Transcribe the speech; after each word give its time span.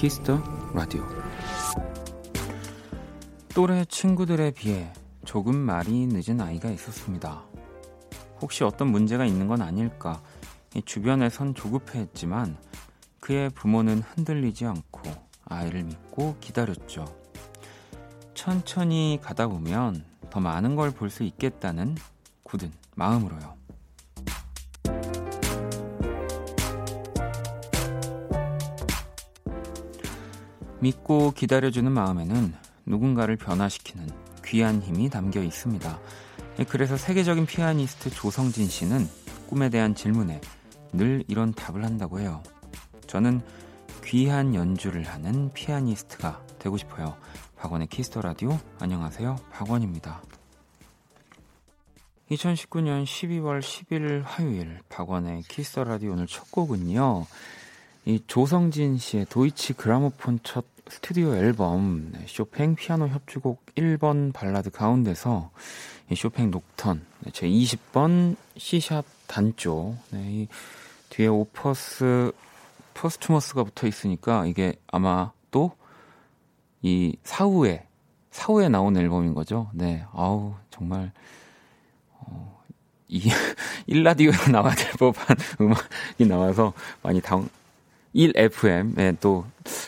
키스터 0.00 0.42
라디오 0.72 1.06
또래 3.54 3.84
친구들에 3.84 4.50
비해 4.52 4.90
조금 5.26 5.54
말이 5.54 6.06
늦은 6.06 6.40
아이가 6.40 6.70
있었습니다. 6.70 7.44
혹시 8.40 8.64
어떤 8.64 8.88
문제가 8.88 9.26
있는 9.26 9.46
건 9.46 9.60
아닐까 9.60 10.22
주변에선 10.86 11.54
조급해했지만 11.54 12.56
그의 13.20 13.50
부모는 13.50 14.00
흔들리지 14.00 14.64
않고 14.64 15.02
아이를 15.44 15.82
믿고 15.82 16.34
기다렸죠. 16.40 17.04
천천히 18.32 19.18
가다 19.22 19.48
보면 19.48 20.06
더 20.30 20.40
많은 20.40 20.76
걸 20.76 20.92
볼 20.92 21.10
수 21.10 21.24
있겠다는 21.24 21.94
굳은 22.44 22.72
마음으로요. 22.94 23.59
믿고 30.80 31.32
기다려주는 31.32 31.90
마음에는 31.90 32.54
누군가를 32.86 33.36
변화시키는 33.36 34.08
귀한 34.44 34.82
힘이 34.82 35.08
담겨 35.08 35.42
있습니다. 35.42 35.98
그래서 36.68 36.96
세계적인 36.96 37.46
피아니스트 37.46 38.10
조성진 38.10 38.68
씨는 38.68 39.08
꿈에 39.48 39.68
대한 39.68 39.94
질문에 39.94 40.40
늘 40.92 41.24
이런 41.28 41.52
답을 41.52 41.84
한다고 41.84 42.20
해요. 42.20 42.42
저는 43.06 43.40
귀한 44.04 44.54
연주를 44.54 45.04
하는 45.04 45.50
피아니스트가 45.52 46.42
되고 46.58 46.76
싶어요. 46.76 47.16
박원의 47.56 47.88
Kiss 47.88 48.07
the 48.07 48.22
라디오 48.22 48.58
안녕하세요. 48.78 49.36
박원입니다. 49.52 50.22
2019년 52.30 53.04
12월 53.04 53.60
10일 53.60 54.22
화요일 54.24 54.78
박원의 54.88 55.42
Kiss 55.42 55.66
the 55.66 55.84
라디오 55.84 56.12
오늘 56.12 56.26
첫 56.26 56.50
곡은요. 56.50 57.26
이 58.04 58.20
조성진 58.26 58.98
씨의 58.98 59.26
Deutsche 59.26 59.74
Grammophon 59.74 60.40
첫 60.42 60.64
스튜디오 60.88 61.34
앨범 61.34 62.10
네, 62.12 62.24
쇼팽 62.26 62.74
피아노 62.74 63.08
협주곡 63.08 63.64
1번 63.76 64.32
발라드 64.32 64.70
가운데서 64.70 65.50
이 66.10 66.16
쇼팽 66.16 66.50
녹턴 66.50 67.04
네, 67.20 67.30
제 67.32 67.46
20번 67.46 68.36
C 68.56 68.64
sharp 68.64 69.04
단조 69.26 69.96
네, 70.10 70.24
이 70.28 70.48
뒤에 71.10 71.26
Opus 71.28 72.32
Posthumous가 72.94 73.64
붙어 73.64 73.86
있으니까 73.86 74.46
이게 74.46 74.74
아마 74.88 75.32
또 75.50 75.80
이 76.82 77.16
사후에 77.24 77.86
사후에 78.30 78.68
나온 78.68 78.96
앨범인 78.96 79.34
거죠. 79.34 79.70
네, 79.74 80.04
아우 80.12 80.54
정말 80.70 81.12
어, 82.14 82.62
이 83.08 83.28
1라디오에 83.86 84.32
나와야 84.50 84.74
될 84.74 84.92
법한 84.92 85.36
음악이 85.60 86.26
나와서 86.26 86.72
많이 87.02 87.20
다운 87.20 87.48
1FM에 88.14 89.16
또 89.20 89.44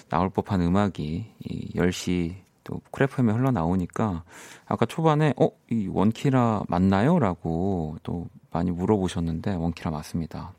나올 0.08 0.30
법한 0.30 0.60
음악이 0.60 1.26
이 1.40 1.72
10시 1.74 2.34
또 2.64 2.80
Cool 2.90 3.14
FM에 3.14 3.32
흘러나오니까 3.32 4.24
아까 4.66 4.86
초반에 4.86 5.34
어? 5.36 5.50
이 5.70 5.88
원키라 5.88 6.62
맞나요? 6.68 7.18
라고 7.18 7.96
또 8.02 8.28
많이 8.50 8.70
물어보셨는데 8.70 9.54
원키라 9.54 9.90
맞습니다. 9.90 10.52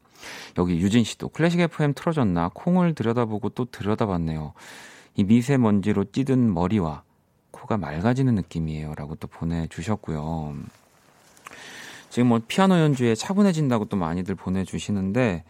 여기 0.58 0.78
유진 0.80 1.04
씨도 1.04 1.30
클래식 1.30 1.60
FM 1.60 1.94
틀어졌나 1.94 2.52
콩을 2.54 2.96
들여다보고 2.96 3.50
또 3.50 3.66
들여다봤네요. 3.66 4.54
이 5.16 5.24
미세먼지로 5.24 6.06
찌든 6.06 6.54
머리와 6.54 7.04
코가 7.52 7.78
맑아지는 7.78 8.36
느낌이에요. 8.36 8.96
라고 8.96 9.16
또 9.16 9.28
보내 9.28 9.68
주셨고요. 9.68 10.56
지금 12.10 12.28
뭐 12.28 12.42
피아노 12.48 12.78
연주에 12.80 13.16
차분해진다고 13.16 13.86
또 13.86 13.98
많이들 13.98 14.36
보내 14.36 14.64
주시는데 14.64 15.44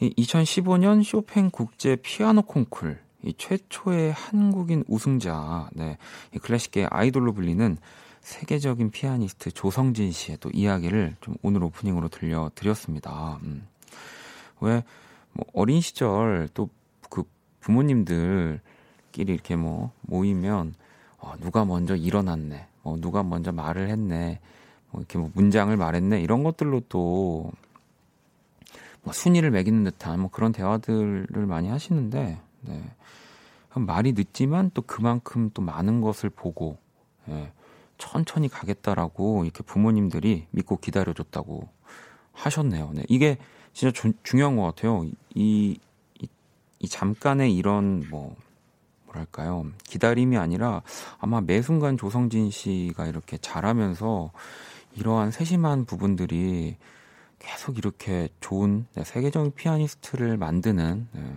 이 0.00 0.12
2015년 0.14 1.02
쇼팽 1.02 1.50
국제 1.50 1.96
피아노 1.96 2.42
콩쿨 2.42 2.98
이 3.22 3.34
최초의 3.36 4.12
한국인 4.12 4.84
우승자, 4.88 5.68
네, 5.72 5.98
이 6.34 6.38
클래식계의 6.38 6.88
아이돌로 6.90 7.32
불리는 7.32 7.76
세계적인 8.20 8.90
피아니스트 8.90 9.52
조성진 9.52 10.12
씨의 10.12 10.38
또 10.40 10.50
이야기를 10.52 11.16
좀 11.20 11.34
오늘 11.42 11.62
오프닝으로 11.64 12.08
들려드렸습니다. 12.08 13.38
음. 13.42 13.66
왜, 14.60 14.82
뭐, 15.32 15.44
어린 15.52 15.80
시절 15.80 16.48
또 16.54 16.68
그 17.08 17.24
부모님들끼리 17.60 18.60
이렇게 19.32 19.56
뭐 19.56 19.92
모이면, 20.02 20.74
어, 21.18 21.32
누가 21.40 21.64
먼저 21.64 21.96
일어났네, 21.96 22.66
어, 22.82 22.96
누가 23.00 23.22
먼저 23.22 23.52
말을 23.52 23.88
했네, 23.88 24.40
뭐 24.90 25.00
이렇게 25.00 25.18
뭐 25.18 25.30
문장을 25.34 25.74
말했네, 25.76 26.20
이런 26.20 26.42
것들로 26.42 26.80
또뭐 26.88 27.52
순위를 29.12 29.50
매기는 29.50 29.84
듯한 29.84 30.20
뭐 30.20 30.30
그런 30.30 30.52
대화들을 30.52 31.46
많이 31.46 31.68
하시는데 31.68 32.40
네. 32.62 32.84
말이 33.74 34.12
늦지만 34.12 34.70
또 34.74 34.82
그만큼 34.82 35.50
또 35.52 35.62
많은 35.62 36.00
것을 36.00 36.30
보고 36.30 36.78
예, 37.28 37.52
천천히 37.98 38.48
가겠다라고 38.48 39.44
이렇게 39.44 39.62
부모님들이 39.62 40.46
믿고 40.50 40.78
기다려줬다고 40.78 41.68
하셨네요. 42.32 42.92
네. 42.94 43.02
이게 43.08 43.38
진짜 43.72 43.92
조, 43.92 44.12
중요한 44.22 44.56
것 44.56 44.62
같아요. 44.62 45.04
이, 45.34 45.78
이, 46.14 46.28
이 46.78 46.88
잠깐의 46.88 47.54
이런 47.54 48.04
뭐 48.10 48.34
뭐랄까요 49.06 49.66
기다림이 49.84 50.36
아니라 50.36 50.82
아마 51.18 51.40
매 51.40 51.62
순간 51.62 51.96
조성진 51.96 52.50
씨가 52.50 53.06
이렇게 53.06 53.38
잘하면서 53.38 54.30
이러한 54.94 55.30
세심한 55.30 55.84
부분들이 55.84 56.76
계속 57.46 57.78
이렇게 57.78 58.28
좋은 58.40 58.86
네, 58.94 59.04
세계적인 59.04 59.52
피아니스트를 59.54 60.36
만드는 60.36 61.08
네, 61.12 61.36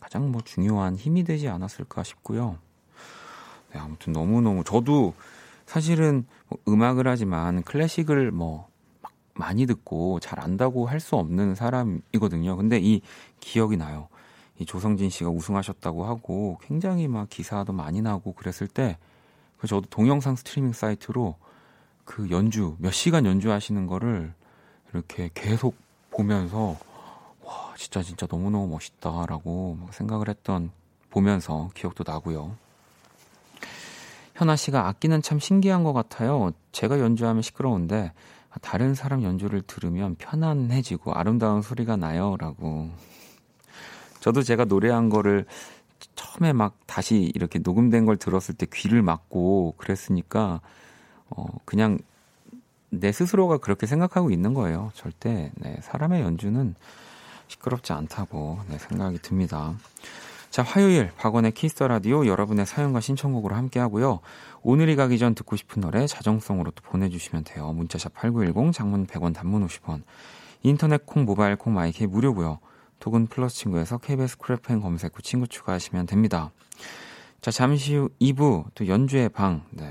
가장 0.00 0.32
뭐 0.32 0.42
중요한 0.44 0.96
힘이 0.96 1.22
되지 1.22 1.48
않았을까 1.48 2.02
싶고요. 2.02 2.58
네, 3.72 3.78
아무튼 3.78 4.12
너무너무 4.12 4.64
저도 4.64 5.14
사실은 5.64 6.26
뭐 6.48 6.58
음악을 6.66 7.06
하지만 7.06 7.62
클래식을 7.62 8.32
뭐 8.32 8.68
많이 9.34 9.66
듣고 9.66 10.18
잘 10.18 10.40
안다고 10.40 10.86
할 10.86 10.98
수 10.98 11.14
없는 11.14 11.54
사람이거든요. 11.54 12.56
근데 12.56 12.80
이 12.80 13.00
기억이 13.38 13.76
나요. 13.76 14.08
이 14.58 14.66
조성진 14.66 15.08
씨가 15.08 15.30
우승하셨다고 15.30 16.04
하고 16.04 16.58
굉장히 16.62 17.06
막 17.06 17.28
기사도 17.28 17.72
많이 17.72 18.02
나고 18.02 18.32
그랬을 18.32 18.66
때그 18.66 19.68
저도 19.68 19.82
동영상 19.88 20.34
스트리밍 20.34 20.72
사이트로 20.72 21.36
그 22.04 22.28
연주 22.30 22.74
몇 22.80 22.90
시간 22.92 23.24
연주하시는 23.24 23.86
거를 23.86 24.34
이렇게 24.94 25.28
계속 25.34 25.76
보면서 26.10 26.78
와 27.42 27.74
진짜 27.76 28.02
진짜 28.02 28.26
너무너무 28.30 28.68
멋있다라고 28.68 29.88
생각을 29.90 30.28
했던 30.28 30.70
보면서 31.10 31.68
기억도 31.74 32.04
나고요. 32.06 32.56
현아 34.34 34.56
씨가 34.56 34.88
악기는 34.88 35.20
참 35.22 35.38
신기한 35.38 35.84
것 35.84 35.92
같아요. 35.92 36.52
제가 36.72 37.00
연주하면 37.00 37.42
시끄러운데 37.42 38.12
다른 38.62 38.94
사람 38.94 39.22
연주를 39.22 39.62
들으면 39.62 40.14
편안해지고 40.16 41.12
아름다운 41.12 41.62
소리가 41.62 41.96
나요라고. 41.96 42.90
저도 44.20 44.42
제가 44.42 44.64
노래한 44.64 45.08
거를 45.10 45.44
처음에 46.14 46.52
막 46.52 46.78
다시 46.86 47.32
이렇게 47.34 47.58
녹음된 47.58 48.06
걸 48.06 48.16
들었을 48.16 48.54
때 48.54 48.66
귀를 48.72 49.02
막고 49.02 49.74
그랬으니까 49.76 50.60
어 51.30 51.44
그냥 51.64 51.98
내 53.00 53.12
스스로가 53.12 53.58
그렇게 53.58 53.86
생각하고 53.86 54.30
있는 54.30 54.54
거예요. 54.54 54.90
절대 54.94 55.52
네, 55.56 55.76
사람의 55.82 56.22
연주는 56.22 56.74
시끄럽지 57.46 57.92
않다고 57.92 58.60
네, 58.68 58.78
생각이 58.78 59.18
듭니다. 59.18 59.74
자, 60.50 60.62
화요일 60.62 61.10
박원의 61.16 61.52
Kiss 61.52 61.73
the 61.73 61.88
라디오 61.88 62.26
여러분의 62.26 62.64
사연과 62.64 63.00
신청곡으로 63.00 63.56
함께 63.56 63.80
하고요. 63.80 64.20
오늘이 64.62 64.94
가기 64.94 65.18
전 65.18 65.34
듣고 65.34 65.56
싶은 65.56 65.82
노래 65.82 66.06
자정song으로 66.06 66.70
또 66.70 66.82
보내주시면 66.84 67.44
돼요. 67.44 67.72
문자 67.72 67.93
sharp 67.93 68.14
8910 68.14 68.72
장문 68.72 69.06
100원 69.06 69.34
단문 69.34 69.66
50원 69.66 70.02
인터넷 70.62 71.04
콩 71.06 71.24
모바일 71.24 71.56
콩 71.56 71.74
마이크 71.74 72.04
무료고요. 72.04 72.60
톡은 73.00 73.26
플러스 73.26 73.56
친구에서 73.56 73.98
KBS 73.98 74.38
Cool 74.38 74.66
FM 74.66 74.80
검색 74.80 75.18
후 75.18 75.22
친구 75.22 75.48
추가하시면 75.48 76.06
됩니다. 76.06 76.52
자, 77.40 77.50
잠시 77.50 77.96
후 77.96 78.08
2부 78.20 78.66
또 78.74 78.86
연주의 78.86 79.28
방 79.28 79.64
네. 79.70 79.90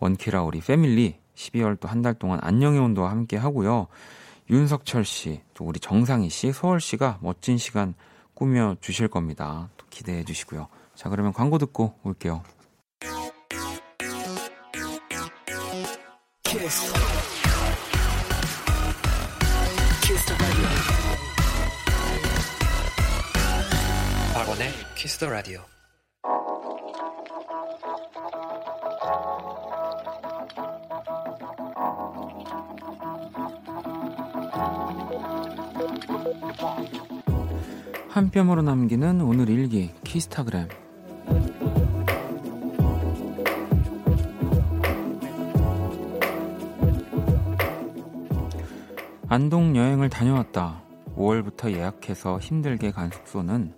원키라 0.00 0.42
우리 0.42 0.60
패밀리 0.60 1.18
12월 1.38 1.78
또 1.80 1.88
한 1.88 2.02
달 2.02 2.14
동안 2.14 2.40
안녕의 2.42 2.80
온도와 2.80 3.10
함께 3.10 3.36
하고요. 3.36 3.86
윤석철 4.50 5.04
씨, 5.04 5.40
또 5.54 5.64
우리 5.64 5.78
정상희 5.78 6.28
씨, 6.30 6.52
서울 6.52 6.80
씨가 6.80 7.18
멋진 7.22 7.58
시간 7.58 7.94
꾸며 8.34 8.76
주실 8.80 9.08
겁니다. 9.08 9.68
또 9.76 9.86
기대해 9.90 10.24
주시고요. 10.24 10.68
자, 10.94 11.08
그러면 11.08 11.32
광고 11.32 11.58
듣고 11.58 11.94
올게요. 12.02 12.42
키스. 16.42 16.92
키스 20.02 20.34
박원의 24.34 24.70
키스 24.96 25.18
더 25.18 25.28
라디오. 25.28 25.60
한 38.08 38.30
뼘으로 38.30 38.62
남기는 38.62 39.20
오늘 39.20 39.48
일기 39.48 39.92
키스타그램 40.04 40.68
안동 49.28 49.76
여행을 49.76 50.08
다녀왔다. 50.08 50.82
5월부터 51.16 51.70
예약해서 51.72 52.38
힘들게 52.38 52.90
간 52.92 53.10
숙소는 53.10 53.74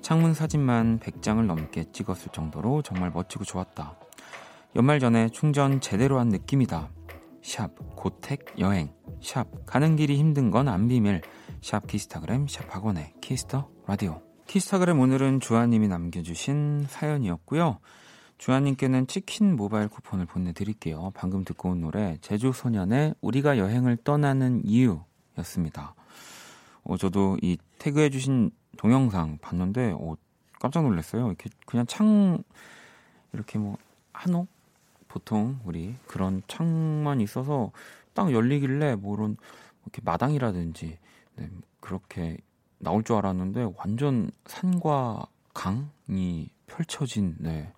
창문 0.00 0.34
사진만 0.34 0.98
100장을 1.00 1.44
넘게 1.44 1.84
찍었을 1.92 2.32
정도로 2.32 2.82
정말 2.82 3.10
멋지고 3.10 3.44
좋았다. 3.44 3.96
연말 4.76 4.98
전에 5.00 5.28
충전 5.28 5.80
제대로 5.80 6.18
한 6.18 6.28
느낌이다. 6.28 6.88
샵 7.42 7.70
고택 7.96 8.44
여행 8.58 8.90
sharp 9.20 9.46
가는 9.66 9.96
길이 9.96 10.16
힘든 10.16 10.50
건 10.50 10.68
안 10.68 10.88
비밀 10.88 11.22
sharp 11.60 11.86
키스타그램 11.86 12.46
sharp 12.48 12.74
박원의 12.74 13.14
Kiss 13.20 13.47
the 13.47 13.68
라디오 13.86 14.22
키스타그램 14.46 15.00
오늘은 15.00 15.40
주아님이 15.40 15.88
남겨주신 15.88 16.86
사연이었고요. 16.88 17.78
주아님께는 18.38 19.08
치킨 19.08 19.56
모바일 19.56 19.88
쿠폰을 19.88 20.26
보내드릴게요. 20.26 21.10
방금 21.14 21.44
듣고 21.44 21.70
온 21.70 21.80
노래 21.80 22.16
제주소년의 22.20 23.16
우리가 23.20 23.58
여행을 23.58 23.98
떠나는 24.04 24.62
이유였습니다. 24.64 25.94
어, 26.84 26.96
저도 26.96 27.36
이 27.42 27.58
태그해주신 27.78 28.52
동영상 28.78 29.38
봤는데 29.38 29.92
어, 29.98 30.16
깜짝 30.60 30.84
놀랐어요. 30.84 31.26
이렇게 31.26 31.50
그냥 31.66 31.84
창 31.86 32.42
이렇게 33.32 33.58
뭐 33.58 33.76
한옥 34.12 34.46
보통 35.08 35.58
우리 35.64 35.94
그런 36.06 36.42
창만 36.46 37.20
있어서 37.20 37.72
딱 38.14 38.32
열리길래 38.32 38.94
뭐 38.94 39.16
이런 39.16 39.36
이렇게 39.82 40.00
마당이라든지 40.04 40.98
네, 41.38 41.48
그렇게 41.80 42.36
나올 42.78 43.02
줄 43.04 43.16
알았는데 43.16 43.72
완전 43.76 44.30
산과 44.46 45.26
강이 45.54 46.50
펼쳐진 46.66 47.36
네, 47.38 47.72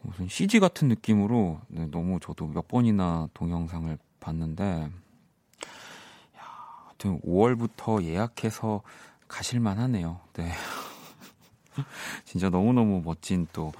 무슨 0.00 0.28
CG 0.28 0.60
같은 0.60 0.88
느낌으로 0.88 1.60
네, 1.68 1.86
너무 1.90 2.18
저도 2.20 2.46
몇 2.46 2.68
번이나 2.68 3.28
동영상을 3.34 3.96
봤는데 4.20 4.64
야, 4.64 4.90
하여튼 6.86 7.20
5월부터 7.20 8.02
예약해서 8.04 8.82
가실만 9.26 9.78
하네요. 9.78 10.20
네. 10.34 10.52
진짜 12.24 12.48
너무너무 12.48 13.02
멋진 13.04 13.46
또 13.52 13.72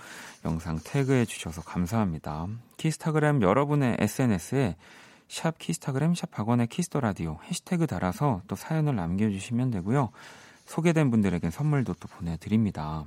영상 0.44 0.79
태그해 0.85 1.25
주셔서 1.25 1.62
감사합니다. 1.62 2.47
키스타그램 2.77 3.43
여러분의 3.43 3.97
SNS에 3.99 4.77
sharp 5.29 5.59
키스타그램 5.59 6.15
sharp 6.15 6.31
박원의 6.31 6.69
Kiss 6.69 6.87
the 6.87 7.00
라디오 7.01 7.39
해시태그 7.45 7.87
달아서 7.87 8.43
또 8.49 8.57
사연을 8.57 8.97
남겨주시면 8.97 9.71
되고요. 9.71 10.11
소개된 10.67 11.11
분들에게 11.11 11.51
선물도 11.51 11.95
또 11.95 12.09
보내드립니다. 12.09 13.05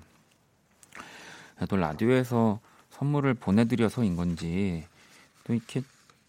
또 1.70 1.76
라디오에서 1.76 2.60
선물을 2.92 3.34
보내드려서인 3.36 4.16
건지 4.16 4.86
또 5.44 5.54
이렇게 5.54 5.82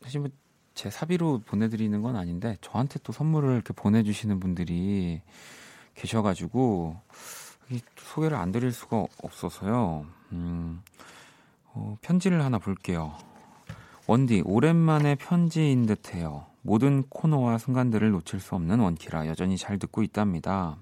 사실 0.02 0.20
뭐 0.20 0.30
제 0.74 0.90
사비로 0.90 1.42
보내드리는 1.46 2.00
건 2.02 2.16
아닌데 2.16 2.56
저한테 2.60 2.98
또 3.02 3.12
선물을 3.12 3.54
이렇게 3.54 3.72
보내주시는 3.72 4.40
분들이 4.40 5.20
계셔가지고 5.94 6.96
소개를 7.96 8.36
안 8.36 8.52
드릴 8.52 8.72
수가 8.72 9.06
없어서요. 9.22 10.06
음, 10.32 10.82
어, 11.66 11.96
편지를 12.00 12.42
하나 12.42 12.58
볼게요. 12.58 13.16
원디, 14.06 14.42
오랜만에 14.44 15.14
편지인 15.14 15.86
듯해요. 15.86 16.46
모든 16.62 17.02
코너와 17.08 17.58
순간들을 17.58 18.10
놓칠 18.10 18.40
수 18.40 18.54
없는 18.54 18.80
원키라 18.80 19.26
여전히 19.28 19.56
잘 19.56 19.78
듣고 19.78 20.02
있답니다. 20.02 20.76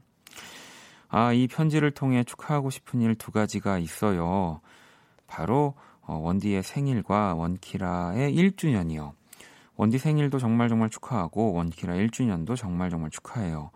아, 1.08 1.32
이 1.32 1.46
편지를 1.46 1.90
통해 1.90 2.25
축하하고 2.25 2.70
싶은 2.70 3.00
일 3.00 3.14
두 3.17 3.31
가지가 3.31 3.78
있어요. 3.78 4.61
바로 5.26 5.75
어, 6.02 6.14
원디의 6.17 6.62
생일과 6.62 7.34
원키라의 7.34 8.34
1주년이요. 8.34 9.12
원디 9.76 9.99
생일도 9.99 10.38
정말 10.38 10.69
정말 10.69 10.90
축하하고 10.90 11.52
원키라 11.55 11.94
1주년도 11.94 12.56
정말 12.56 12.90
정말 12.90 13.11
축하해요. 13.11 13.70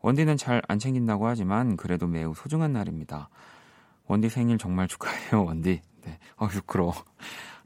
원디는 0.00 0.36
잘 0.36 0.62
안 0.68 0.78
챙긴다고 0.78 1.26
하지만 1.26 1.76
그래도 1.76 2.06
매우 2.06 2.34
소중한 2.34 2.72
날입니다. 2.72 3.28
원디 4.06 4.28
생일 4.28 4.58
정말 4.58 4.88
축하해요, 4.88 5.44
원디. 5.44 5.80
네. 6.04 6.18
아, 6.36 6.46
부끄러워. 6.48 6.94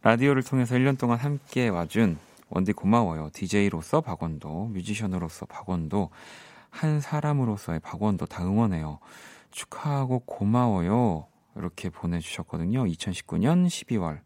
라디오를 0.04 0.42
통해서 0.42 0.74
1년 0.74 0.98
동안 0.98 1.16
함께 1.18 1.68
와준 1.68 2.18
원디 2.50 2.74
고마워요. 2.74 3.30
DJ로서 3.32 4.02
박원도, 4.02 4.66
뮤지션으로서 4.66 5.46
박원도, 5.46 6.10
한 6.68 7.00
사람으로서의 7.00 7.80
박원도 7.80 8.26
다 8.26 8.44
응원해요. 8.44 8.98
축하하고 9.50 10.18
고마워요. 10.26 11.26
이렇게 11.56 11.88
보내주셨거든요. 11.88 12.84
2019년 12.84 13.66
12월. 13.66 14.20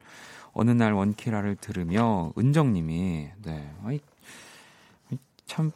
어느 0.52 0.72
날 0.72 0.94
원키라를 0.94 1.54
들으며 1.54 2.32
은정님이, 2.36 3.28
네. 3.44 3.72
아이, 3.84 4.00
참, 5.46 5.70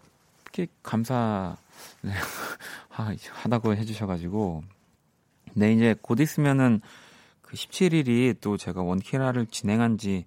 꽤 0.50 0.66
감사, 0.82 1.56
네. 2.00 2.10
하다고 2.90 3.76
해주셔가지고. 3.76 4.64
네, 5.54 5.72
이제 5.74 5.94
곧 6.02 6.18
있으면은 6.18 6.80
그 7.52 7.56
17일이 7.56 8.40
또 8.40 8.56
제가 8.56 8.80
원키라를 8.80 9.44
진행한 9.44 9.98
지 9.98 10.24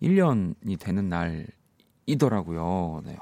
1년이 0.00 0.78
되는 0.78 1.08
날이더라고요. 2.06 3.02
네, 3.04 3.18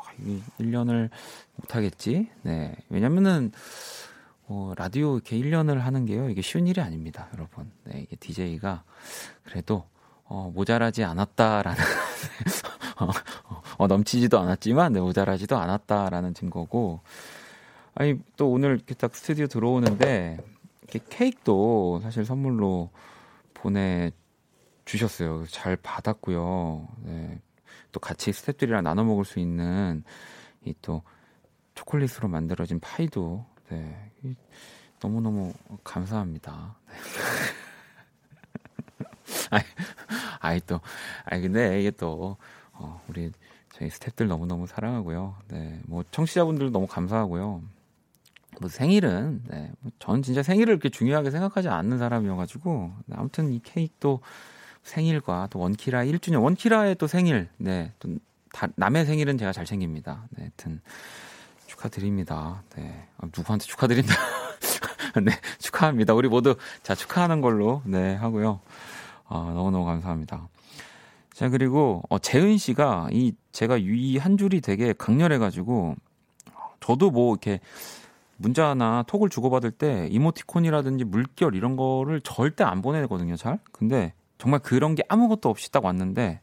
1년을 0.61 1.08
못하겠지? 1.56 2.29
네. 2.43 2.76
왜냐면은, 2.90 3.50
어, 4.49 4.75
라디오 4.76 5.14
이렇게 5.14 5.38
1년을 5.38 5.79
하는 5.79 6.05
게요. 6.05 6.29
이게 6.29 6.43
쉬운 6.43 6.67
일이 6.67 6.82
아닙니다, 6.82 7.31
여러분. 7.32 7.73
네, 7.84 8.02
이게 8.02 8.17
DJ가 8.17 8.84
그래도, 9.44 9.84
어, 10.25 10.52
모자라지 10.55 11.02
않았다라는, 11.02 11.82
어, 13.00 13.08
어, 13.79 13.87
넘치지도 13.87 14.38
않았지만, 14.40 14.93
네, 14.93 15.00
모자라지도 15.00 15.56
않았다라는 15.56 16.34
증거고, 16.34 17.00
아니 17.94 18.19
또 18.37 18.50
오늘 18.50 18.75
이렇게 18.75 18.94
딱 18.94 19.14
스튜디오 19.14 19.46
들어오는데 19.46 20.39
이렇게 20.82 21.01
케이크도 21.10 22.01
사실 22.03 22.24
선물로 22.24 22.89
보내 23.62 24.10
주셨어요. 24.84 25.46
잘 25.46 25.76
받았고요. 25.76 26.88
네. 27.04 27.40
또 27.92 28.00
같이 28.00 28.32
스태프들이랑 28.32 28.82
나눠 28.84 29.04
먹을 29.04 29.24
수 29.24 29.38
있는 29.38 30.02
이 30.64 30.74
또 30.82 31.02
초콜릿으로 31.74 32.28
만들어진 32.28 32.81
파이도 32.81 33.44
네. 33.70 34.10
너무너무 35.00 35.52
감사합니다. 35.84 36.76
네. 36.88 36.94
아이, 39.50 39.62
아이 40.40 40.60
또, 40.60 40.81
아이 41.24 41.40
근데 41.40 41.81
이게 41.81 41.90
또 41.90 42.36
어, 42.72 43.02
우리 43.08 43.31
저희 43.74 43.90
스태프들 43.90 44.28
너무너무 44.28 44.66
사랑하고요. 44.66 45.36
네. 45.48 45.81
뭐 45.86 46.04
청취자분들 46.10 46.70
너무 46.72 46.86
감사하고요. 46.86 47.62
뭐 48.61 48.69
생일은 48.69 49.43
네, 49.49 49.71
뭐 49.81 49.91
저는 49.99 50.23
진짜 50.23 50.43
생일을 50.43 50.79
그렇게 50.79 50.89
중요하게 50.89 51.31
생각하지 51.31 51.69
않는 51.69 51.99
사람이어가지고 51.99 52.93
네, 53.06 53.17
아무튼 53.19 53.53
이 53.53 53.61
케이크도 53.63 54.21
생일과 54.82 55.49
또 55.51 55.59
원키라 55.61 56.05
1주년 56.05 56.43
원키라의 56.43 56.97
또 56.97 57.06
생일 57.06 57.49
네, 57.56 57.93
또 57.99 58.17
다, 58.53 58.69
남의 58.77 59.06
생일은 59.06 59.39
제가 59.39 59.53
잘 59.53 59.65
챙깁니다. 59.65 60.27
네, 60.31 60.43
하여튼 60.44 60.81
축하드립니다. 61.67 62.63
네, 62.77 63.09
아, 63.19 63.27
누구한테 63.37 63.65
축하드린다. 63.65 64.15
네, 65.25 65.32
축하합니다. 65.59 66.15
우리 66.15 66.29
모두 66.29 66.56
자 66.82 66.94
축하하는 66.94 67.41
걸로 67.41 67.82
네 67.85 68.15
하고요. 68.15 68.61
아, 69.29 69.53
너무너무 69.55 69.85
감사합니다. 69.87 70.49
자 71.32 71.49
그리고 71.49 72.03
어, 72.11 72.19
재은 72.19 72.59
씨가 72.59 73.09
이 73.13 73.32
제가 73.53 73.79
이 73.79 74.19
한 74.19 74.37
줄이 74.37 74.61
되게 74.61 74.93
강렬해가지고 74.93 75.97
저도 76.81 77.11
뭐 77.11 77.32
이렇게 77.32 77.61
문자나 78.43 79.05
톡을 79.06 79.29
주고받을 79.29 79.70
때 79.70 80.08
이모티콘이라든지 80.11 81.05
물결 81.05 81.55
이런 81.55 81.77
거를 81.77 82.20
절대 82.20 82.65
안 82.65 82.82
보내거든요, 82.82 83.37
잘. 83.37 83.58
근데 83.70 84.13
정말 84.37 84.61
그런 84.61 84.94
게 84.94 85.05
아무것도 85.08 85.49
없이 85.49 85.70
딱 85.70 85.84
왔는데 85.84 86.41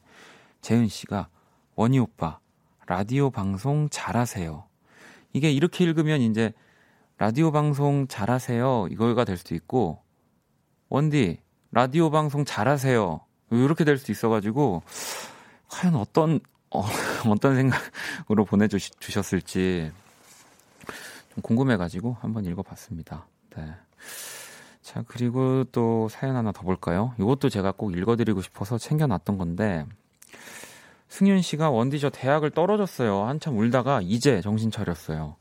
재은 0.62 0.88
씨가 0.88 1.28
원희 1.76 2.00
오빠 2.00 2.40
라디오 2.88 3.30
방송 3.30 3.90
잘하세요. 3.92 4.64
이게 5.34 5.52
이렇게 5.52 5.84
읽으면 5.84 6.22
이제 6.22 6.54
라디오 7.18 7.52
방송 7.52 8.08
잘하세요 8.08 8.88
이거가 8.92 9.26
될 9.26 9.38
수도 9.38 9.54
있고 9.54 10.02
원디 10.88 11.42
라디오 11.72 12.10
방송 12.10 12.46
잘하세요 12.46 13.20
이렇게 13.52 13.84
될 13.84 13.98
수도 13.98 14.12
있어가지고 14.12 14.82
과연 15.68 15.96
어떤 15.96 16.40
어, 16.72 16.84
어떤 17.30 17.56
생각으로 17.56 18.46
보내주셨을지 18.46 19.92
좀 19.92 20.09
궁금해가지고 21.42 22.18
한번 22.20 22.46
읽어봤습니다. 22.46 23.28
네. 23.56 23.74
자, 24.82 25.04
그리고 25.08 25.64
또 25.72 26.08
사연 26.10 26.36
하나 26.36 26.52
더 26.52 26.64
볼까요? 26.64 27.14
이것도 27.20 27.50
제가 27.50 27.72
꼭 27.74 27.96
읽어드리고 27.96 28.42
싶어서 28.42 28.78
챙겨놨던 28.78 29.38
건데, 29.38 29.86
승윤 31.10 31.42
씨가 31.42 31.70
원디 31.70 32.00
저 32.00 32.10
대학을 32.10 32.52
떨어졌어요. 32.52 33.24
한참 33.24 33.58
울다가 33.58 34.00
이제 34.02 34.42
정신 34.42 34.72
차렸어요. 34.72 35.36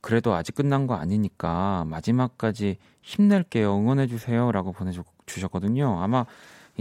그래도 0.00 0.34
아직 0.34 0.54
끝난 0.54 0.86
거 0.86 0.94
아니니까 0.94 1.84
마지막까지 1.88 2.78
힘낼게요. 3.02 3.76
응원해주세요. 3.76 4.50
라고 4.52 4.72
보내주셨거든요. 4.72 6.00
아마 6.00 6.24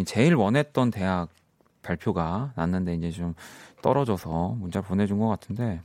제일 0.05 0.35
원했던 0.35 0.91
대학 0.91 1.29
발표가 1.81 2.53
났는데 2.55 2.95
이제 2.95 3.11
좀 3.11 3.33
떨어져서 3.81 4.55
문자 4.57 4.81
보내준 4.81 5.19
것 5.19 5.27
같은데 5.27 5.81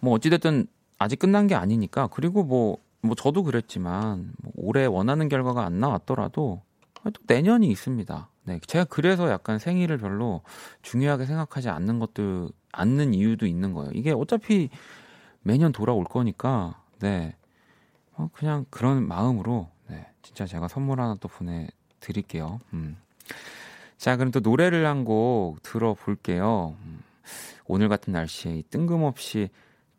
뭐 0.00 0.14
어찌됐든 0.14 0.66
아직 1.02 1.18
끝난 1.18 1.46
게 1.46 1.54
아니니까 1.54 2.08
그리고 2.08 2.44
뭐, 2.44 2.78
뭐 3.00 3.14
저도 3.14 3.42
그랬지만 3.42 4.32
뭐 4.42 4.52
올해 4.56 4.86
원하는 4.86 5.28
결과가 5.28 5.64
안 5.64 5.80
나왔더라도 5.80 6.62
또 7.04 7.22
내년이 7.26 7.68
있습니다. 7.68 8.28
네, 8.44 8.60
제가 8.66 8.84
그래서 8.84 9.30
약간 9.30 9.58
생일을 9.58 9.98
별로 9.98 10.42
중요하게 10.82 11.26
생각하지 11.26 11.68
않는 11.68 11.98
것들 11.98 12.48
않는 12.72 13.14
이유도 13.14 13.46
있는 13.46 13.72
거예요. 13.74 13.90
이게 13.94 14.12
어차피 14.12 14.68
매년 15.42 15.72
돌아올 15.72 16.04
거니까 16.04 16.80
네, 17.00 17.34
어, 18.14 18.28
그냥 18.32 18.64
그런 18.70 19.06
마음으로 19.06 19.68
네, 19.88 20.06
진짜 20.22 20.46
제가 20.46 20.68
선물 20.68 21.00
하나 21.00 21.16
또 21.20 21.28
보내드릴게요. 21.28 22.60
음. 22.72 22.96
자, 23.98 24.16
그럼 24.16 24.30
또 24.32 24.40
노래를 24.40 24.86
한 24.86 25.04
곡 25.04 25.62
들어볼게요. 25.62 26.76
음. 26.84 27.00
오늘 27.66 27.88
같은 27.88 28.12
날씨에 28.12 28.62
뜬금없이 28.70 29.48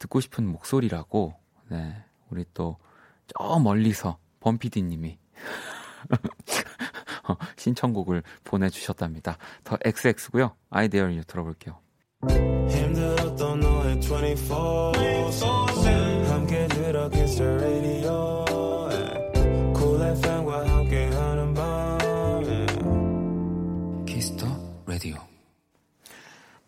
듣고 0.03 0.19
싶은 0.19 0.47
목소리라고 0.47 1.33
네, 1.69 2.03
우리 2.29 2.45
또 2.53 2.77
저 3.27 3.59
멀리서 3.59 4.17
범피디님이 4.39 5.17
어, 7.29 7.35
신청곡을 7.55 8.23
보내주셨답니다. 8.43 9.37
The 9.63 9.77
XX고요. 9.83 10.55
아이디어를 10.69 11.23
들어볼게요. 11.23 11.79
힘들었던 12.69 13.59
너의 13.61 13.99
24 13.99 14.91
함께 16.29 16.67
들어 16.67 17.09
키스 17.09 17.41
라디오 17.41 18.42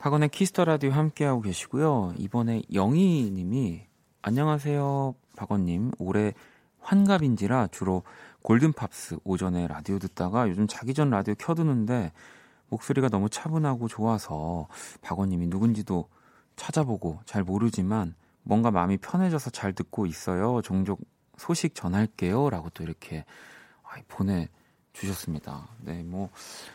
박원의 0.06 0.30
Kiss 0.30 0.50
the 0.50 0.66
라디오 0.66 0.92
함께하고 0.92 1.42
계시고요. 1.42 2.14
이번에 2.20 2.62
영희 2.72 3.32
님이 3.34 3.88
안녕하세요 4.22 5.16
박원 5.36 5.66
님 5.66 5.90
올해 5.98 6.36
환갑인지라 6.80 7.70
주로 7.72 8.04
골든팝스 8.44 9.18
오전에 9.24 9.66
라디오 9.66 9.98
듣다가 9.98 10.48
요즘 10.48 10.68
자기 10.68 10.94
전 10.94 11.10
라디오 11.10 11.34
켜두는데 11.34 12.12
목소리가 12.70 13.10
너무 13.10 13.32
차분하고 13.32 13.88
좋아서 13.88 14.68
박원 15.02 15.30
님이 15.30 15.48
누군지도 15.48 16.08
찾아보고 16.56 17.22
잘 17.26 17.44
모르지만 17.44 18.14
뭔가 18.44 18.70
마음이 18.70 18.98
편해져서 18.98 19.50
잘 19.50 19.74
듣고 19.74 20.06
있어요. 20.06 20.62
종종 20.62 20.98
소식 21.36 21.74
전할게요. 21.74 22.52
라고 22.52 22.70
또 22.70 22.84
이렇게 22.84 23.26
보내주셨습니다. 24.08 25.68
네, 25.80 26.04
뭐, 26.04 26.30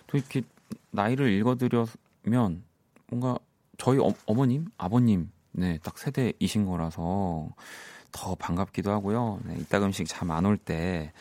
또 0.08 0.18
이렇게 0.18 0.42
나이를 0.90 1.30
읽어드리면 1.30 2.64
뭔가 3.10 3.36
저희 3.78 3.98
어, 3.98 4.12
어머님, 4.26 4.66
아버님, 4.78 5.30
네, 5.52 5.78
딱 5.82 5.98
세대이신 5.98 6.66
거라서 6.66 7.48
더 8.12 8.34
반갑기도 8.36 8.90
하고요. 8.90 9.40
네, 9.44 9.56
이따 9.58 9.78
음식 9.78 10.06
잠안 10.06 10.44
올 10.46 10.56
때 10.56 11.12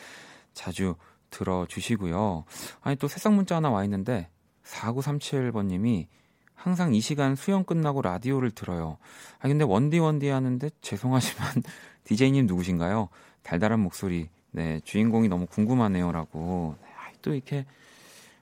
자주 0.53 0.96
들어주시고요. 1.29 2.43
아니, 2.81 2.96
또 2.98 3.08
새싹 3.08 3.34
문자 3.34 3.55
하나 3.55 3.69
와 3.69 3.84
있는데, 3.84 4.29
4937번님이 4.65 6.08
항상 6.55 6.93
이 6.93 7.01
시간 7.01 7.36
수영 7.36 7.63
끝나고 7.63 8.01
라디오를 8.01 8.51
들어요. 8.51 8.98
아, 9.39 9.48
근데 9.48 9.63
원디 9.63 10.00
원디 10.00 10.27
하는데 10.27 10.69
죄송하지만 10.81 11.48
DJ님 12.03 12.46
누구신가요? 12.48 13.10
달달한 13.43 13.79
목소리. 13.79 14.29
네, 14.51 14.79
주인공이 14.84 15.27
너무 15.29 15.46
궁금하네요. 15.46 16.12
라고. 16.12 16.75
네, 16.81 16.88
또 17.22 17.34
이렇게, 17.34 17.65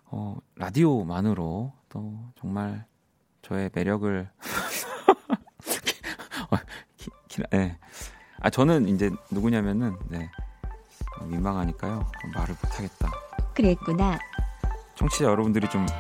어, 0.05 0.37
라디오만으로 0.55 1.73
또 1.89 2.19
정말 2.39 2.85
저의 3.47 3.69
매력을. 3.73 4.29
어, 6.51 6.57
기, 6.97 7.09
기, 7.29 7.41
네. 7.49 7.77
아, 8.41 8.49
저는 8.49 8.89
이제 8.89 9.09
누구냐면은, 9.31 9.95
네. 10.09 10.29
민망하니까요. 11.23 12.05
말을 12.35 12.55
못하겠다. 12.61 13.09
그랬구나. 13.53 14.19
청취자 14.95 15.25
여러분들이 15.25 15.69
좀 15.69 15.85
네. 15.85 15.93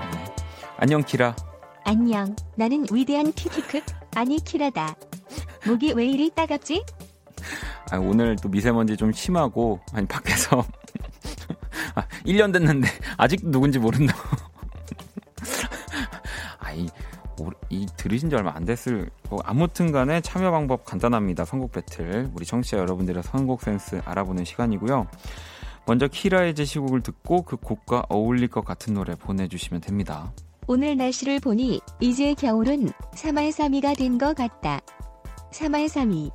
안녕 0.77 1.01
키라. 1.03 1.35
안녕. 1.85 2.35
나는 2.55 2.85
위대한 2.91 3.31
키키크 3.31 3.81
아니 4.15 4.37
키라다. 4.39 4.95
목이 5.65 5.93
왜 5.93 6.05
이리 6.05 6.29
따갑지? 6.29 6.83
아, 7.91 7.97
오늘 7.97 8.35
또 8.35 8.49
미세먼지 8.49 8.97
좀 8.97 9.11
심하고 9.11 9.79
아니 9.93 10.05
밖에서 10.07 10.63
아, 11.95 12.03
1년 12.25 12.53
됐는데 12.53 12.87
아직 13.17 13.39
누군지 13.47 13.79
모른다고. 13.79 14.46
들으신 18.07 18.29
지 18.29 18.35
얼마 18.37 18.53
안 18.55 18.63
됐을 18.63 19.09
뭐 19.29 19.39
아무튼 19.43 19.91
간에 19.91 20.21
참여 20.21 20.49
방법 20.51 20.85
간단합니다. 20.85 21.43
선곡 21.43 21.73
배틀. 21.73 22.29
우리 22.33 22.45
청취자 22.45 22.77
여러분들의 22.77 23.21
선곡 23.21 23.61
센스 23.61 24.01
알아보는 24.05 24.45
시간이고요. 24.45 25.07
먼저 25.85 26.07
키라의 26.07 26.55
제시곡을 26.55 27.01
듣고 27.01 27.41
그 27.41 27.57
곡과 27.57 28.05
어울릴 28.07 28.47
것 28.47 28.63
같은 28.63 28.93
노래 28.93 29.15
보내주시면 29.15 29.81
됩니다. 29.81 30.31
오늘 30.67 30.95
날씨를 30.95 31.39
보니 31.41 31.81
이제 31.99 32.33
겨울은 32.33 32.91
3월 33.13 33.51
3위가 33.51 33.97
된 33.97 34.17
것 34.17 34.35
같다. 34.35 34.79
3월 35.51 35.87
3위. 35.87 36.31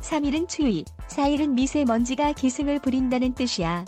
3일은 0.00 0.48
추위, 0.48 0.84
4일은 1.08 1.50
미세먼지가 1.50 2.32
기승을 2.32 2.80
부린다는 2.80 3.34
뜻이야. 3.34 3.84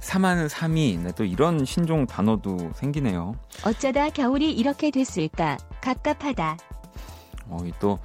3화는 0.00 0.48
3위. 0.48 0.98
네, 1.00 1.12
또 1.16 1.24
이런 1.24 1.64
신종 1.64 2.06
단어도 2.06 2.72
생기네요. 2.74 3.34
어쩌다 3.64 4.08
겨울이 4.10 4.52
이렇게 4.52 4.90
됐을까? 4.90 5.58
갑갑하다. 5.80 6.56
어, 7.48 7.58
또 7.80 7.98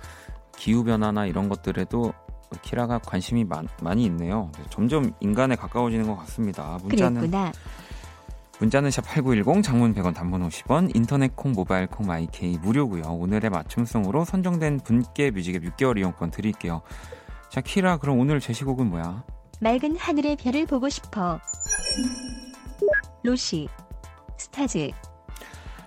기후 0.58 0.84
변화나 0.84 1.26
이런 1.26 1.50
것들에도 1.50 2.14
키라가 2.62 3.00
관심이 3.00 3.44
많, 3.44 3.68
많이 3.82 4.06
있네요. 4.06 4.52
점점 4.70 5.12
인간에 5.20 5.56
가까워지는 5.56 6.08
것 6.08 6.16
같습니다. 6.18 6.78
문자는 6.84 7.22
그랬구나. 7.22 7.52
문자는 8.60 8.90
샵8910 8.92 9.64
장문 9.64 9.94
100원 9.94 10.14
단문 10.14 10.48
50원 10.48 10.96
인터넷 10.96 11.36
콩 11.36 11.54
모바일 11.54 11.88
콩 11.88 12.06
마이케이 12.08 12.58
무료고요. 12.60 13.04
오늘의 13.04 13.50
맞춤송으로 13.50 14.26
선정된 14.26 14.82
분께 14.82 15.32
뮤직앱 15.32 15.64
6개월 15.64 15.98
이용권 15.98 16.32
드릴게요. 16.32 16.82
자 17.50 17.62
키라 17.62 17.98
그럼 17.98 18.20
오늘 18.20 18.40
제시곡은 18.40 18.90
뭐야? 18.90 19.24
맑은 19.60 19.98
하늘의 19.98 20.38
별을 20.38 20.66
보고 20.66 20.88
싶어. 20.90 21.40
로시 23.24 23.68
Stars 24.38 24.92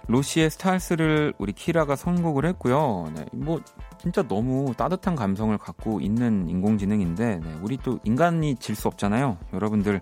로시의 0.09 0.51
Stars를 0.51 1.35
우리 1.39 1.53
키라가 1.53 1.97
선곡을 1.97 2.45
했고요. 2.47 3.11
네, 3.15 3.27
뭐 3.33 3.61
진짜 4.01 4.23
너무 4.23 4.73
따뜻한 4.77 5.17
감성을 5.17 5.57
갖고 5.59 6.01
있는 6.01 6.49
인공지능인데 6.49 7.41
네, 7.43 7.55
우리 7.61 7.77
또 7.79 7.99
인간이 8.05 8.55
질 8.57 8.77
수 8.77 8.89
없잖아요. 8.89 9.39
여러분들 9.53 10.01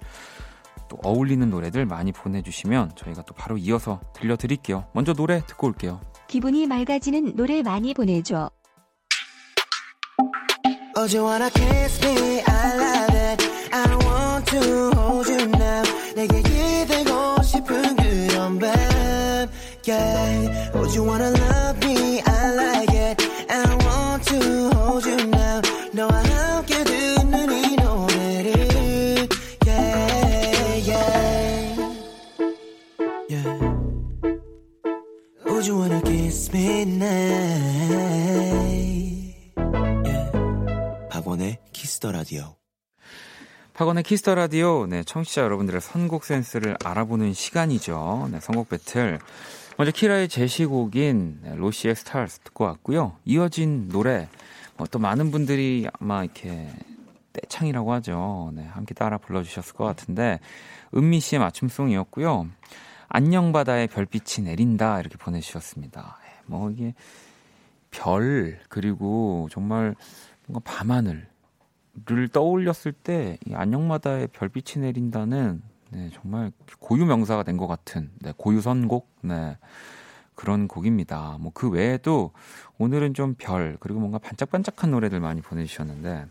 또 0.89 0.99
어울리는 1.03 1.49
노래들 1.49 1.87
많이 1.87 2.13
보내주시면 2.13 2.93
저희가 2.97 3.23
또 3.23 3.35
바로 3.35 3.57
이어서 3.57 4.01
들려드릴게요. 4.15 4.85
먼저 4.93 5.15
노래 5.15 5.41
듣고 5.47 5.69
올게요. 5.69 6.01
기분이 6.27 6.67
맑아지는 6.67 7.37
노래 7.37 7.63
많이 7.63 7.95
보내줘. 7.95 8.51
Oh, 10.97 11.07
you 11.17 11.25
wanna 11.27 11.51
kiss 11.51 12.05
me? 12.05 12.43
I 12.47 12.77
love 12.77 13.17
it. 13.17 13.45
I 13.73 13.97
want 14.07 14.47
to 14.51 14.91
hold 14.95 15.29
you 15.33 15.45
now. 15.49 15.83
내게 16.15 16.41
기대고 16.43 17.43
싶은. 17.43 17.84
Yeah. 19.87 20.71
Oh, 20.73 20.87
you 20.95 21.05
wanna 21.05 21.31
love 21.31 21.79
me? 21.85 22.23
I 22.25 22.55
like 22.57 22.95
it. 22.95 23.21
I 23.51 23.69
want 23.85 24.25
to 24.29 24.71
hold 24.73 25.05
you 25.05 25.17
now. 25.29 25.61
너와 25.93 26.23
함께 26.25 26.83
듣는 26.85 27.53
이 27.53 27.77
노래를. 27.77 29.29
Yeah, 29.67 30.89
yeah. 30.89 31.77
Yeah. 33.29 33.61
Would 35.45 35.67
you 35.67 35.77
wanna 35.77 36.01
kiss 36.01 36.51
me 36.51 36.85
now? 36.87 37.05
Yeah. 40.07 40.31
박원의 41.11 41.59
Kiss 41.73 42.01
the 42.01 42.11
라디오. 42.11 42.57
박원의 43.75 44.05
Kiss 44.05 44.23
the 44.23 44.37
라디오, 44.37 44.87
네, 44.87 45.03
청취자 45.03 45.43
여러분들의 45.43 45.81
선곡 45.81 46.25
센스를 46.25 46.77
알아보는 46.85 47.35
시간이죠. 47.35 48.29
네, 48.31 48.39
선곡 48.41 48.69
배틀. 48.69 49.19
먼저 49.77 49.91
키라의 49.91 50.29
제시곡인 50.29 51.41
네, 51.43 51.57
로시의 51.57 51.97
Stars 51.97 52.39
듣고 52.41 52.65
왔고요. 52.65 53.17
이어진 53.25 53.89
노래, 53.89 54.29
뭐 54.77 54.87
또 54.91 54.99
많은 54.99 55.31
분들이 55.31 55.89
아마 55.99 56.23
이렇게 56.23 56.69
떼창이라고 57.33 57.93
하죠. 57.95 58.53
네, 58.55 58.65
함께 58.67 58.95
따라 58.95 59.19
불러주셨을 59.19 59.75
것 59.75 59.85
같은데, 59.85 60.39
은미 60.95 61.19
씨의 61.21 61.41
맞춤song이었고요. 61.41 62.47
안녕 63.09 63.53
바다에 63.53 63.89
별빛이 63.89 64.47
내린다 64.47 65.01
이렇게 65.01 65.17
보내주셨습니다. 65.17 66.19
예, 66.25 66.43
뭐 66.47 66.71
이게 66.71 66.95
별 67.91 68.61
그리고 68.69 69.49
정말 69.51 69.95
뭔가 70.47 70.61
밤하늘을 70.71 71.27
떠올렸을 72.33 72.93
때 72.93 73.39
이 73.47 73.55
안녕 73.55 73.89
바다에 73.89 74.27
별빛이 74.29 74.85
내린다는 74.85 75.63
네, 75.95 76.11
정말 76.13 76.51
고유 76.81 77.05
명사가 77.07 77.43
된 77.45 77.57
것 77.57 77.67
같은 77.67 78.11
네, 78.21 78.33
고유 78.37 78.61
선곡 78.61 79.09
네, 79.23 79.57
그런 80.35 80.67
곡입니다. 80.69 81.37
뭐 81.41 81.53
그 81.55 81.71
외에도 81.71 82.33
오늘은 82.79 83.15
좀 83.15 83.35
별 83.39 83.77
그리고 83.81 84.01
뭔가 84.01 84.19
반짝반짝한 84.19 84.91
노래들 84.91 85.21
많이 85.21 85.41
보내주셨는데 85.41 86.27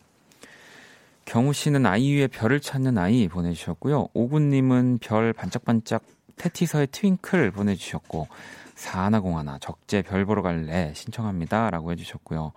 경우 1.25 1.53
씨는 1.53 1.85
아이유의 1.85 2.27
별을 2.29 2.59
찾는 2.59 2.97
아이 2.97 3.27
보내주셨고요. 3.29 4.09
오군님은 4.13 4.99
별 5.01 5.31
반짝반짝 5.31 6.03
테티서의 6.35 6.87
트윙클 6.91 7.51
보내주셨고 7.51 8.27
사하나공하나 8.75 9.59
적재 9.59 10.01
별 10.01 10.25
보러 10.25 10.41
갈래 10.41 10.91
신청합니다 10.95 11.69
라고 11.69 11.91
해주셨고요. 11.93 12.51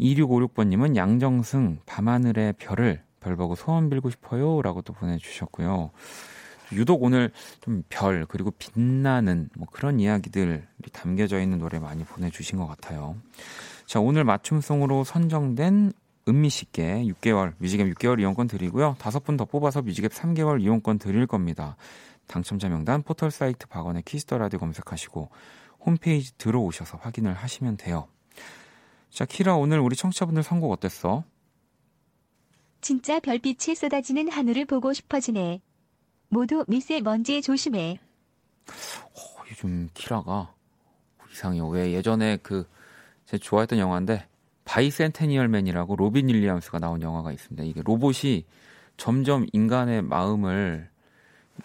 2656번님은 0.00 0.96
양정승 0.96 1.80
밤하늘의 1.84 2.54
별을 2.54 3.02
별 3.20 3.36
보고 3.36 3.54
소원 3.56 3.90
빌고 3.90 4.08
싶어요 4.10 4.62
라고 4.62 4.80
또 4.80 4.92
보내주셨고요. 4.94 5.90
유독 6.72 7.02
오늘 7.02 7.30
좀 7.60 7.82
별 7.88 8.26
그리고 8.26 8.50
빛나는 8.52 9.48
뭐 9.56 9.66
그런 9.70 10.00
이야기들이 10.00 10.60
담겨져 10.92 11.40
있는 11.40 11.58
노래 11.58 11.78
많이 11.78 12.04
보내주신 12.04 12.58
것 12.58 12.66
같아요. 12.66 13.16
자 13.86 14.00
오늘 14.00 14.24
맞춤송으로 14.24 15.04
선정된 15.04 15.92
은미 16.28 16.50
씨께 16.50 17.04
6개월 17.06 17.54
뮤직앱 17.58 17.86
6개월 17.94 18.20
이용권 18.20 18.48
드리고요. 18.48 18.96
다섯 18.98 19.24
분 19.24 19.36
더 19.38 19.44
뽑아서 19.46 19.80
뮤직앱 19.82 20.12
3개월 20.12 20.60
이용권 20.60 20.98
드릴 20.98 21.26
겁니다. 21.26 21.76
당첨자 22.26 22.68
명단 22.68 23.02
포털 23.02 23.30
사이트 23.30 23.66
박원의 23.66 24.02
Kiss 24.02 24.21
the 24.21 24.36
라디오 24.36 24.58
검색하시고 24.58 25.30
홈페이지 25.86 26.36
들어오셔서 26.36 26.98
확인을 26.98 27.32
하시면 27.32 27.78
돼요. 27.78 28.08
자 29.10 29.24
키라 29.24 29.54
오늘 29.56 29.80
우리 29.80 29.96
청취자분들 29.96 30.42
선곡 30.42 30.70
어땠어? 30.70 31.24
진짜 32.82 33.18
별빛이 33.20 33.74
쏟아지는 33.74 34.30
하늘을 34.30 34.66
보고 34.66 34.92
싶어지네. 34.92 35.60
모두 36.28 36.64
미세먼지 36.68 37.40
조심해. 37.42 37.98
어, 38.68 39.42
요즘 39.50 39.88
키라가 39.94 40.52
이상해요. 41.32 41.68
왜 41.68 41.92
예전에 41.92 42.38
그 42.42 42.66
제가 43.26 43.42
좋아했던 43.42 43.78
영화인데 43.78 44.26
Bicentennial 44.64 45.43
Man이라고 45.43 45.96
로빈 45.96 46.28
윌리엄스가 46.28 46.78
나온 46.78 47.00
영화가 47.00 47.32
있습니다. 47.32 47.64
이게 47.64 47.82
로봇이 47.82 48.44
점점 48.96 49.46
인간의 49.52 50.02
마음을 50.02 50.90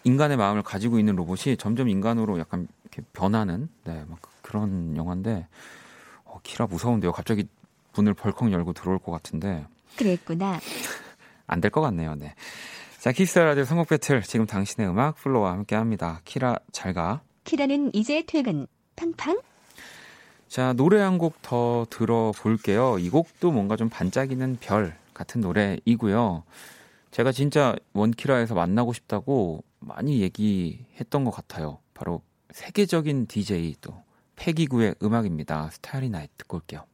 인간의 0.06 0.38
마음을 0.38 0.62
가지고 0.64 1.00
있는 1.00 1.16
로봇이 1.16 1.58
점점 1.58 1.90
인간으로 1.90 2.40
약간 2.40 2.68
이렇게 2.84 3.02
변하는 3.14 3.70
네, 3.84 4.04
막 4.08 4.20
그런 4.42 4.96
영화인데 4.96 5.48
어, 6.24 6.40
키라 6.44 6.68
무서운데요. 6.68 7.12
갑자기 7.12 7.48
문을 7.96 8.14
벌컥 8.14 8.52
열고 8.52 8.74
들어올 8.74 8.98
것 9.00 9.12
같은데 9.12 9.66
그랬구나. 9.98 10.60
안 11.48 11.60
될 11.62 11.70
것 11.70 11.82
같네요. 11.82 12.16
네. 12.16 12.34
자, 13.04 13.12
키스 13.12 13.38
라디오 13.38 13.66
선곡 13.66 13.90
배틀 13.90 14.22
지금 14.22 14.46
당신의 14.46 14.90
음악 14.90 15.16
FLO와 15.18 15.52
함께 15.52 15.76
합니다. 15.76 16.22
키라 16.24 16.56
잘 16.72 16.94
가. 16.94 17.20
키라는 17.44 17.92
이제 17.94 18.24
퇴근. 18.26 18.66
팡팡. 18.96 19.42
자, 20.48 20.72
노래 20.72 21.02
한 21.02 21.18
곡 21.18 21.42
더 21.42 21.86
들어볼게요. 21.90 23.00
이 23.00 23.10
곡도 23.10 23.52
뭔가 23.52 23.76
좀 23.76 23.90
반짝이는 23.90 24.56
별 24.62 24.96
같은 25.14 25.42
노래이고요. 25.42 26.44
제가 27.12 27.34
진짜 27.34 27.76
원키라에서 27.92 28.56
만나고 28.56 28.94
싶다고 28.94 29.66
많이 29.80 30.22
얘기했던 30.22 31.26
것 31.26 31.32
같아요. 31.32 31.80
바로 31.94 32.22
세계적인 32.54 33.28
DJ 33.28 33.76
또 33.82 34.02
페기 34.38 34.67
구의 34.67 34.96
음악입니다. 35.04 35.72
Starry 35.72 36.10
Night 36.10 36.30
듣고 36.38 36.56
올게요. 36.56 36.86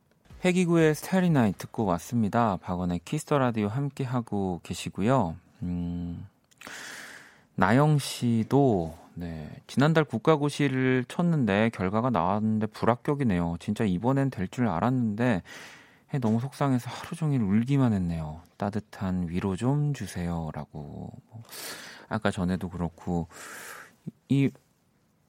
페기 0.41 0.68
구의 0.68 0.95
Starry 0.95 1.30
Night 1.30 1.54
듣고 1.54 1.86
왔습니다. 1.86 2.58
박원의 2.63 3.02
키스 3.06 3.25
더 3.25 3.38
라디오 3.38 3.67
함께 3.67 4.04
하고 4.06 4.60
계시고요. 4.63 5.36
음, 5.63 6.26
나영 7.56 7.98
씨도 8.00 8.98
네, 9.15 9.50
지난달 9.67 10.06
국가고시를 10.06 11.06
쳤는데 11.08 11.72
결과가 11.74 12.10
나왔는데 12.10 12.67
불합격이네요. 12.67 13.58
진짜 13.60 13.84
이번엔 13.84 14.30
될 14.30 14.48
줄 14.48 14.67
알았는데 14.67 15.43
너무 16.22 16.39
속상해서 16.39 16.89
하루 16.89 17.15
종일 17.15 17.41
울기만 17.43 17.93
했네요. 17.93 18.41
따뜻한 18.58 19.28
위로 19.30 19.56
좀 19.56 19.93
주세요라고. 19.93 21.12
아까 22.08 22.32
전에도 22.32 22.69
그렇고 22.69 23.28
이 24.30 24.50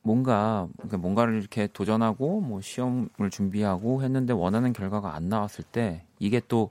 뭔가 0.02 0.68
그러니까 0.76 0.96
뭔가를 0.98 1.34
이렇게 1.40 1.66
도전하고 1.66 2.40
뭐 2.40 2.60
시험을 2.62 3.30
준비하고 3.30 4.02
했는데 4.02 4.32
원하는 4.32 4.72
결과가 4.72 5.14
안 5.14 5.28
나왔을 5.28 5.64
때 5.64 6.04
이게 6.18 6.40
또 6.48 6.70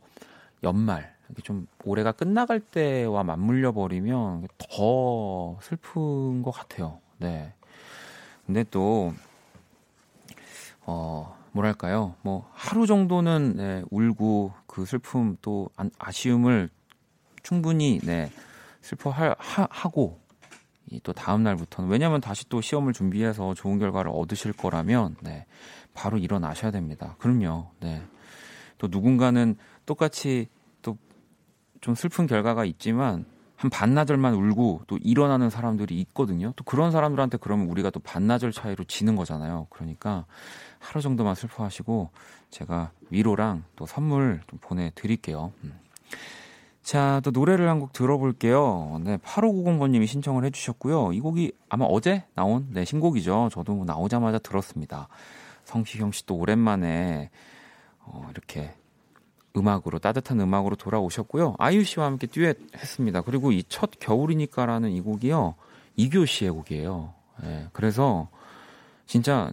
연말 0.63 1.15
이게 1.31 1.41
좀 1.41 1.67
올해가 1.83 2.11
끝나갈 2.11 2.59
때와 2.59 3.23
맞물려 3.23 3.71
버리면 3.71 4.47
더 4.57 5.59
슬픈 5.61 6.41
것 6.41 6.51
같아요. 6.51 6.99
네. 7.17 7.53
근데 8.45 8.65
또, 8.71 9.13
어, 10.81 11.37
뭐랄까요. 11.51 12.15
뭐, 12.21 12.49
하루 12.53 12.87
정도는, 12.87 13.55
네, 13.57 13.83
울고 13.91 14.53
그 14.65 14.85
슬픔 14.85 15.37
또 15.41 15.69
아쉬움을 15.99 16.69
충분히, 17.43 17.99
네, 18.03 18.31
슬퍼하, 18.81 19.35
하고, 19.39 20.19
또 21.03 21.13
다음 21.13 21.43
날부터는, 21.43 21.91
왜냐면 21.91 22.21
다시 22.21 22.49
또 22.49 22.61
시험을 22.61 22.93
준비해서 22.93 23.53
좋은 23.53 23.77
결과를 23.77 24.11
얻으실 24.13 24.53
거라면, 24.53 25.15
네, 25.21 25.45
바로 25.93 26.17
일어나셔야 26.17 26.71
됩니다. 26.71 27.15
그럼요, 27.19 27.69
네. 27.79 28.01
또 28.79 28.87
누군가는 28.89 29.55
똑같이 29.85 30.47
또 30.49 30.58
좀 31.81 31.95
슬픈 31.95 32.27
결과가 32.27 32.65
있지만, 32.65 33.25
한 33.55 33.69
반나절만 33.69 34.35
울고 34.35 34.83
또 34.87 34.97
일어나는 35.01 35.49
사람들이 35.49 35.99
있거든요. 36.01 36.53
또 36.55 36.63
그런 36.63 36.91
사람들한테 36.91 37.37
그러면 37.41 37.67
우리가 37.67 37.89
또 37.89 37.99
반나절 37.99 38.53
차이로 38.53 38.85
지는 38.85 39.17
거잖아요. 39.17 39.67
그러니까 39.69 40.25
하루 40.79 41.01
정도만 41.01 41.35
슬퍼하시고 41.35 42.09
제가 42.51 42.91
위로랑 43.09 43.65
또 43.75 43.85
선물 43.85 44.39
좀 44.47 44.59
보내드릴게요. 44.61 45.51
음. 45.65 45.77
자, 46.83 47.19
또 47.23 47.31
노래를 47.31 47.67
한 47.67 47.79
곡 47.81 47.91
들어볼게요. 47.91 49.01
네, 49.03 49.17
8590번님이 49.17 50.07
신청을 50.07 50.45
해주셨고요. 50.45 51.11
이 51.11 51.19
곡이 51.19 51.51
아마 51.67 51.83
어제 51.83 52.23
나온 52.35 52.65
네, 52.71 52.85
신곡이죠. 52.85 53.49
저도 53.51 53.75
뭐 53.75 53.83
나오자마자 53.85 54.39
들었습니다. 54.39 55.09
성시경 55.65 56.13
씨 56.13 56.25
또 56.25 56.35
오랜만에 56.37 57.29
어, 57.99 58.25
이렇게 58.31 58.73
음악으로 59.57 59.99
따뜻한 59.99 60.39
음악으로 60.39 60.75
돌아오셨고요. 60.75 61.55
아이유 61.57 61.83
씨와 61.83 62.05
함께 62.05 62.27
듀엣 62.27 62.57
했습니다. 62.75 63.21
그리고 63.21 63.51
이 63.51 63.63
첫 63.67 63.91
겨울이니까라는 63.99 64.91
이 64.91 65.01
곡이요. 65.01 65.55
이규호 65.95 66.25
씨의 66.25 66.51
곡이에요. 66.51 67.13
예, 67.43 67.67
그래서 67.73 68.29
진짜 69.05 69.51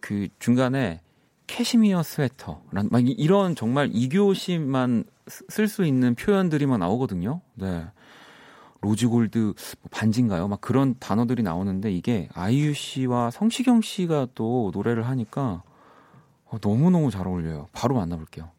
그 0.00 0.28
중간에 0.38 1.00
캐시미어 1.46 2.02
스웨터란 2.02 2.88
막 2.90 3.02
이런 3.06 3.54
정말 3.54 3.90
이규호 3.92 4.34
씨만 4.34 5.04
쓸 5.26 5.68
수 5.68 5.84
있는 5.84 6.14
표현들이 6.14 6.66
막 6.66 6.78
나오거든요. 6.78 7.40
네. 7.54 7.86
rose 8.80 9.09
gold 9.09 9.38
뭐 9.38 9.54
반지인가요? 9.90 10.48
막 10.48 10.60
그런 10.60 10.94
단어들이 10.98 11.42
나오는데 11.42 11.90
이게 11.90 12.28
아이유 12.34 12.74
씨와 12.74 13.30
성시경 13.30 13.80
씨가 13.80 14.28
또 14.34 14.70
노래를 14.74 15.06
하니까 15.08 15.62
어, 16.46 16.58
너무너무 16.60 17.10
잘 17.10 17.26
어울려요. 17.26 17.68
바로 17.72 17.94
만나볼게요. 17.94 18.50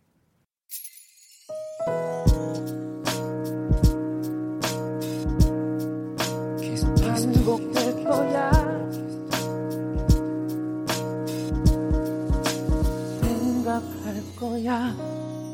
거야 14.76 14.94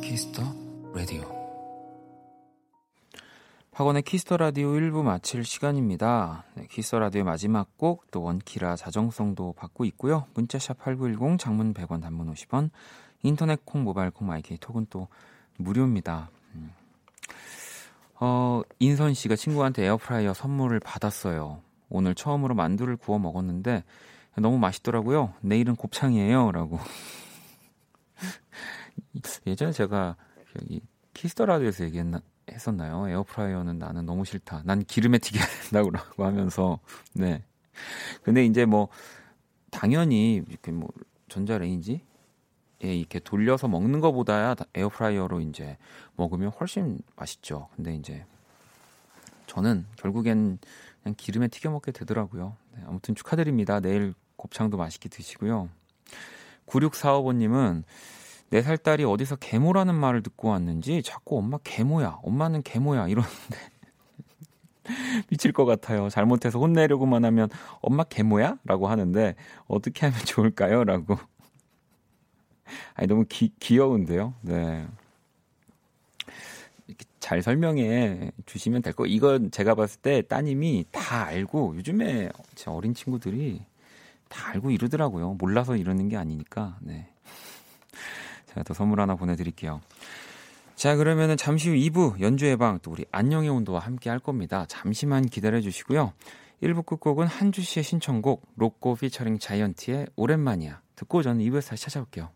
키스 0.02 0.27
더 0.27 0.42
라디오 0.96 1.22
박원의 3.72 4.02
키스 4.02 4.24
더 4.24 4.38
라디오 4.38 4.72
1부 4.72 5.04
마칠 5.04 5.46
시간입니다. 5.46 6.44
네, 6.56 6.66
키스 6.70 6.88
더 6.89 7.00
라디오 7.00 7.24
마지막 7.24 7.78
곡 7.78 8.10
또 8.10 8.24
원키라 8.24 8.76
자정송도 8.76 9.54
받고 9.54 9.86
있고요. 9.86 10.26
문자샵 10.34 10.80
8910 10.80 11.40
장문 11.40 11.74
100원 11.74 12.02
단문 12.02 12.34
50원 12.34 12.72
인터넷 13.22 13.64
콩 13.64 13.84
모바일 13.84 14.10
콩 14.10 14.28
마이케이 14.28 14.58
톡은 14.58 14.88
또 14.90 15.08
무료입니다. 15.58 16.30
음. 16.56 16.72
어, 18.20 18.64
인선 18.80 19.14
씨가 19.14 19.36
친구한테 19.36 19.86
에어프라이어 19.86 20.34
선물을 20.34 20.80
받았어요. 20.80 21.62
오늘 21.90 22.16
처음으로 22.16 22.56
만두를 22.56 22.98
구워 22.98 23.20
먹었는데 23.20 23.84
너무 24.38 24.58
맛있더라고요. 24.58 25.34
내일은 25.42 25.76
곱창이에요. 25.76 26.52
라고. 26.52 26.80
예전에 29.48 29.72
제가 29.72 30.16
여기 30.62 30.82
키스 31.14 31.34
더 31.34 31.46
라디오에서 31.46 31.84
얘기했나, 31.86 32.22
했었나요? 32.50 33.08
에어프라이어는 33.08 33.80
나는 33.80 34.06
너무 34.06 34.26
싫다. 34.26 34.64
난 34.66 34.84
기름에 34.84 35.18
튀겨야 35.18 35.46
된다고 35.70 35.92
하면서, 36.24 36.80
네. 37.14 37.44
근데 38.24 38.46
이제 38.46 38.66
뭐 38.66 38.90
당연히 39.70 40.44
이렇게 40.48 40.72
뭐 40.72 40.90
전자레인지 41.30 42.02
예, 42.84 42.96
이렇게 42.96 43.20
돌려서 43.20 43.68
먹는 43.68 44.02
것보다야 44.02 44.56
에어프라이어로 44.74 45.42
이제 45.42 45.78
먹으면 46.16 46.52
훨씬 46.60 47.00
맛있죠. 47.16 47.70
근데 47.76 47.96
이제 47.96 48.26
저는 49.48 49.86
결국엔 49.98 50.60
그냥 51.04 51.16
기름에 51.18 51.48
튀겨 51.48 51.70
먹게 51.70 51.92
되더라고요. 51.92 52.56
네, 52.76 52.84
아무튼 52.88 53.16
축하드립니다. 53.16 53.80
내일 53.80 54.14
곱창도 54.36 54.78
맛있게 54.78 55.10
드시고요. 55.10 55.70
9645번님은 56.66 57.84
4살 58.52 58.84
딸이 58.84 59.04
어디서 59.06 59.38
개모라는 59.38 59.96
말을 59.96 60.24
듣고 60.24 60.50
왔는지 60.50 61.02
자꾸 61.04 61.38
엄마 61.38 61.58
개모야, 61.64 62.20
엄마는 62.24 62.64
개모야 62.64 63.08
이러는데 63.08 63.58
미칠 65.30 65.52
것 65.52 65.66
같아요. 65.66 66.10
잘못해서 66.10 66.60
혼내려고만 66.60 67.24
하면 67.26 67.50
엄마 67.82 68.04
개모야? 68.04 68.58
라고 68.66 68.88
하는데 68.88 69.36
어떻게 69.68 70.06
하면 70.06 70.20
좋을까요? 70.26 70.84
라고. 70.84 71.18
아니, 72.96 73.08
너무 73.08 73.26
기, 73.28 73.52
귀여운데요? 73.60 74.34
네. 74.42 74.88
잘 77.20 77.42
설명해 77.42 78.32
주시면 78.46 78.82
될 78.82 78.94
거. 78.94 79.06
이건 79.06 79.52
제가 79.52 79.76
봤을 79.76 80.02
때 80.02 80.22
따님이 80.24 80.86
다 80.92 81.26
알고 81.26 81.76
요즘에 81.78 82.30
제 82.56 82.70
어린 82.70 82.94
친구들이 82.94 83.62
다 84.28 84.50
알고 84.50 84.72
이러더라고요. 84.72 85.36
몰라서 85.36 85.76
이러는 85.76 86.10
게 86.10 86.18
아니니까. 86.18 86.78
네. 86.82 87.08
제가 88.54 88.64
더 88.64 88.74
선물 88.74 89.00
하나 89.02 89.16
보내드릴게요. 89.16 89.82
자, 90.76 90.96
그러면은 90.96 91.38
잠시 91.38 91.70
후 91.70 91.76
2부 91.76 92.22
연주의 92.22 92.58
방 92.58 92.80
또 92.82 92.92
우리 92.92 93.06
안녕의 93.12 93.50
온도와 93.50 93.80
함께 93.80 94.10
할 94.10 94.20
겁니다. 94.20 94.66
잠시만 94.68 95.28
기다려 95.28 95.62
주시고요. 95.62 96.14
1부 96.64 96.86
끝곡은 96.86 97.28
한주 97.28 97.62
씨의 97.62 97.84
신청곡 97.84 98.48
로꼬 98.56 98.96
피처링 98.96 99.40
자이언티의 99.40 100.08
오랜만이야. 100.16 100.82
듣고 100.96 101.22
저는 101.24 101.44
2부에서 101.46 101.70
다시 101.70 101.84
찾아올게요. 101.86 102.30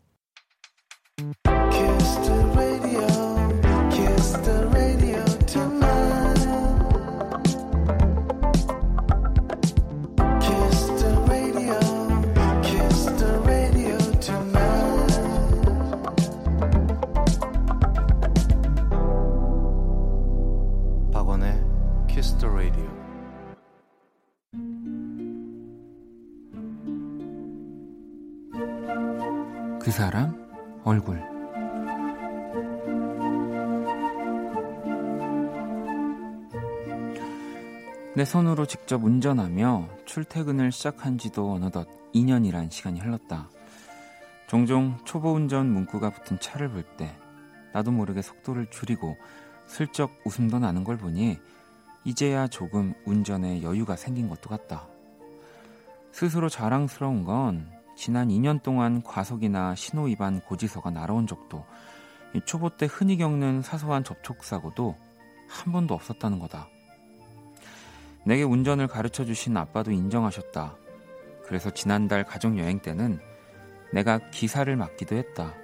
사람 29.96 30.36
얼굴 30.84 31.18
내 38.14 38.26
손으로 38.26 38.66
직접 38.66 39.02
운전하며 39.02 39.88
출퇴근을 40.04 40.70
시작한 40.70 41.16
지도 41.16 41.50
어느덧 41.50 41.88
2년이란 42.14 42.70
시간이 42.70 43.00
흘렀다. 43.00 43.48
종종 44.48 44.98
초보 45.06 45.32
운전 45.32 45.72
문구가 45.72 46.10
붙은 46.10 46.40
차를 46.40 46.68
볼 46.68 46.84
때 46.98 47.16
나도 47.72 47.90
모르게 47.90 48.20
속도를 48.20 48.66
줄이고 48.66 49.16
슬쩍 49.66 50.10
웃음도 50.26 50.58
나는 50.58 50.84
걸 50.84 50.98
보니 50.98 51.38
이제야 52.04 52.48
조금 52.48 52.92
운전에 53.06 53.62
여유가 53.62 53.96
생긴 53.96 54.28
것도 54.28 54.50
같다. 54.50 54.88
스스로 56.12 56.50
자랑스러운 56.50 57.24
건 57.24 57.74
지난 57.96 58.28
2년 58.28 58.62
동안 58.62 59.02
과속이나 59.02 59.74
신호 59.74 60.04
위반 60.04 60.40
고지서가 60.40 60.90
날아온 60.90 61.26
적도 61.26 61.64
이 62.34 62.40
초보 62.44 62.68
때 62.68 62.86
흔히 62.86 63.16
겪는 63.16 63.62
사소한 63.62 64.04
접촉사고도 64.04 64.94
한 65.48 65.72
번도 65.72 65.94
없었다는 65.94 66.38
거다. 66.38 66.68
내게 68.24 68.42
운전을 68.42 68.86
가르쳐 68.86 69.24
주신 69.24 69.56
아빠도 69.56 69.92
인정하셨다. 69.92 70.76
그래서 71.44 71.70
지난달 71.70 72.24
가족여행 72.24 72.80
때는 72.80 73.18
내가 73.92 74.18
기사를 74.30 74.74
맡기도 74.76 75.16
했다. 75.16 75.54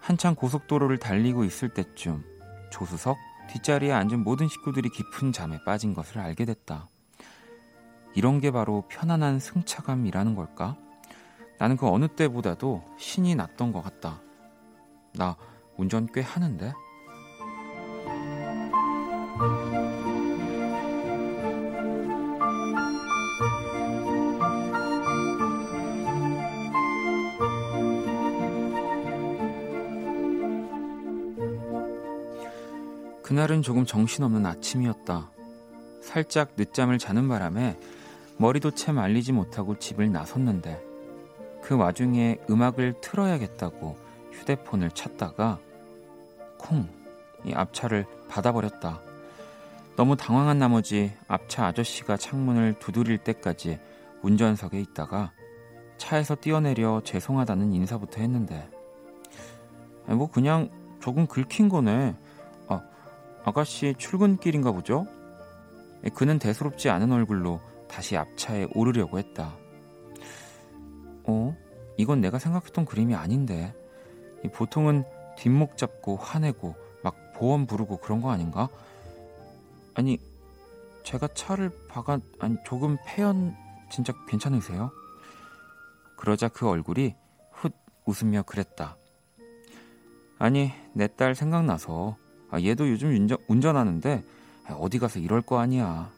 한창 0.00 0.34
고속도로를 0.34 0.98
달리고 0.98 1.44
있을 1.44 1.68
때쯤 1.68 2.24
조수석 2.72 3.16
뒷자리에 3.50 3.92
앉은 3.92 4.24
모든 4.24 4.48
식구들이 4.48 4.88
깊은 4.88 5.32
잠에 5.32 5.62
빠진 5.64 5.94
것을 5.94 6.18
알게 6.18 6.44
됐다. 6.44 6.88
이런 8.14 8.40
게 8.40 8.50
바로 8.50 8.84
편안한 8.88 9.38
승차감이라는 9.38 10.34
걸까? 10.34 10.76
나는 11.58 11.76
그 11.76 11.88
어느 11.88 12.08
때보다도 12.08 12.82
신이 12.98 13.34
났던 13.34 13.72
것 13.72 13.82
같다. 13.82 14.20
나 15.14 15.36
운전 15.76 16.06
꽤 16.12 16.20
하는데? 16.20 16.72
그날은 33.22 33.62
조금 33.62 33.86
정신없는 33.86 34.44
아침이었다. 34.44 35.30
살짝 36.02 36.52
늦잠을 36.56 36.98
자는 36.98 37.28
바람에 37.28 37.78
머리도 38.38 38.72
채 38.72 38.92
말리지 38.92 39.32
못하고 39.32 39.78
집을 39.78 40.10
나섰는데 40.10 40.82
그 41.62 41.76
와중에 41.76 42.38
음악을 42.50 42.94
틀어야겠다고 43.00 43.96
휴대폰을 44.32 44.90
찾다가 44.90 45.58
콩! 46.58 46.88
이 47.44 47.52
앞차를 47.52 48.06
받아버렸다. 48.28 49.00
너무 49.96 50.16
당황한 50.16 50.58
나머지 50.58 51.12
앞차 51.28 51.66
아저씨가 51.66 52.16
창문을 52.16 52.74
두드릴 52.78 53.18
때까지 53.18 53.78
운전석에 54.22 54.80
있다가 54.80 55.32
차에서 55.98 56.34
뛰어내려 56.36 57.02
죄송하다는 57.04 57.72
인사부터 57.72 58.20
했는데 58.20 58.68
뭐 60.06 60.30
그냥 60.30 60.70
조금 61.00 61.26
긁힌 61.26 61.68
거네. 61.68 62.14
아, 62.68 62.82
아가씨 63.44 63.94
출근길인가 63.98 64.72
보죠? 64.72 65.06
그는 66.14 66.38
대수롭지 66.38 66.88
않은 66.88 67.12
얼굴로 67.12 67.60
다시 67.92 68.16
앞차에 68.16 68.68
오르려고 68.74 69.18
했다. 69.18 69.54
어? 71.24 71.54
이건 71.98 72.22
내가 72.22 72.38
생각했던 72.38 72.86
그림이 72.86 73.14
아닌데. 73.14 73.74
보통은 74.54 75.04
뒷목 75.36 75.76
잡고 75.76 76.16
화내고 76.16 76.74
막 77.04 77.14
보험 77.34 77.66
부르고 77.66 77.98
그런 77.98 78.22
거 78.22 78.30
아닌가? 78.30 78.68
아니, 79.94 80.18
제가 81.04 81.28
차를 81.28 81.70
박아, 81.88 82.18
아니, 82.38 82.56
조금 82.64 82.96
폐연 83.06 83.54
진짜 83.90 84.12
괜찮으세요? 84.26 84.90
그러자 86.16 86.48
그 86.48 86.68
얼굴이 86.68 87.14
훗 87.52 87.70
웃으며 88.06 88.42
그랬다. 88.44 88.96
아니, 90.38 90.72
내 90.94 91.08
딸 91.08 91.34
생각나서 91.34 92.16
아, 92.50 92.60
얘도 92.60 92.88
요즘 92.88 93.10
운전, 93.10 93.38
운전하는데 93.48 94.24
어디 94.78 94.98
가서 94.98 95.18
이럴 95.18 95.42
거 95.42 95.58
아니야. 95.58 96.10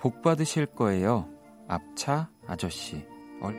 복 0.00 0.20
받으실 0.22 0.66
거예요. 0.66 1.28
앞차 1.66 2.28
아저씨. 2.46 3.06
얼... 3.40 3.54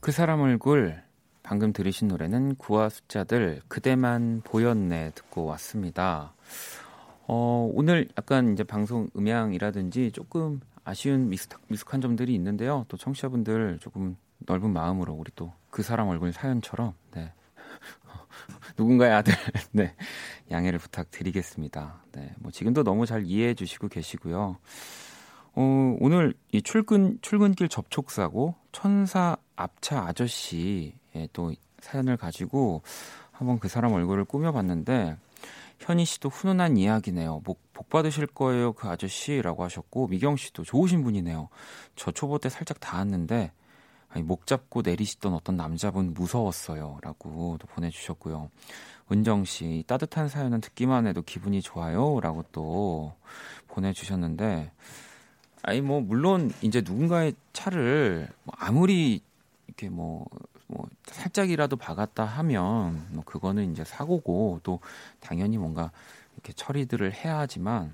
그 0.00 0.12
사람 0.12 0.40
얼굴 0.40 1.02
방금 1.42 1.72
들으신 1.72 2.08
노래는 2.08 2.56
구와 2.56 2.88
숫자들 2.88 3.60
그대만 3.68 4.40
보였네 4.44 5.12
듣고 5.14 5.44
왔습니다. 5.44 6.34
어, 7.28 7.70
오늘 7.72 8.08
약간 8.18 8.52
이제 8.52 8.64
방송 8.64 9.08
음향이라든지 9.16 10.10
조금 10.12 10.60
아쉬운 10.84 11.28
미숙, 11.28 11.60
미숙한 11.68 12.00
점들이 12.00 12.34
있는데요. 12.34 12.84
또 12.88 12.96
청취자분들 12.96 13.78
조금 13.80 14.16
넓은 14.38 14.72
마음으로 14.72 15.12
우리 15.12 15.30
또 15.34 15.52
그 15.76 15.82
사람 15.82 16.08
얼굴 16.08 16.32
사연처럼 16.32 16.94
네. 17.10 17.34
누군가의 18.78 19.12
아들 19.12 19.34
네. 19.72 19.94
양해를 20.50 20.78
부탁드리겠습니다. 20.78 22.02
네. 22.12 22.34
뭐 22.38 22.50
지금도 22.50 22.82
너무 22.82 23.04
잘 23.04 23.26
이해해 23.26 23.52
주시고 23.52 23.88
계시고요. 23.88 24.56
어, 25.54 25.96
오늘 26.00 26.32
이 26.50 26.62
출근 26.62 27.18
출근길 27.20 27.68
접촉 27.68 28.10
사고 28.10 28.54
천사 28.72 29.36
앞차 29.54 30.06
아저씨의 30.06 30.94
또 31.34 31.52
사연을 31.80 32.16
가지고 32.16 32.80
한번 33.32 33.58
그 33.58 33.68
사람 33.68 33.92
얼굴을 33.92 34.24
꾸며봤는데 34.24 35.14
현희 35.78 36.06
씨도 36.06 36.30
훈훈한 36.30 36.78
이야기네요. 36.78 37.42
복, 37.44 37.60
복 37.74 37.90
받으실 37.90 38.26
거예요, 38.26 38.72
그 38.72 38.88
아저씨라고 38.88 39.62
하셨고 39.62 40.06
미경 40.06 40.36
씨도 40.36 40.64
좋으신 40.64 41.04
분이네요. 41.04 41.50
저 41.96 42.10
초보 42.12 42.38
때 42.38 42.48
살짝 42.48 42.80
닿았는데 42.80 43.52
아니, 44.16 44.22
목 44.22 44.46
잡고 44.46 44.80
내리시던 44.80 45.34
어떤 45.34 45.58
남자분 45.58 46.14
무서웠어요. 46.14 47.00
라고 47.02 47.58
또 47.60 47.66
보내주셨고요. 47.66 48.50
은정 49.12 49.44
씨, 49.44 49.84
따뜻한 49.86 50.30
사연은 50.30 50.62
듣기만 50.62 51.06
해도 51.06 51.20
기분이 51.20 51.60
좋아요. 51.60 52.18
라고 52.22 52.42
또 52.50 53.14
보내주셨는데, 53.68 54.72
아니, 55.60 55.82
뭐, 55.82 56.00
물론, 56.00 56.50
이제 56.62 56.80
누군가의 56.80 57.34
차를 57.52 58.30
뭐 58.44 58.54
아무리 58.58 59.20
이렇게 59.66 59.90
뭐, 59.90 60.24
뭐, 60.66 60.86
살짝이라도 61.04 61.76
박았다 61.76 62.24
하면, 62.24 63.06
뭐, 63.10 63.22
그거는 63.22 63.70
이제 63.70 63.84
사고고, 63.84 64.60
또 64.62 64.80
당연히 65.20 65.58
뭔가 65.58 65.90
이렇게 66.32 66.54
처리들을 66.54 67.12
해야 67.12 67.40
하지만, 67.40 67.92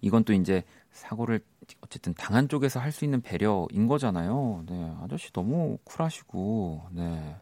이건 0.00 0.24
또 0.24 0.32
이제 0.32 0.64
사고를 0.90 1.42
어쨌든 1.82 2.14
당한 2.14 2.48
쪽에서 2.48 2.80
할 2.80 2.92
수 2.92 3.04
있는 3.04 3.20
배려인 3.20 3.86
거잖아요. 3.88 4.64
네, 4.68 4.94
아저씨 5.02 5.32
너무 5.32 5.78
쿨하시고, 5.84 6.88
네. 6.92 7.36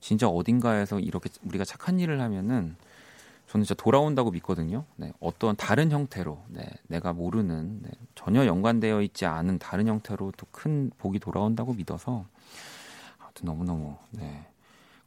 진짜 0.00 0.28
어딘가에서 0.28 0.98
이렇게 1.00 1.30
우리가 1.44 1.64
착한 1.64 1.98
일을 2.00 2.20
하면은 2.20 2.76
저는 3.48 3.64
진짜 3.64 3.74
돌아온다고 3.82 4.30
믿거든요. 4.30 4.84
네, 4.96 5.12
어떤 5.20 5.56
다른 5.56 5.90
형태로, 5.90 6.42
네, 6.48 6.68
내가 6.88 7.12
모르는 7.12 7.80
네, 7.82 7.90
전혀 8.14 8.46
연관되어 8.46 9.02
있지 9.02 9.26
않은 9.26 9.58
다른 9.58 9.88
형태로 9.88 10.32
또 10.36 10.46
큰 10.52 10.90
복이 10.98 11.18
돌아온다고 11.20 11.74
믿어서 11.74 12.24
아무튼 13.18 13.46
너무 13.46 13.64
너무 13.64 13.96
네. 14.10 14.46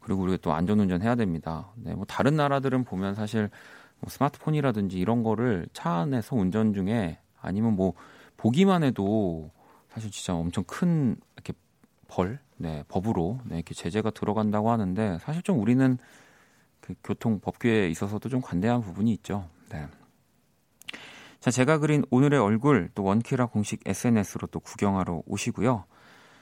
그리고 0.02 0.24
우리가 0.24 0.38
또 0.42 0.54
안전운전 0.54 1.02
해야 1.02 1.16
됩니다. 1.16 1.68
네, 1.76 1.94
뭐 1.94 2.06
다른 2.06 2.36
나라들은 2.36 2.84
보면 2.84 3.16
사실 3.16 3.50
뭐 4.00 4.10
스마트폰이라든지 4.10 4.98
이런 5.00 5.24
거를 5.24 5.68
차 5.74 5.92
안에서 5.92 6.36
운전 6.36 6.74
중에 6.74 7.20
아니면 7.42 7.76
뭐 7.76 7.94
보기만 8.44 8.84
해도 8.84 9.52
사실 9.88 10.12
진짜 10.12 10.36
엄청 10.36 10.66
큰 10.66 11.16
이렇게 11.36 11.54
벌, 12.10 12.40
네, 12.58 12.84
법으로 12.90 13.40
네, 13.46 13.56
이렇게 13.56 13.74
제재가 13.74 14.12
들어간다고 14.12 14.70
하는데 14.70 15.18
사실 15.20 15.42
좀 15.44 15.62
우리는 15.62 15.98
그 16.82 16.94
교통 17.02 17.40
법규에 17.40 17.88
있어서도 17.88 18.28
좀 18.28 18.42
관대한 18.42 18.82
부분이 18.82 19.14
있죠. 19.14 19.48
네. 19.70 19.88
자, 21.40 21.52
제가 21.52 21.78
그린 21.78 22.04
오늘의 22.10 22.38
얼굴 22.38 22.90
또 22.94 23.06
원키라 23.06 23.46
공식 23.46 23.80
SNS로 23.86 24.48
또 24.48 24.60
구경하러 24.60 25.24
오시고요. 25.26 25.86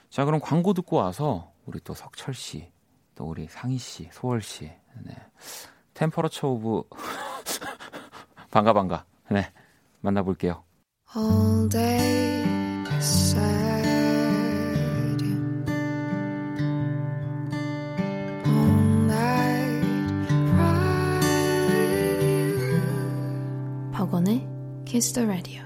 자, 0.09 0.25
그럼 0.25 0.39
광고 0.41 0.73
듣고 0.73 0.95
와서 0.97 1.53
우리 1.67 1.79
또 1.81 1.93
석철 1.93 2.33
씨, 2.33 2.71
또 3.13 3.25
우리 3.25 3.47
상희 3.47 3.77
씨, 3.77 4.09
소월 4.11 4.41
씨, 4.41 4.71
네. 5.03 5.15
temperature 5.93 6.47
of 6.47 6.83
반가 8.49 8.73
반가. 8.73 9.05
네. 9.29 9.51
만나볼게요. 9.99 10.63
All 11.13 11.67
day 11.67 12.45
sad 13.01 13.83
all 18.45 18.79
night 19.07 19.83
cry 20.51 20.71
박원의 23.91 24.47
Kiss 24.85 25.11
the 25.11 25.27
Radio 25.27 25.61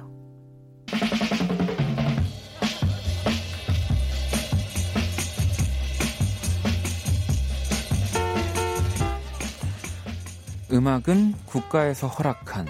음악은 10.72 11.34
국가에서 11.46 12.08
허락한 12.08 12.66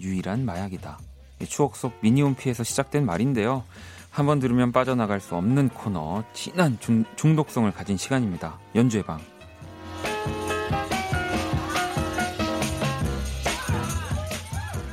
유일한 0.00 0.44
마약이다. 0.44 1.09
이 1.40 1.46
추억 1.46 1.76
속 1.76 1.94
미니홈피에서 2.02 2.64
시작된 2.64 3.04
말인데요. 3.06 3.64
한번 4.10 4.40
들으면 4.40 4.72
빠져나갈 4.72 5.20
수 5.20 5.36
없는 5.36 5.70
코너, 5.70 6.24
진한 6.32 6.78
중, 6.80 7.04
중독성을 7.16 7.70
가진 7.72 7.96
시간입니다. 7.96 8.58
연주의 8.74 9.02
방. 9.02 9.20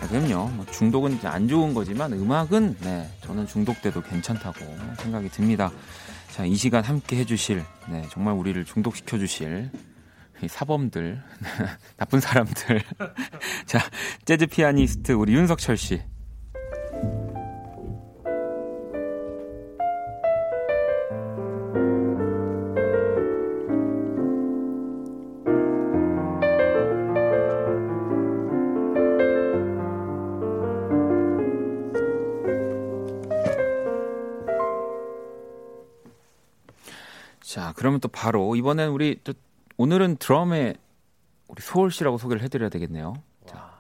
아, 0.02 0.08
그럼요. 0.08 0.48
뭐 0.50 0.66
중독은 0.72 1.20
안 1.24 1.48
좋은 1.48 1.74
거지만 1.74 2.14
음악은 2.14 2.78
네, 2.82 3.10
저는 3.22 3.48
중독돼도 3.48 4.02
괜찮다고 4.02 4.60
생각이 5.00 5.30
듭니다. 5.30 5.72
자, 6.32 6.46
이 6.46 6.56
시간 6.56 6.84
함께 6.84 7.18
해주실, 7.18 7.64
네, 7.90 8.06
정말 8.12 8.36
우리를 8.36 8.64
중독시켜 8.64 9.18
주실 9.18 9.72
이 10.44 10.48
사범들, 10.48 11.22
나쁜 11.98 12.20
사람들. 12.20 12.84
자, 13.66 13.80
재즈 14.26 14.46
피아니스트 14.46 15.14
우리 15.14 15.34
윤석철 15.34 15.76
씨. 15.78 16.02
바로 38.28 38.58
이번엔 38.58 38.90
우리 38.90 39.22
또 39.24 39.32
오늘은 39.78 40.18
드럼에 40.18 40.74
우리 41.48 41.62
소월 41.62 41.92
씨라고 41.92 42.18
소개를 42.18 42.44
해드려야 42.44 42.68
되겠네요. 42.68 43.14
자. 43.46 43.72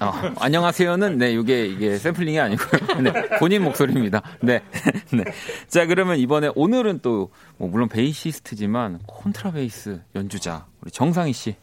어, 0.00 0.12
안녕하세요는 0.40 1.18
네 1.18 1.32
이게 1.32 1.66
이게 1.66 1.98
샘플링이 1.98 2.40
아니고요. 2.40 3.02
네, 3.02 3.28
본인 3.38 3.64
목소리입니다. 3.64 4.22
네, 4.40 4.62
네. 5.12 5.24
자 5.66 5.84
그러면 5.84 6.16
이번에 6.16 6.50
오늘은 6.54 7.00
또 7.00 7.30
뭐 7.58 7.68
물론 7.68 7.90
베이시스트지만 7.90 9.00
콘트라베이스 9.06 10.00
연주자 10.14 10.64
우리 10.80 10.90
정상희 10.90 11.34
씨. 11.34 11.56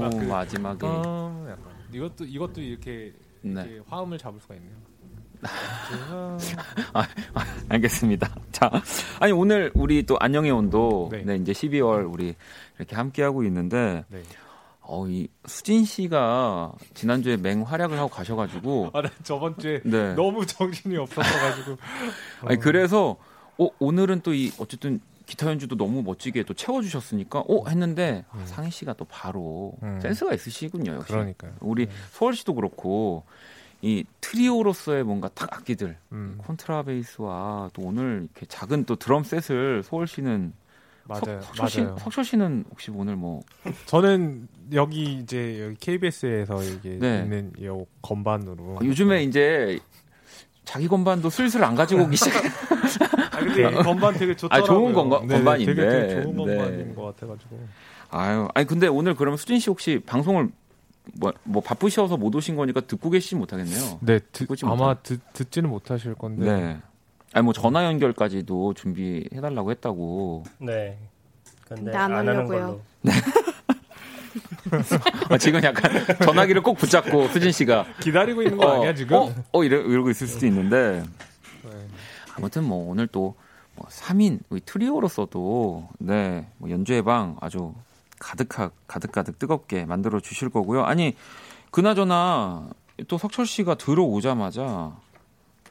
마지막 0.00 0.18
그 0.18 0.24
마지막에 0.26 0.86
어, 0.86 1.46
약간 1.50 1.64
이것도 1.92 2.24
이것도 2.24 2.60
이렇게, 2.60 3.12
네. 3.42 3.62
이렇게 3.62 3.82
화음을 3.88 4.18
잡을 4.18 4.40
수가 4.40 4.54
있네요. 4.54 4.72
아, 6.92 7.02
아, 7.34 7.44
알겠습니다. 7.68 8.34
자, 8.52 8.70
아니 9.18 9.32
오늘 9.32 9.70
우리 9.74 10.02
또 10.04 10.16
안녕의 10.20 10.50
온도 10.50 11.08
네. 11.10 11.22
네. 11.24 11.36
이제 11.36 11.52
12월 11.52 12.12
우리 12.12 12.34
이렇게 12.78 12.94
함께 12.96 13.22
하고 13.22 13.42
있는데 13.44 14.04
네. 14.08 14.22
어, 14.82 15.06
이 15.08 15.28
수진 15.46 15.84
씨가 15.84 16.72
지난주에 16.94 17.36
맹활약을 17.38 17.96
하고 17.98 18.08
가셔가지고 18.08 18.90
아, 18.94 19.02
나 19.02 19.10
저번 19.22 19.56
주에 19.56 19.80
네. 19.84 20.14
너무 20.14 20.44
정신이 20.44 20.96
없었어가지고. 20.96 21.76
아니 22.46 22.58
그래서 22.58 23.16
어, 23.58 23.68
오늘은 23.78 24.20
또 24.22 24.32
이 24.34 24.52
어쨌든 24.58 25.00
기타 25.30 25.48
연주도 25.48 25.76
너무 25.76 26.02
멋지게 26.02 26.42
또 26.42 26.54
채워주셨으니까 26.54 27.44
어 27.46 27.68
했는데 27.68 28.24
아, 28.30 28.44
상희 28.46 28.70
씨가 28.72 28.94
또 28.94 29.04
바로 29.04 29.74
음. 29.84 30.00
센스가 30.02 30.34
있으시군요. 30.34 30.94
역시 30.94 31.12
그러니까요. 31.12 31.52
우리 31.60 31.86
소월 32.10 32.34
씨도 32.34 32.54
그렇고 32.54 33.22
이 33.80 34.04
트리오로서의 34.20 35.04
뭔가 35.04 35.28
딱 35.28 35.56
악기들 35.56 35.96
음, 36.10 36.36
콘트라베이스와 36.38 37.70
또 37.72 37.82
오늘 37.82 38.28
이렇게 38.34 38.44
작은 38.46 38.84
또 38.86 38.96
드럼 38.96 39.22
셋을 39.22 39.84
소월 39.84 40.08
씨는 40.08 40.52
맞아요. 41.04 41.40
석, 41.42 41.56
맞아요. 41.58 41.96
석철 41.98 42.24
씨는 42.24 42.64
혹시 42.70 42.90
오늘 42.90 43.14
뭐 43.14 43.42
저는 43.86 44.48
여기 44.72 45.14
이제 45.14 45.60
여기 45.62 45.76
KBS에서 45.76 46.62
이게 46.64 46.98
네. 46.98 47.22
있는 47.22 47.52
이 47.56 47.68
건반으로. 48.02 48.78
아, 48.80 48.84
요즘에 48.84 49.22
이제 49.22 49.78
자기 50.70 50.86
건반도 50.86 51.30
슬슬 51.30 51.64
안 51.64 51.74
가지고 51.74 52.04
오기 52.04 52.16
시작. 52.16 52.44
아, 53.34 53.40
근데 53.40 53.68
이 53.68 53.74
건반 53.82 54.14
되게 54.14 54.36
좋더라고요. 54.36 54.62
아, 54.62 54.64
좋은 54.64 54.92
건가- 54.92 55.18
네네, 55.20 55.34
건반인데. 55.34 55.74
되게, 55.74 55.88
되게 55.88 56.22
좋은 56.22 56.36
네. 56.46 56.56
건반인 56.56 56.94
것 56.94 57.02
같아가지고. 57.06 57.58
아유, 58.10 58.46
아니 58.54 58.66
근데 58.68 58.86
오늘 58.86 59.16
그러면 59.16 59.36
수진 59.36 59.58
씨 59.58 59.68
혹시 59.68 60.00
방송을 60.06 60.48
뭐, 61.14 61.32
뭐 61.42 61.60
바쁘셔서 61.60 62.16
못 62.18 62.32
오신 62.36 62.54
거니까 62.54 62.82
듣고 62.82 63.10
계시지 63.10 63.34
못하겠네요. 63.34 63.98
네, 64.00 64.20
듣, 64.30 64.46
듣지 64.46 64.64
아마 64.64 64.94
듣, 64.94 65.18
듣지는 65.32 65.68
못하실 65.70 66.14
건데. 66.14 66.44
네. 66.44 66.78
아니 67.32 67.42
뭐 67.44 67.52
전화 67.52 67.84
연결까지도 67.84 68.74
준비해 68.74 69.24
달라고 69.40 69.72
했다고. 69.72 70.44
네. 70.58 70.98
근데 71.68 71.96
안 71.96 72.12
안, 72.12 72.18
하는 72.18 72.36
하려고요. 72.36 72.80
걸 73.02 73.12
로. 74.70 74.78
아, 75.28 75.38
지금 75.38 75.62
약간 75.62 75.90
전화기를 76.24 76.62
꼭 76.62 76.78
붙잡고 76.78 77.28
수진 77.28 77.52
씨가 77.52 77.86
기다리고 78.00 78.42
있는 78.42 78.56
거 78.58 78.72
아니야 78.74 78.94
지금? 78.94 79.16
어, 79.16 79.34
어 79.52 79.64
이러, 79.64 79.78
이러고 79.80 80.10
있을 80.10 80.26
수도 80.26 80.46
있는데 80.46 81.02
네. 81.62 81.70
아무튼 82.36 82.64
뭐 82.64 82.90
오늘 82.90 83.06
또 83.06 83.34
뭐 83.80 83.88
3인 83.88 84.40
우리 84.50 84.60
트리오로서도 84.60 85.88
네, 85.98 86.46
뭐 86.58 86.68
연주의 86.70 87.02
방 87.02 87.36
아주 87.40 87.74
가득하 88.18 88.70
가득가득 88.86 89.38
뜨겁게 89.38 89.86
만들어 89.86 90.20
주실 90.20 90.50
거고요. 90.50 90.84
아니 90.84 91.16
그나저나 91.70 92.68
또 93.08 93.16
석철 93.16 93.46
씨가 93.46 93.76
들어오자마자 93.76 94.94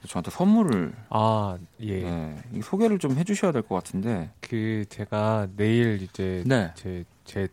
저한테 0.08 0.32
선물을 0.32 0.93
아, 1.10 1.58
예. 1.82 2.02
네, 2.02 2.38
이 2.54 2.62
소개를 2.62 2.98
좀 2.98 3.15
해주셔야 3.15 3.52
될 3.52 3.62
것 3.62 3.76
같은데. 3.76 4.32
그 4.39 4.86
제가 4.89 5.48
내일 5.56 6.02
이제 6.02 6.43
네. 6.48 6.72
제, 6.76 7.04
제 7.26 7.48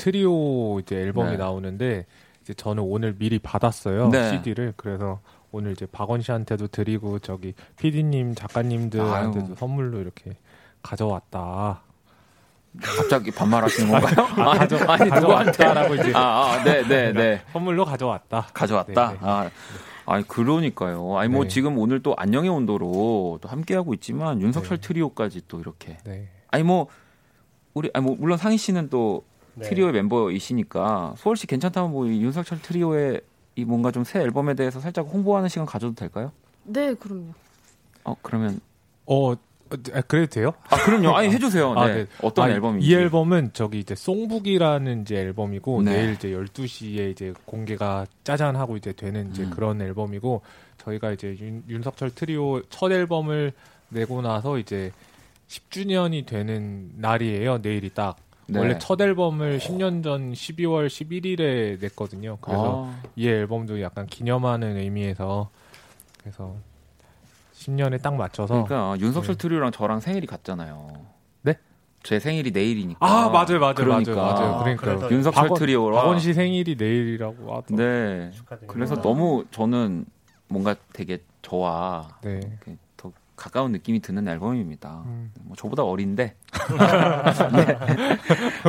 트리오 0.00 0.80
이제 0.80 0.96
앨범이 0.96 1.32
네. 1.32 1.36
나오는데 1.36 2.06
이제 2.42 2.54
저는 2.54 2.82
오늘 2.82 3.14
미리 3.18 3.38
받았어요 3.38 4.08
네. 4.08 4.30
CD를 4.30 4.72
그래서 4.76 5.20
오늘 5.52 5.72
이제 5.72 5.86
박원 5.86 6.22
씨한테도 6.22 6.68
드리고 6.68 7.18
저기 7.18 7.54
PD님 7.76 8.34
작가님들한테도 8.34 9.46
아유. 9.46 9.54
선물로 9.58 10.00
이렇게 10.00 10.36
가져왔다. 10.82 11.82
갑자기 12.80 13.32
반말하시는 13.32 13.90
건가요? 13.90 14.26
아, 14.48 14.58
가져, 14.58 14.76
아니 14.86 15.10
누구한테? 15.10 15.50
가져왔다라고 15.52 15.94
이제 15.96 16.12
아, 16.14 16.20
아, 16.20 16.62
네, 16.64 16.82
네, 16.86 17.12
네. 17.12 17.42
선물로 17.52 17.84
가져왔다. 17.84 18.46
가져왔다. 18.54 19.08
네, 19.08 19.12
네. 19.14 19.18
아, 19.22 19.50
아니 20.06 20.26
그러니까요. 20.26 21.18
아니 21.18 21.28
뭐 21.28 21.42
네. 21.42 21.48
지금 21.48 21.76
오늘 21.78 22.00
또 22.00 22.14
안녕의 22.16 22.48
온도로 22.48 23.38
또 23.42 23.48
함께 23.48 23.74
하고 23.74 23.92
있지만 23.94 24.40
윤석철 24.40 24.78
네. 24.78 24.86
트리오까지 24.86 25.42
또 25.48 25.58
이렇게. 25.58 25.98
네. 26.04 26.28
아니 26.48 26.62
뭐 26.62 26.86
우리 27.74 27.90
아니 27.92 28.04
뭐 28.06 28.16
물론 28.18 28.38
상희 28.38 28.56
씨는 28.56 28.88
또 28.88 29.24
네. 29.54 29.68
트리오의 29.68 29.92
멤버이시니까 29.92 31.14
소월 31.18 31.36
씨 31.36 31.46
괜찮다면 31.46 31.90
뭐이 31.92 32.20
윤석철 32.22 32.60
트리오의 32.62 33.20
이 33.56 33.64
뭔가 33.64 33.90
좀 33.90 34.04
새 34.04 34.20
앨범에 34.20 34.54
대해서 34.54 34.80
살짝 34.80 35.06
홍보하는 35.06 35.48
시간 35.48 35.66
가져도 35.66 35.94
될까요? 35.94 36.32
네, 36.64 36.94
그럼요. 36.94 37.32
어 38.04 38.14
그러면 38.22 38.60
어, 39.06 39.32
어, 39.32 39.36
아, 39.92 40.00
그래도 40.02 40.26
돼요? 40.26 40.52
아 40.68 40.76
그럼요. 40.84 41.16
아니 41.16 41.28
해주세요. 41.30 41.74
네. 41.74 41.80
아, 41.80 41.86
네. 41.88 42.06
어떤 42.22 42.46
아, 42.48 42.50
앨범인지. 42.52 42.86
이 42.86 42.94
앨범은 42.94 43.50
저기 43.52 43.78
이제 43.80 43.94
Songbook이라는 43.94 45.02
이제 45.02 45.16
앨범이고 45.16 45.82
네. 45.82 45.92
내일 45.96 46.12
이제 46.14 46.28
12시에 46.30 47.10
이제 47.10 47.32
공개가 47.44 48.06
짜잔 48.24 48.56
하고 48.56 48.76
이제 48.76 48.92
되는 48.92 49.30
이제 49.30 49.42
음. 49.44 49.50
그런 49.50 49.80
앨범이고 49.82 50.42
저희가 50.78 51.12
이제 51.12 51.36
윤, 51.40 51.62
윤석철 51.68 52.14
트리오 52.14 52.62
첫 52.70 52.90
앨범을 52.90 53.52
내고 53.90 54.22
나서 54.22 54.58
이제 54.58 54.92
10주년이 55.48 56.26
되는 56.26 56.90
날이에요. 56.96 57.58
내일이 57.58 57.90
딱. 57.90 58.16
네. 58.52 58.58
원래 58.58 58.78
첫 58.78 59.00
앨범을 59.00 59.58
10년 59.58 60.02
전 60.02 60.32
12월 60.32 60.86
11일에 60.88 61.80
냈거든요. 61.80 62.38
그래서 62.40 62.86
아, 62.88 63.02
이 63.16 63.28
앨범도 63.28 63.80
약간 63.80 64.06
기념하는 64.06 64.76
의미에서 64.76 65.50
그래서 66.18 66.56
10년에 67.54 68.00
딱 68.02 68.14
맞춰서 68.16 68.64
그러니까 68.64 68.96
윤석철 69.00 69.34
네. 69.36 69.38
트리오랑 69.38 69.70
저랑 69.72 70.00
생일이 70.00 70.26
같잖아요. 70.26 70.88
네? 71.42 71.54
제 72.02 72.18
생일이 72.18 72.50
내일이니까. 72.50 72.98
아 73.06 73.28
맞아요 73.28 73.60
맞아요 73.60 73.74
그러니까. 73.74 74.14
맞아요 74.14 74.34
맞아요 74.34 74.54
아, 74.54 74.58
그러니까 74.62 74.84
그래서 74.86 75.10
윤석철 75.10 75.42
박원- 75.48 75.58
트리오와 75.58 76.00
박원 76.02 76.18
씨 76.18 76.32
생일이 76.34 76.74
내일이라고 76.76 77.54
하더라고요. 77.56 77.76
네. 77.76 78.30
축하드립니다. 78.32 78.72
그래서 78.72 78.94
너무 79.02 79.44
저는 79.50 80.06
뭔가 80.48 80.74
되게 80.92 81.18
저와 81.42 82.18
네. 82.22 82.40
가까운 83.40 83.72
느낌이 83.72 84.00
드는 84.00 84.28
앨범입니다. 84.28 85.02
음. 85.06 85.32
뭐 85.40 85.56
저보다 85.56 85.82
어린데. 85.82 86.34
네. 87.52 87.78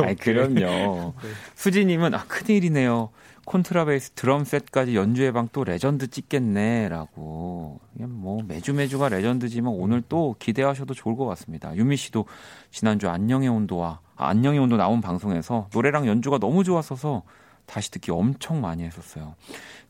아니 0.02 0.16
그럼요. 0.16 1.12
네. 1.22 1.28
수지님은 1.54 2.14
아 2.14 2.24
큰일이네요. 2.24 3.10
콘트라베이스 3.44 4.12
드럼 4.12 4.44
셋까지 4.44 4.96
연주회 4.96 5.30
방또 5.32 5.64
레전드 5.64 6.08
찍겠네라고. 6.08 7.80
뭐 7.98 8.42
매주 8.48 8.72
매주가 8.72 9.10
레전드지만 9.10 9.70
오늘 9.76 10.02
또 10.08 10.36
기대하셔도 10.38 10.94
좋을 10.94 11.16
것 11.16 11.26
같습니다. 11.26 11.76
유미 11.76 11.98
씨도 11.98 12.24
지난주 12.70 13.10
안녕의 13.10 13.50
온도와 13.50 14.00
아, 14.16 14.28
안녕의 14.28 14.58
온도 14.58 14.78
나온 14.78 15.02
방송에서 15.02 15.68
노래랑 15.74 16.06
연주가 16.06 16.38
너무 16.38 16.64
좋았어서 16.64 17.24
다시 17.66 17.90
듣기 17.90 18.10
엄청 18.10 18.62
많이 18.62 18.84
했었어요. 18.84 19.34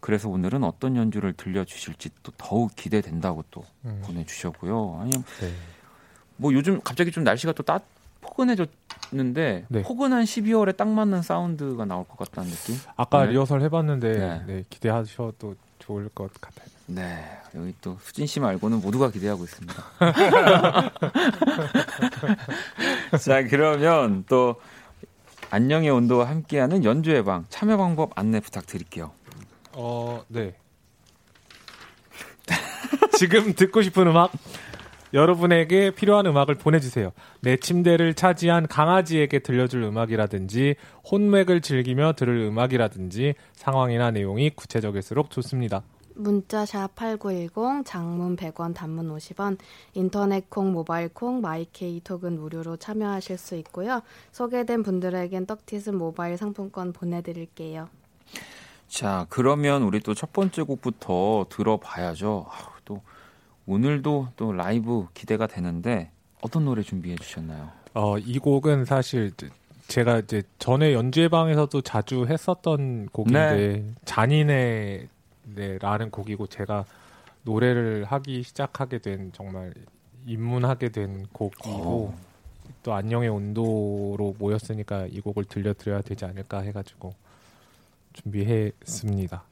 그래서 0.03 0.29
오늘은 0.29 0.65
어떤 0.65 0.97
연주를 0.97 1.33
들려주실지 1.33 2.11
또 2.25 2.33
더욱 2.37 2.75
기대된다고 2.75 3.45
또 3.53 3.65
음. 3.85 4.03
보내주셨고요. 4.05 4.99
아니 5.01 5.13
네. 5.13 5.53
뭐 6.37 6.53
요즘 6.53 6.81
갑자기 6.83 7.13
좀 7.13 7.23
날씨가 7.23 7.53
또 7.53 7.63
따, 7.63 7.79
포근해졌는데 8.21 9.67
네. 9.69 9.83
포근한 9.83 10.25
12월에 10.25 10.77
딱 10.77 10.89
맞는 10.89 11.23
사운드가 11.23 11.85
나올 11.85 12.05
것 12.05 12.19
같다는 12.19 12.51
느낌? 12.51 12.75
아까 12.97 13.27
네. 13.27 13.31
리허설 13.31 13.63
해봤는데 13.63 14.19
네. 14.19 14.43
네, 14.47 14.65
기대하셔도 14.69 15.55
좋을 15.79 16.09
것 16.09 16.33
같아요. 16.41 16.67
네, 16.87 17.25
여기 17.55 17.73
또 17.81 17.97
수진 18.03 18.27
씨 18.27 18.41
말고는 18.41 18.81
모두가 18.81 19.13
기대하고 19.13 19.45
있습니다. 19.45 19.85
자, 23.25 23.45
그러면 23.45 24.25
또 24.29 24.61
안녕의 25.51 25.91
온도와 25.91 26.29
함께하는 26.29 26.83
연주회 26.83 27.23
방 27.23 27.47
참여 27.51 27.77
방법 27.77 28.11
안내 28.19 28.41
부탁드릴게요. 28.41 29.13
어, 29.75 30.25
네. 30.29 30.55
지금 33.17 33.55
듣고 33.55 33.83
싶은 33.83 34.07
음악 34.09 34.33
여러분에게 35.15 35.91
필요한 35.91 36.27
음악을 36.27 36.55
보내주세요. 36.55 37.13
내 37.41 37.57
침대를 37.57 38.15
차지한 38.15 38.67
강아지에게 38.67 39.41
들려줄 39.41 39.83
음악이라든지 39.83 40.77
혼맥을 41.11 41.61
즐기며 41.61 42.15
들을 42.15 42.37
음악이라든지 42.39 43.35
상황이나 43.53 44.11
내용이 44.11 44.51
구체적일수록 44.51 45.31
좋습니다. 45.31 45.83
문자 46.15 46.65
샵8910 46.65 47.85
장문 47.87 48.37
100원 48.37 48.75
단문 48.75 49.15
50원 49.17 49.59
인터넷 49.95 50.49
콩 50.51 50.73
모바일 50.73 51.09
콩 51.09 51.41
마이케이 51.41 52.01
톡은 52.01 52.39
무료로 52.39 52.77
참여하실 52.77 53.39
수 53.39 53.57
있고요. 53.57 54.03
소개된 54.31 54.83
분들에겐 54.83 55.47
떡티스 55.47 55.91
모바일 55.91 56.37
상품권 56.37 56.93
보내드릴게요. 56.93 57.89
자, 58.93 59.25
그러면 59.31 59.83
우리 59.85 60.01
또 60.01 60.13
첫 60.15 60.35
번째 60.35 60.63
곡부터 60.65 61.47
들어봐야죠. 61.49 62.47
아우, 62.47 62.67
또 62.85 63.01
오늘도 63.67 64.29
또 64.37 64.53
라이브 64.53 65.07
기대가 65.15 65.47
되는데 65.47 66.11
어떤 66.43 66.67
노래 66.67 66.83
준비해 66.83 67.17
주셨나요? 67.17 67.71
어, 67.95 68.19
이 68.19 68.39
곡은 68.39 68.85
사실 68.85 69.33
제가 69.89 70.19
이제 70.19 70.43
전에 70.59 70.93
연주회 70.93 71.29
방에서도 71.29 71.81
자주 71.81 72.27
했었던 72.27 73.07
곡인데 73.07 73.95
잔인해 74.05 75.09
네 75.55 75.79
라는 75.79 76.11
곡이고 76.11 76.49
제가 76.49 76.85
노래를 77.45 78.05
하기 78.05 78.43
시작하게 78.43 78.99
된 78.99 79.33
정말 79.33 79.73
입문하게 80.27 80.91
된 80.91 81.27
곡이고 81.33 82.13
어. 82.15 82.19
또 82.83 82.93
안녕의 82.93 83.31
온도로 83.31 84.37
모였으니까 84.39 85.07
이 85.07 85.21
곡을 85.21 85.47
들려드려야 85.47 86.03
되지 86.03 86.27
않을까 86.27 86.61
해가지고 86.61 87.15
준비했습니다. 88.13 89.43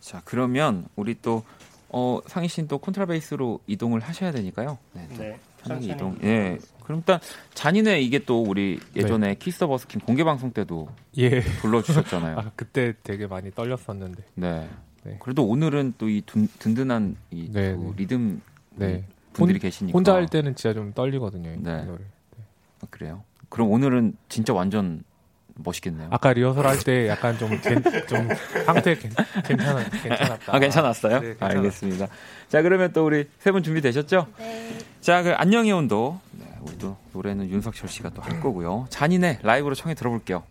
자, 0.00 0.22
그러면 0.24 0.86
우리 0.96 1.16
또 1.22 1.44
어, 1.88 2.20
상희 2.26 2.48
씨는 2.48 2.68
또 2.68 2.78
콘트라베이스로 2.78 3.60
이동을 3.66 4.00
하셔야 4.00 4.32
되니까요. 4.32 4.78
네. 4.94 5.06
또 5.10 5.22
네, 5.22 5.38
편하게 5.62 5.86
이동. 5.88 6.18
예. 6.22 6.58
그럼 6.82 7.00
일단 7.00 7.20
잔인해 7.54 8.00
이게 8.00 8.18
또 8.18 8.42
우리 8.42 8.80
예전에 8.96 9.34
키스 9.36 9.58
더 9.60 9.66
버스킹 9.68 10.00
공개 10.00 10.24
방송 10.24 10.50
때도 10.52 10.88
예, 11.18 11.40
불러 11.60 11.82
주셨잖아요. 11.82 12.38
아, 12.40 12.50
그때 12.56 12.94
되게 13.04 13.26
많이 13.26 13.50
떨렸었는데 13.52 14.22
네. 14.34 14.68
네. 15.04 15.16
그래도 15.20 15.46
오늘은 15.46 15.94
또 15.98 16.08
이 16.08 16.22
든든한 16.58 17.16
이 17.30 17.50
네, 17.52 17.74
또 17.74 17.82
네. 17.82 17.92
리듬 17.96 18.40
네 18.74 19.04
분들이 19.32 19.58
혼- 19.58 19.60
계시니까 19.60 19.96
혼자 19.96 20.14
할 20.14 20.26
때는 20.26 20.56
진짜 20.56 20.72
좀 20.74 20.92
떨리거든요. 20.94 21.50
이 21.52 21.56
네. 21.62 21.84
노래. 21.84 22.02
아, 22.80 22.86
그래요. 22.90 23.22
그럼 23.48 23.70
오늘은 23.70 24.16
진짜 24.28 24.52
완전 24.54 25.04
멋있겠네요. 25.56 26.08
아까 26.10 26.32
리허설 26.32 26.66
할 26.66 26.78
때 26.78 27.08
약간 27.08 27.36
좀, 27.38 27.50
괜- 27.60 27.82
좀 28.08 28.28
상태 28.64 28.94
괜, 28.96 29.10
괜찮았, 29.44 29.90
괜찮았다. 30.02 30.56
아, 30.56 30.58
괜찮았어요? 30.58 31.20
네, 31.20 31.26
괜찮았어요. 31.28 31.58
알겠습니다. 31.58 32.06
자, 32.48 32.62
그러면 32.62 32.92
또 32.92 33.04
우리 33.06 33.28
세 33.38 33.52
분 33.52 33.62
준비되셨죠? 33.62 34.26
네. 34.38 34.78
자, 35.00 35.22
그 35.22 35.32
안녕의 35.32 35.72
온도. 35.72 36.20
네, 36.32 36.46
우리 36.62 36.78
또 36.78 36.96
노래는 37.12 37.50
윤석철 37.50 37.88
씨가 37.88 38.10
또 38.10 38.22
할 38.22 38.40
거고요. 38.40 38.86
잔인해 38.88 39.38
라이브로 39.42 39.74
청해 39.74 39.94
들어볼게요. 39.94 40.42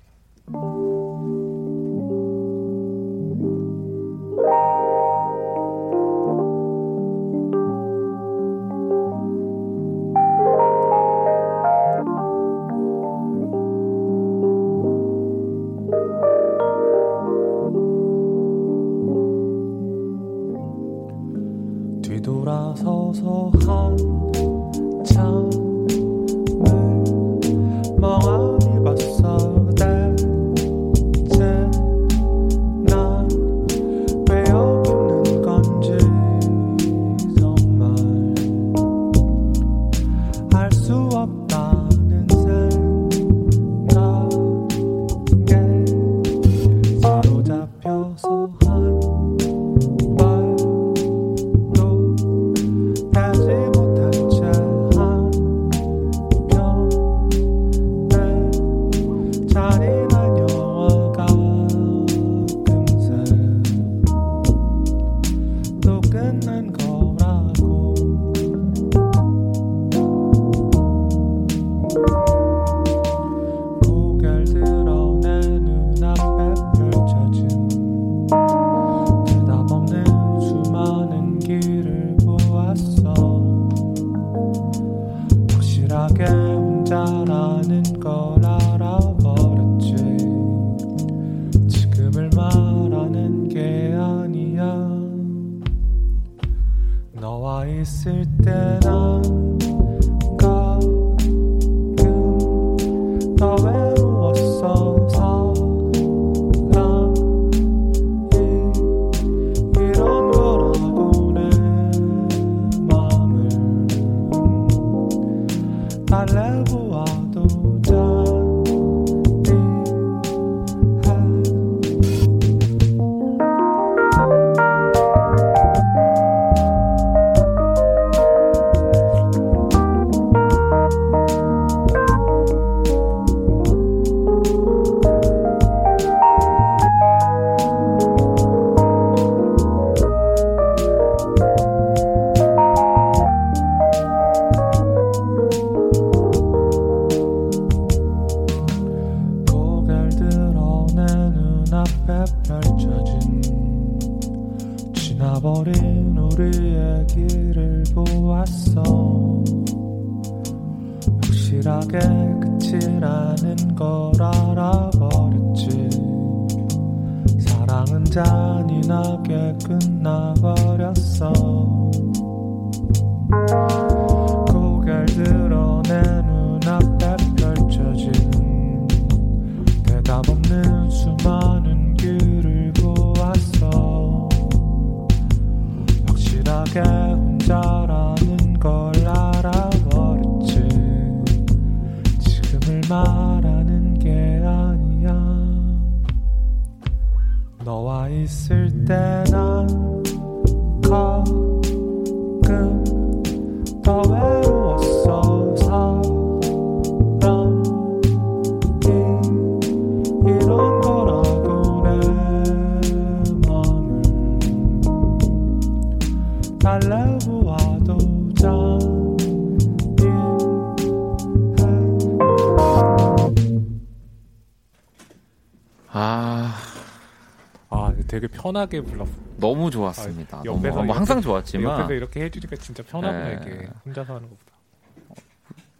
편하게 228.52 228.82
불렀어. 228.82 229.12
너무 229.38 229.72
좋았습니다. 229.72 230.40
아, 230.40 230.44
너무 230.44 230.60
옆에서 230.60 230.84
뭐 230.84 230.96
항상 230.96 231.22
좋았지만 231.22 231.80
옆에서 231.80 231.94
이렇게 231.94 232.24
해주니까 232.26 232.56
진짜 232.58 232.84
편하구나 232.84 233.24
네. 233.30 233.40
이게 233.42 233.70
혼자서 233.86 234.16
하는 234.16 234.30
것보다. 234.30 234.52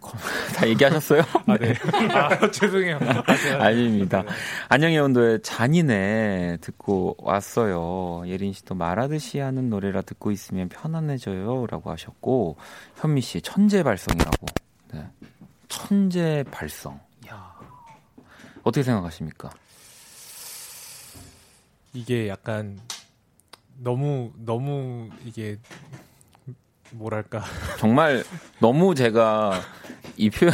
다 0.56 0.68
얘기하셨어요? 0.68 1.22
아, 1.46 1.58
네. 1.58 1.74
아, 2.12 2.50
죄송해요. 2.50 2.96
아, 2.98 3.24
제가- 3.36 3.62
아닙니다. 3.62 4.24
안녕의 4.70 5.00
온도의 5.00 5.42
잔인해 5.44 6.58
듣고 6.62 7.16
왔어요. 7.20 8.24
예린 8.26 8.52
씨도 8.54 8.74
말하듯이 8.74 9.40
하는 9.40 9.70
노래라 9.70 10.02
듣고 10.02 10.32
있으면 10.32 10.70
편안해져요. 10.70 11.68
라고 11.68 11.92
하셨고, 11.92 12.56
현미 12.96 13.22
씨, 13.22 13.42
천재 13.42 13.84
발성이라고. 13.84 14.48
네. 14.94 15.08
천재 15.68 16.44
발성. 16.50 17.00
야 17.30 17.54
어떻게 18.64 18.82
생각하십니까? 18.84 19.52
이게 21.94 22.28
약간 22.28 22.80
너무 23.78 24.32
너무 24.38 25.10
이게 25.26 25.58
뭐랄까 26.92 27.42
정말 27.80 28.24
너무 28.60 28.96
제가 28.96 29.62
이 30.18 30.30
표현, 30.30 30.54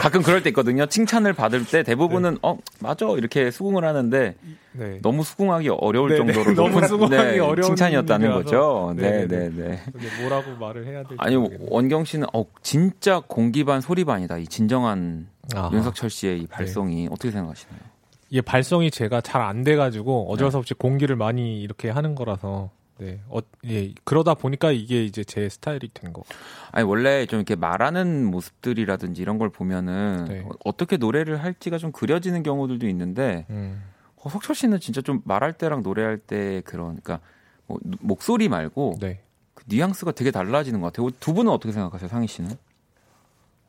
가끔 0.00 0.22
그럴 0.22 0.42
때 0.42 0.50
있거든요. 0.50 0.84
칭찬을 0.84 1.32
받을 1.32 1.64
때 1.64 1.82
대부분은, 1.82 2.38
어, 2.42 2.58
맞아. 2.80 3.06
이렇게 3.16 3.50
수긍을 3.50 3.84
하는데, 3.84 4.34
네. 4.72 4.98
너무 5.00 5.22
수긍하기 5.22 5.68
어려울 5.70 6.10
네, 6.10 6.18
네. 6.22 6.32
정도로 6.32 6.54
너무 6.68 6.86
수긍하기 6.86 7.38
어려운 7.38 7.62
칭찬이었다는 7.62 8.26
의미라서. 8.26 8.44
거죠. 8.44 8.94
네, 8.96 9.26
네, 9.26 9.26
네, 9.26 9.48
네. 9.48 9.82
네. 9.94 10.20
뭐라고 10.20 10.56
말을 10.56 10.86
해야 10.86 11.02
될지 11.04 11.14
아니 11.18 11.36
모르겠네요. 11.36 11.68
원경 11.70 12.04
씨는 12.04 12.26
어 12.34 12.44
진짜 12.62 13.20
공기 13.26 13.64
반 13.64 13.80
소리 13.80 14.04
반이다. 14.04 14.38
이 14.38 14.46
진정한 14.46 15.28
아하. 15.54 15.70
윤석철 15.72 16.10
씨의 16.10 16.40
이 16.42 16.46
발성이 16.46 17.08
어떻게 17.10 17.30
생각하시나요? 17.30 17.80
이게 18.30 18.40
발성이 18.40 18.90
제가 18.90 19.20
잘 19.20 19.40
안 19.42 19.64
돼가지고 19.64 20.30
어쩔 20.30 20.50
수 20.50 20.58
없이 20.58 20.74
공기를 20.74 21.16
많이 21.16 21.60
이렇게 21.60 21.90
하는 21.90 22.14
거라서 22.14 22.70
네, 22.98 23.18
어, 23.28 23.38
예, 23.64 23.92
그러다 24.04 24.34
보니까 24.34 24.70
이게 24.72 25.02
이제 25.04 25.24
제 25.24 25.48
스타일이 25.48 25.88
된 25.94 26.12
거. 26.12 26.22
아니 26.70 26.86
원래 26.86 27.24
좀 27.26 27.38
이렇게 27.40 27.56
말하는 27.56 28.26
모습들이라든지 28.26 29.22
이런 29.22 29.38
걸 29.38 29.48
보면은 29.48 30.26
네. 30.28 30.40
어, 30.40 30.50
어떻게 30.64 30.98
노래를 30.98 31.42
할지가 31.42 31.78
좀 31.78 31.92
그려지는 31.92 32.42
경우들도 32.42 32.86
있는데 32.88 33.46
음. 33.50 33.82
어, 34.16 34.28
석철 34.28 34.54
씨는 34.54 34.80
진짜 34.80 35.00
좀 35.00 35.22
말할 35.24 35.54
때랑 35.54 35.82
노래할 35.82 36.18
때 36.18 36.60
그런 36.66 37.00
그러니까 37.00 37.20
뭐, 37.66 37.78
목소리 38.00 38.48
말고 38.50 38.98
네. 39.00 39.20
그 39.54 39.64
뉘앙스가 39.66 40.12
되게 40.12 40.30
달라지는 40.30 40.80
것 40.80 40.92
같아요. 40.92 41.08
두 41.20 41.32
분은 41.32 41.50
어떻게 41.50 41.72
생각하세요, 41.72 42.08
상희 42.08 42.26
씨는? 42.28 42.50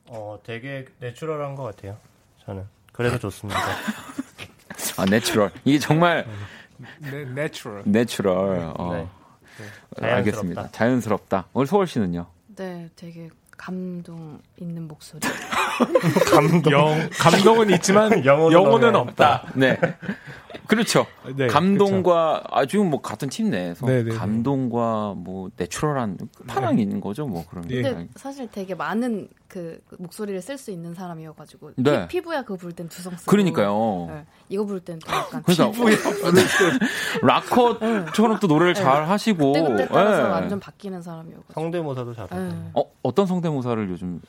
어, 0.07 0.37
되게 0.43 0.85
natural한 0.99 1.55
것 1.55 1.63
같아요. 1.63 1.97
저는 2.45 2.65
그래서 2.91 3.17
좋습니다. 3.17 3.57
아 4.97 5.05
natural 5.05 5.51
이게 5.65 5.79
정말 5.79 6.25
네, 6.99 7.25
natural. 7.25 7.83
natural. 7.85 8.73
어, 8.77 8.93
네. 8.93 9.07
어, 10.01 10.05
알겠습니다. 10.05 10.69
자연스럽다. 10.71 10.71
자연스럽다. 10.71 11.45
오늘 11.53 11.67
소월 11.67 11.85
씨는요? 11.87 12.25
네, 12.55 12.89
되게 12.95 13.29
감동 13.61 14.39
있는 14.59 14.87
목소리. 14.87 15.19
감동. 16.31 16.73
영, 16.73 17.09
감동은 17.11 17.69
있지만 17.75 18.09
영혼은 18.25 18.53
영혼은 18.53 18.95
없네. 18.95 19.11
없다. 19.11 19.43
네. 19.53 19.79
그렇죠. 20.65 21.05
네, 21.35 21.45
감동과 21.45 22.43
아 22.49 22.65
지금 22.65 22.89
뭐 22.89 23.01
같은 23.01 23.29
팀 23.29 23.51
내에서 23.51 23.85
네, 23.85 24.03
네, 24.03 24.09
네. 24.11 24.15
감동과 24.17 25.13
뭐 25.15 25.49
natural한 25.55 26.17
파랑이 26.47 26.81
있는 26.81 27.01
거죠, 27.01 27.27
뭐 27.27 27.45
그런 27.47 27.67
게. 27.67 27.83
근데 27.83 28.07
사실 28.15 28.47
되게 28.49 28.73
많은 28.73 29.27
그 29.47 29.79
목소리를 29.99 30.41
쓸 30.41 30.57
수 30.57 30.71
있는 30.71 30.93
사람이어가지고 30.93 31.71
네. 31.75 32.07
피, 32.07 32.21
부야 32.21 32.41
그거 32.41 32.55
부를 32.55 32.73
땐 32.73 32.87
두성 32.87 33.15
쓰고 33.15 33.29
그러니까요. 33.29 34.07
네, 34.09 34.25
이거 34.49 34.65
부를 34.65 34.79
땐 34.79 34.97
또 35.05 35.11
약간 35.13 35.43
그러니까 35.43 35.99
락커처럼 37.21 38.39
또 38.39 38.47
노래를 38.47 38.73
잘 38.73 39.07
하시고. 39.07 39.53
그때 39.53 39.67
그때 39.67 39.87
따라서 39.87 40.25
예. 40.25 40.31
완전 40.31 40.59
바뀌는 40.59 41.01
사람이어가지고. 41.01 41.53
성대모사도 41.53 42.13
잘하고. 42.15 42.35
네. 42.35 42.71
어 42.73 42.83
어떤 43.03 43.27
성대 43.27 43.49
모사를 43.51 43.89
요즘 43.89 44.21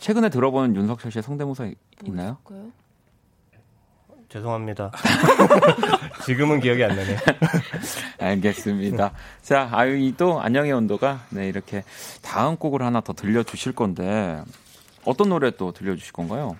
최근에 0.00 0.28
들어본 0.30 0.76
윤석철 0.76 1.12
씨의 1.12 1.22
성대모사 1.22 1.70
있나요? 2.04 2.38
죄송합니다. 4.28 4.90
지금은 6.26 6.58
기억이 6.60 6.82
안 6.82 6.96
나네. 6.96 7.16
알겠습니다. 8.18 9.12
자, 9.42 9.68
아유이 9.70 10.14
또 10.16 10.40
안녕의 10.40 10.72
온도가 10.72 11.26
네 11.30 11.48
이렇게 11.48 11.84
다음 12.22 12.56
곡을 12.56 12.82
하나 12.82 13.00
더 13.00 13.12
들려주실 13.12 13.72
건데 13.72 14.42
어떤 15.04 15.28
노래 15.28 15.50
또 15.52 15.70
들려주실 15.72 16.12
건가요? 16.12 16.56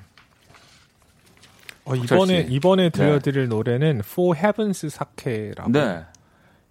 어, 1.84 1.94
이번에 1.96 2.46
씨. 2.46 2.52
이번에 2.52 2.90
들려드릴 2.90 3.48
노래는 3.48 4.00
For 4.05 4.36
Heaven's 4.37 4.89
Sake라고. 4.91 5.70
네. 5.72 6.05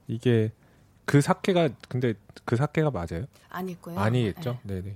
이게 0.08 0.52
그 1.06 1.20
사케가 1.22 1.70
근데 1.90 2.14
그 2.46 2.56
사케가 2.56 2.92
맞아요? 2.92 3.26
아닐 3.50 3.80
거예요. 3.82 4.00
아니겠죠? 4.00 4.60
네. 4.64 4.76
네, 4.76 4.82
네. 4.86 4.96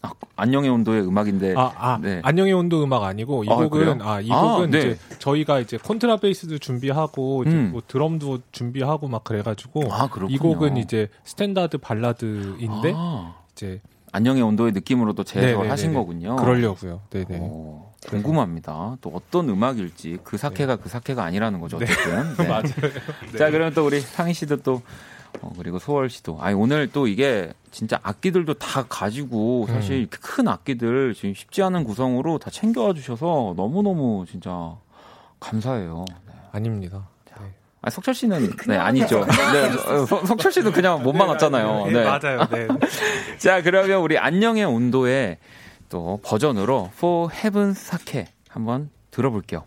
아, 0.00 0.12
안녕의 0.36 0.70
온도의 0.70 1.06
음악인데 1.06 1.54
아, 1.56 1.72
아 1.76 1.98
네. 2.00 2.20
안녕의 2.22 2.52
온도 2.52 2.82
음악 2.84 3.02
아니고 3.02 3.44
이 3.44 3.48
아, 3.50 3.56
곡은? 3.56 4.00
아, 4.02 4.20
이 4.20 4.30
아, 4.30 4.40
곡은 4.40 4.70
네. 4.70 4.78
이제 4.78 4.98
저희가 5.18 5.58
이제 5.58 5.76
콘트라베이스도 5.76 6.58
준비하고 6.58 7.44
이제 7.44 7.56
음. 7.56 7.72
뭐 7.72 7.82
드럼도 7.86 8.38
준비하고 8.52 9.08
막 9.08 9.24
그래가지고 9.24 9.92
아. 9.92 10.08
이 10.28 10.38
곡은 10.38 10.76
이제 10.76 11.08
스탠다드 11.24 11.78
발라드인데 11.78 12.92
아, 12.94 13.34
이제 13.52 13.80
안녕의 14.12 14.42
온도의 14.42 14.72
느낌으로도 14.72 15.24
제작을 15.24 15.48
네네네네. 15.48 15.70
하신 15.70 15.94
거군요. 15.94 16.36
그러려고요. 16.36 17.00
네네. 17.10 17.38
어, 17.42 17.92
궁금합니다. 18.06 18.96
또 19.00 19.10
어떤 19.10 19.48
음악일지 19.48 20.18
그 20.24 20.38
사케가 20.38 20.76
그 20.76 20.88
사케가 20.88 21.24
아니라는 21.24 21.60
거죠. 21.60 21.76
어쨌든. 21.76 22.36
네. 22.38 22.48
맞아요. 22.48 22.62
자, 23.36 23.50
그러면 23.50 23.74
또 23.74 23.84
우리 23.84 24.00
상희 24.00 24.32
씨도 24.32 24.58
또 24.58 24.80
어, 25.40 25.52
그리고 25.56 25.78
소월 25.78 26.10
씨도 26.10 26.38
아니 26.40 26.54
오늘 26.54 26.88
또 26.90 27.06
이게 27.06 27.52
진짜 27.70 27.98
악기들도 28.02 28.54
다 28.54 28.84
가지고 28.88 29.66
사실 29.68 29.96
음. 30.00 30.06
큰 30.10 30.48
악기들 30.48 31.14
지금 31.14 31.34
쉽지 31.34 31.62
않은 31.62 31.84
구성으로 31.84 32.38
다 32.38 32.50
챙겨와 32.50 32.94
주셔서 32.94 33.54
너무 33.56 33.82
너무 33.82 34.24
진짜 34.28 34.74
감사해요. 35.40 36.04
네. 36.26 36.32
아닙니다. 36.52 37.08
네. 37.38 37.52
아, 37.82 37.90
석철 37.90 38.14
씨는 38.14 38.50
네 38.66 38.76
아니죠. 38.76 39.24
네, 39.24 39.92
어, 39.92 40.06
석- 40.06 40.26
석철 40.26 40.50
씨도 40.50 40.72
그냥 40.72 41.02
몸만 41.02 41.28
왔잖아요. 41.28 41.86
네, 41.86 41.92
네. 41.92 42.04
맞아요. 42.04 42.46
네. 42.50 42.66
자, 43.38 43.62
그러면 43.62 44.00
우리 44.00 44.18
안녕의 44.18 44.64
온도의 44.64 45.38
또 45.88 46.18
버전으로 46.24 46.90
For 46.94 47.32
Heaven 47.32 47.74
사케 47.74 48.26
한번 48.48 48.90
들어볼게요. 49.10 49.64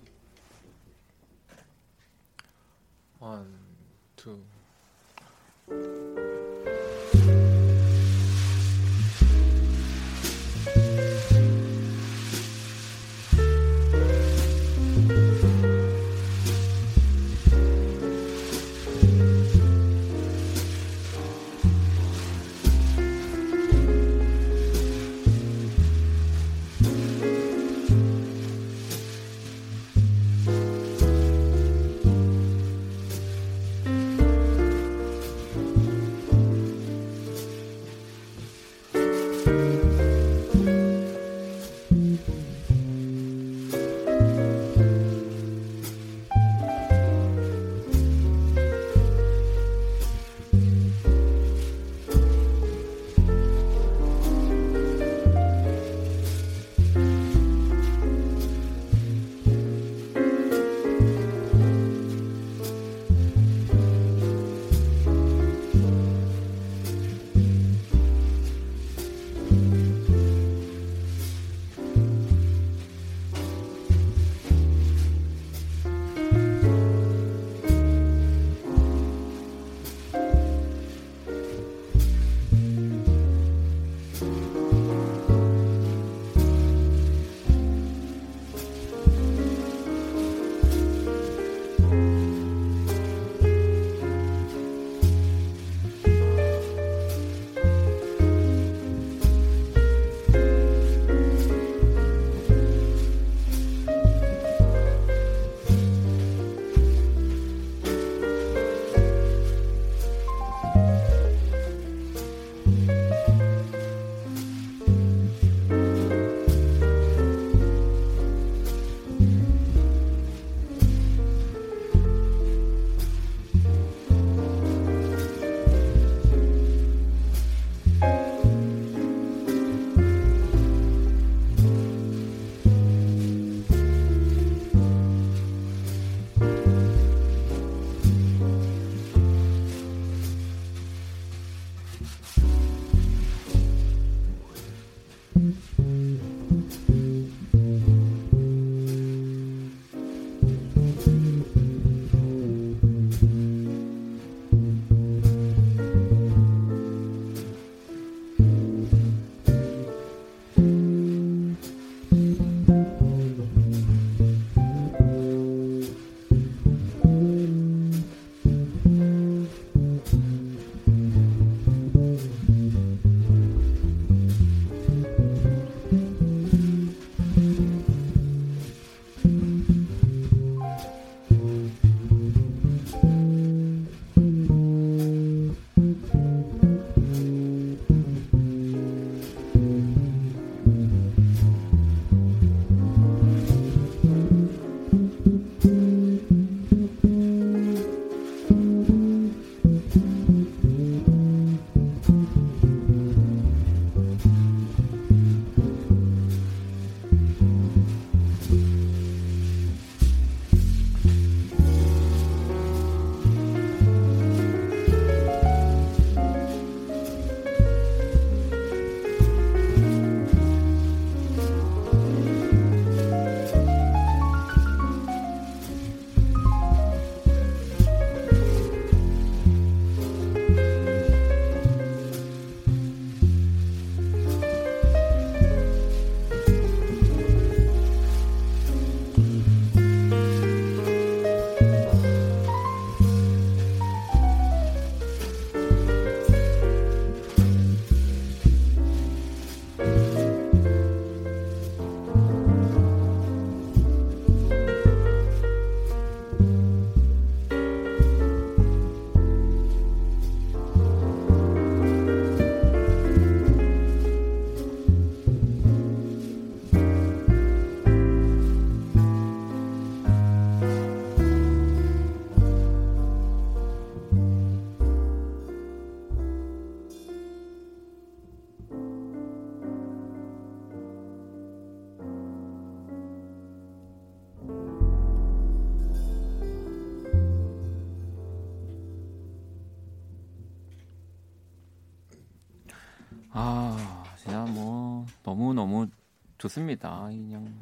좋습니다. 296.41 297.07
그냥 297.07 297.53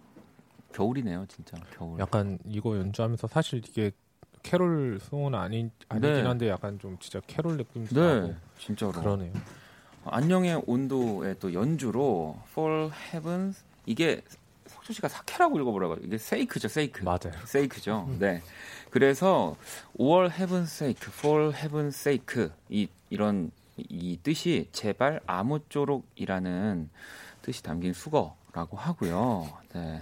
겨울이네요, 0.74 1.26
진짜 1.28 1.58
겨울. 1.76 2.00
약간 2.00 2.40
이거 2.46 2.78
연주하면서 2.78 3.28
사실 3.28 3.62
이게 3.68 3.92
캐롤 4.42 5.00
송은 5.02 5.36
아닌 5.36 5.70
아니긴 5.90 6.14
네. 6.14 6.22
한데 6.22 6.50
약간 6.50 6.80
좀 6.80 6.98
진짜 7.00 7.20
캐롤 7.28 7.58
느낌도 7.58 8.00
네, 8.00 8.20
나고 8.22 8.36
진짜로. 8.58 8.94
그러네요. 8.94 9.34
안녕의 10.06 10.64
온도의 10.66 11.36
또 11.40 11.54
연주로 11.54 12.40
Fall 12.52 12.90
Heavens 13.14 13.64
이게 13.86 14.22
석준 14.68 14.94
씨가 14.94 15.10
사케라고 15.10 15.60
읽어보라고 15.60 15.96
이게 16.02 16.18
세이크죠, 16.18 16.70
세이크. 16.70 17.04
맞아요. 17.04 17.34
세이크죠. 17.46 18.16
네. 18.20 18.42
그래서 18.92 19.58
5월 19.98 20.30
heaven's 20.32 20.64
sake, 20.64 21.10
for 21.12 21.52
heaven's 21.52 21.90
sake 21.90 22.50
이 22.70 22.88
이런 23.10 23.52
이 23.76 24.18
뜻이 24.24 24.70
제발 24.72 25.20
아무쪼록이라는 25.26 26.90
뜻이 27.42 27.64
담긴 27.64 27.94
수거 27.94 28.39
라고 28.60 28.76
하고요. 28.76 29.48
네. 29.74 30.02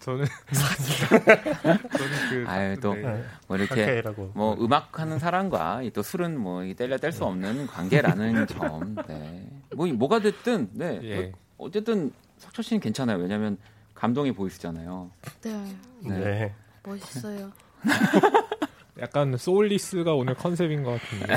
저는 0.00 0.24
저는 0.52 2.16
그 2.30 2.44
아유 2.48 2.76
또 2.80 2.92
네. 2.94 3.22
뭐 3.46 3.56
이렇게. 3.56 4.02
뭐 4.34 4.54
음악하는 4.58 5.20
사람과 5.20 5.82
이또 5.82 6.02
술은 6.02 6.38
뭐이 6.40 6.74
뗄려 6.74 6.98
뗄 6.98 7.12
수 7.12 7.24
없는 7.24 7.68
관계라는 7.68 8.46
점. 8.48 8.96
네. 9.06 9.48
뭐 9.76 9.86
이- 9.86 9.92
뭐가 9.92 10.18
됐든 10.18 10.70
네. 10.72 10.98
예. 11.04 11.32
어쨌든 11.56 12.12
석철 12.38 12.64
씨는 12.64 12.80
괜찮아요. 12.80 13.18
왜냐면 13.18 13.58
감동이 13.94 14.32
보이시잖아요. 14.32 15.08
네, 15.42 15.74
네. 16.02 16.18
네. 16.18 16.54
멋있어요. 16.82 17.52
약간 18.98 19.36
소울리스가 19.36 20.14
오늘 20.14 20.34
컨셉인 20.34 20.82
것 20.82 21.00
같은데. 21.00 21.34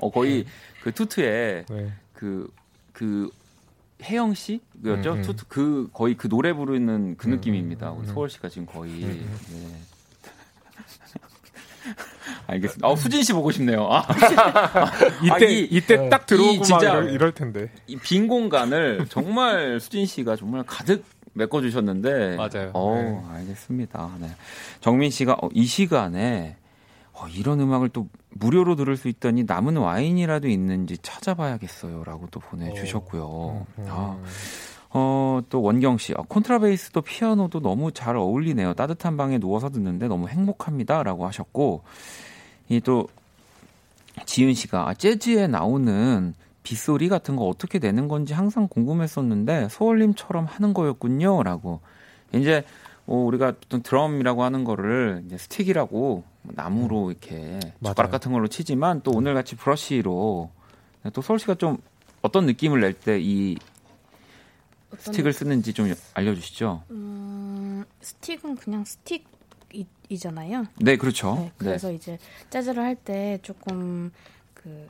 어 0.00 0.10
거의 0.10 0.44
그 0.82 0.92
투투에 0.92 1.64
네. 1.68 1.92
그, 2.14 2.50
그, 2.92 3.30
혜영 4.02 4.34
씨였죠? 4.34 4.60
음, 4.84 5.04
음. 5.18 5.22
투- 5.22 5.34
그, 5.48 5.88
거의 5.92 6.14
그 6.16 6.28
노래 6.28 6.52
부르는 6.52 7.16
그 7.16 7.28
음, 7.28 7.32
느낌입니다. 7.32 7.90
음, 7.92 7.98
우리 8.00 8.08
음. 8.08 8.12
소월 8.14 8.30
씨가 8.30 8.48
지금 8.48 8.66
거의. 8.66 8.92
음, 9.04 9.38
네. 9.52 9.76
알겠습니다. 12.46 12.86
어, 12.88 12.96
수진 12.96 13.22
씨 13.22 13.32
보고 13.32 13.50
싶네요. 13.50 13.86
아, 13.90 14.04
이때 15.22 15.32
아, 15.32 15.38
이- 15.48 15.68
이때 15.70 16.08
딱 16.08 16.26
들어오고 16.26 16.64
진짜- 16.64 16.92
이럴, 16.92 17.10
이럴 17.12 17.32
텐데. 17.32 17.70
이 17.86 17.96
빈 17.96 18.28
공간을 18.28 19.06
정말 19.08 19.78
수진 19.80 20.06
씨가 20.06 20.36
정말 20.36 20.62
가득 20.66 21.04
메꿔 21.32 21.60
주셨는데. 21.60 22.36
맞아요. 22.36 22.70
어, 22.74 22.94
네. 22.96 23.34
알겠습니다. 23.38 24.10
네. 24.20 24.30
정민 24.80 25.10
씨가 25.10 25.34
어, 25.42 25.48
이 25.52 25.64
시간에 25.64 26.56
어, 27.20 27.28
이런 27.28 27.60
음악을 27.60 27.90
또 27.90 28.08
무료로 28.30 28.76
들을 28.76 28.96
수 28.96 29.08
있다니 29.08 29.44
남은 29.44 29.76
와인이라도 29.76 30.48
있는지 30.48 30.96
찾아봐야겠어요라고 30.98 32.28
또 32.30 32.40
보내주셨고요. 32.40 33.66
음. 33.78 33.86
아, 33.88 34.18
어, 34.90 35.40
또 35.50 35.60
원경 35.62 35.98
씨, 35.98 36.14
아, 36.16 36.22
콘트라베이스도 36.26 37.02
피아노도 37.02 37.60
너무 37.60 37.92
잘 37.92 38.16
어울리네요. 38.16 38.74
따뜻한 38.74 39.16
방에 39.16 39.38
누워서 39.38 39.68
듣는데 39.68 40.08
너무 40.08 40.28
행복합니다라고 40.28 41.26
하셨고, 41.26 41.82
이 42.68 42.80
또 42.80 43.08
지윤 44.26 44.54
씨가 44.54 44.88
아, 44.88 44.94
재즈에 44.94 45.46
나오는 45.46 46.34
빗소리 46.62 47.08
같은 47.08 47.36
거 47.36 47.44
어떻게 47.44 47.78
내는 47.78 48.08
건지 48.08 48.32
항상 48.34 48.68
궁금했었는데 48.68 49.68
소울님처럼 49.70 50.44
하는 50.46 50.74
거였군요라고. 50.74 51.80
이제 52.34 52.64
뭐 53.06 53.24
우리가 53.26 53.54
드럼이라고 53.82 54.44
하는 54.44 54.64
거를 54.64 55.22
이제 55.26 55.36
스틱이라고 55.36 55.98
뭐 55.98 56.29
나무로 56.42 57.10
이렇게 57.10 57.60
젓가락 57.82 57.96
맞아요. 57.96 58.10
같은 58.10 58.32
걸로 58.32 58.48
치지만 58.48 59.02
또 59.02 59.10
오늘 59.12 59.34
같이 59.34 59.56
브러쉬로 59.56 60.50
또 61.12 61.22
소월 61.22 61.38
씨가 61.38 61.54
좀 61.56 61.78
어떤 62.22 62.46
느낌을 62.46 62.80
낼 62.80 62.92
때 62.94 63.18
이 63.20 63.56
스틱을 64.98 65.32
쓰는지 65.32 65.72
좀 65.72 65.92
알려주시죠. 66.14 66.82
음, 66.90 67.84
스틱은 68.00 68.56
그냥 68.56 68.84
스틱이잖아요. 68.84 70.66
네, 70.80 70.96
그렇죠. 70.96 71.34
네, 71.36 71.52
그래서 71.58 71.92
이제 71.92 72.18
재즈를 72.50 72.82
할 72.82 72.96
때 72.96 73.38
조금 73.42 74.10
그 74.52 74.88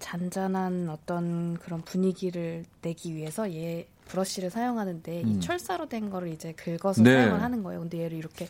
잔잔한 0.00 0.88
어떤 0.90 1.56
그런 1.58 1.80
분위기를 1.82 2.64
내기 2.82 3.14
위해서 3.14 3.50
얘 3.52 3.86
브러쉬를 4.06 4.50
사용하는데 4.50 5.22
음. 5.22 5.28
이 5.28 5.40
철사로 5.40 5.88
된 5.88 6.10
거를 6.10 6.28
이제 6.28 6.52
긁어서 6.52 7.02
네. 7.02 7.12
사용을 7.12 7.40
하는 7.42 7.62
거예요. 7.62 7.80
근데 7.80 8.02
얘를 8.02 8.18
이렇게 8.18 8.48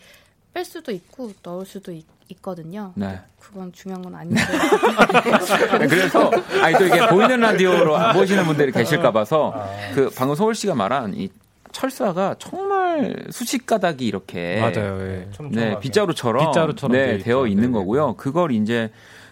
뺄 0.56 0.64
수도 0.64 0.90
있고 0.90 1.32
넣을 1.42 1.66
수도 1.66 1.92
있, 1.92 2.06
거든요 2.40 2.92
네. 2.96 3.20
그건 3.38 3.70
중요한 3.72 4.02
건 4.02 4.14
아닌데. 4.14 4.40
네, 5.78 5.86
그래서 5.86 6.30
아니 6.62 6.76
또 6.76 6.86
이게 6.86 7.06
보이는 7.08 7.38
라디오로 7.38 7.94
안 7.94 8.16
보시는 8.16 8.44
분들이 8.46 8.72
계실까 8.72 9.12
봐서 9.12 9.54
그 9.94 10.10
방금 10.16 10.34
서울 10.34 10.54
씨가 10.54 10.74
말한 10.74 11.14
이 11.14 11.28
철사가 11.72 12.36
정말 12.38 13.26
수십 13.30 13.66
가닥이 13.66 14.06
이렇게 14.06 14.58
맞아요. 14.58 14.98
예. 15.02 15.28
네, 15.50 15.78
빗자루처럼, 15.78 16.46
빗자루처럼 16.46 16.96
네. 16.96 17.18
되어 17.18 17.46
있는 17.46 17.64
네네. 17.64 17.72
거고요. 17.74 18.16
그걸 18.16 18.50
이제 18.50 18.90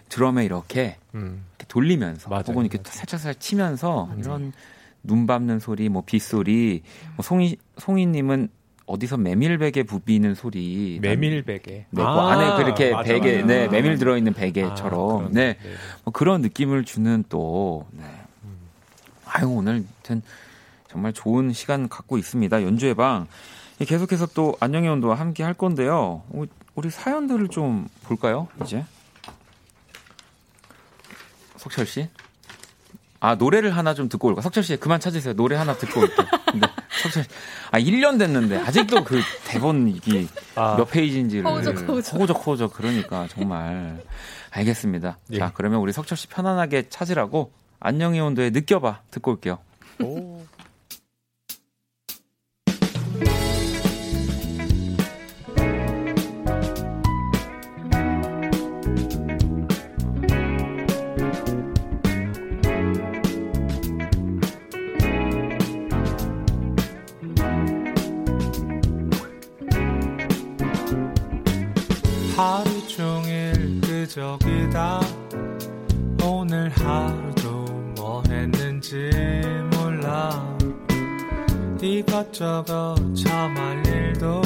드럼에 0.09 0.45
이렇게, 0.45 0.97
음. 1.15 1.43
이렇게 1.57 1.65
돌리면서 1.67 2.29
맞아요, 2.29 2.43
혹은 2.49 2.65
이렇게. 2.65 2.77
살짝살짝 2.83 3.41
치면서 3.41 4.09
이런 4.19 4.53
눈 5.01 5.25
밟는 5.25 5.59
소리, 5.59 5.89
뭐 5.89 6.03
빗소리, 6.05 6.83
뭐 7.15 7.23
송이 7.23 7.57
송이님은 7.79 8.49
어디서 8.85 9.17
메밀베개 9.17 9.83
부비는 9.83 10.35
소리, 10.35 10.99
메밀베개. 11.01 11.71
네, 11.71 11.85
그 11.91 12.01
안에 12.03 12.63
그렇게 12.63 12.91
맞아, 12.91 13.13
베개, 13.13 13.41
맞아. 13.41 13.47
네, 13.47 13.67
메밀 13.67 13.97
들어있는 13.97 14.33
아, 14.33 14.35
베개처럼, 14.35 15.17
그런, 15.17 15.31
네, 15.31 15.57
네. 15.61 15.69
뭐 16.03 16.13
그런 16.13 16.41
느낌을 16.41 16.85
주는 16.85 17.23
또, 17.27 17.87
네. 17.91 18.03
아유, 19.25 19.47
오늘 19.49 19.83
하여튼 19.83 20.21
정말 20.87 21.13
좋은 21.13 21.51
시간 21.51 21.89
갖고 21.89 22.17
있습니다. 22.17 22.63
연주의 22.63 22.93
방. 22.93 23.27
예, 23.81 23.85
계속해서 23.85 24.27
또 24.27 24.55
안녕의 24.59 24.89
온도와 24.89 25.15
함께 25.15 25.43
할 25.43 25.53
건데요. 25.53 26.23
우리, 26.29 26.47
우리 26.75 26.89
사연들을 26.89 27.49
좀 27.49 27.89
볼까요, 28.03 28.47
이제? 28.63 28.85
석철 31.57 31.85
씨? 31.85 32.07
아, 33.25 33.33
노래를 33.33 33.75
하나 33.75 33.95
좀 33.95 34.07
듣고 34.07 34.27
올까? 34.27 34.41
석철 34.41 34.61
씨, 34.61 34.77
그만 34.77 34.99
찾으세요. 34.99 35.33
노래 35.33 35.55
하나 35.55 35.75
듣고 35.75 36.01
올게요. 36.01 36.27
네, 36.53 36.61
석철 37.01 37.23
씨. 37.23 37.29
아, 37.71 37.79
1년 37.79 38.19
됐는데, 38.19 38.57
아직도 38.59 39.03
그 39.03 39.19
대본 39.45 39.87
이게 39.87 40.27
아. 40.53 40.75
몇 40.77 40.85
페이지인지를. 40.85 41.43
허우적, 41.43 41.87
허우적. 41.89 42.13
허우적, 42.13 42.45
허우적. 42.45 42.73
그러니까, 42.73 43.27
정말. 43.31 43.99
알겠습니다. 44.51 45.17
예. 45.31 45.39
자, 45.39 45.51
그러면 45.55 45.79
우리 45.79 45.91
석철 45.91 46.15
씨 46.15 46.27
편안하게 46.27 46.89
찾으라고 46.89 47.51
안녕의 47.79 48.21
온도에 48.21 48.51
느껴봐. 48.51 49.01
듣고 49.09 49.31
올게요. 49.31 49.57
하 49.99 50.05
종일 74.15 74.69
끄적이다. 74.69 75.01
오늘 76.23 76.69
하루도 76.69 77.65
뭐 77.97 78.23
했는지 78.29 79.09
몰라. 79.73 80.57
이것저것 81.81 82.95
참할 83.13 83.85
일도 83.85 84.41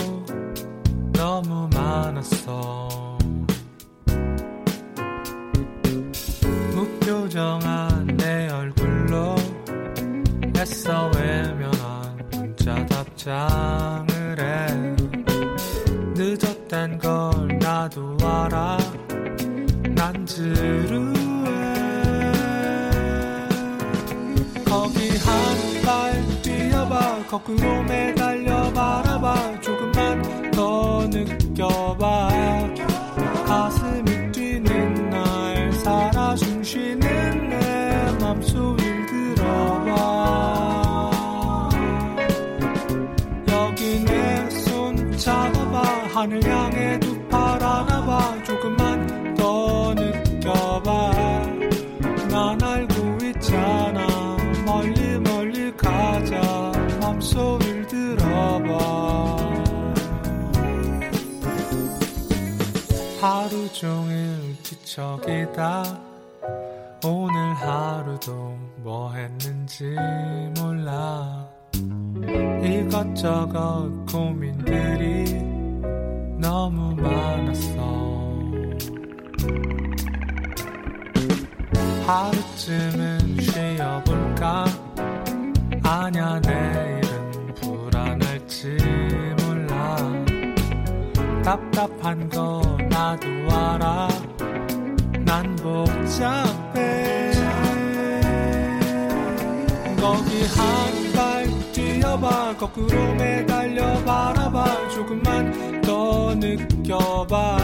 거꾸로 102.58 103.14
매달려 103.16 104.04
바라봐. 104.04 104.89
조금만 104.89 105.82
더 105.82 106.34
느껴봐. 106.36 107.58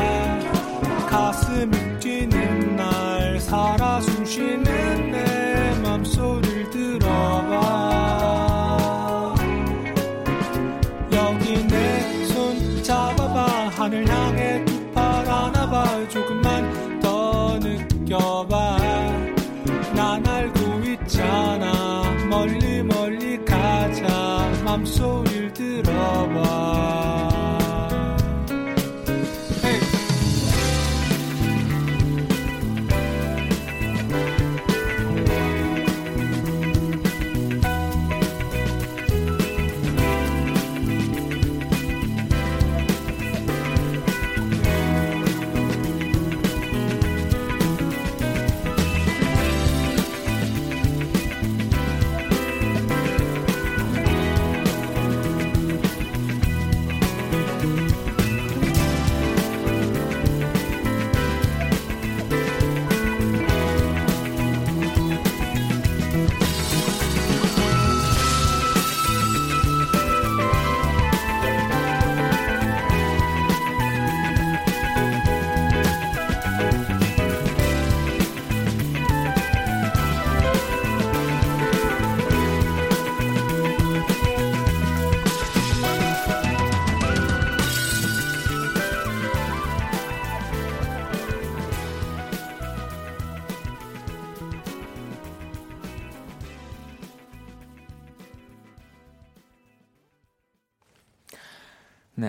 가슴이 1.09 1.99
뛰는 1.99 2.75
날 2.75 3.39
살아 3.39 4.01
숨쉬는 4.01 5.11
내 5.11 5.79
맘소리 5.81 6.44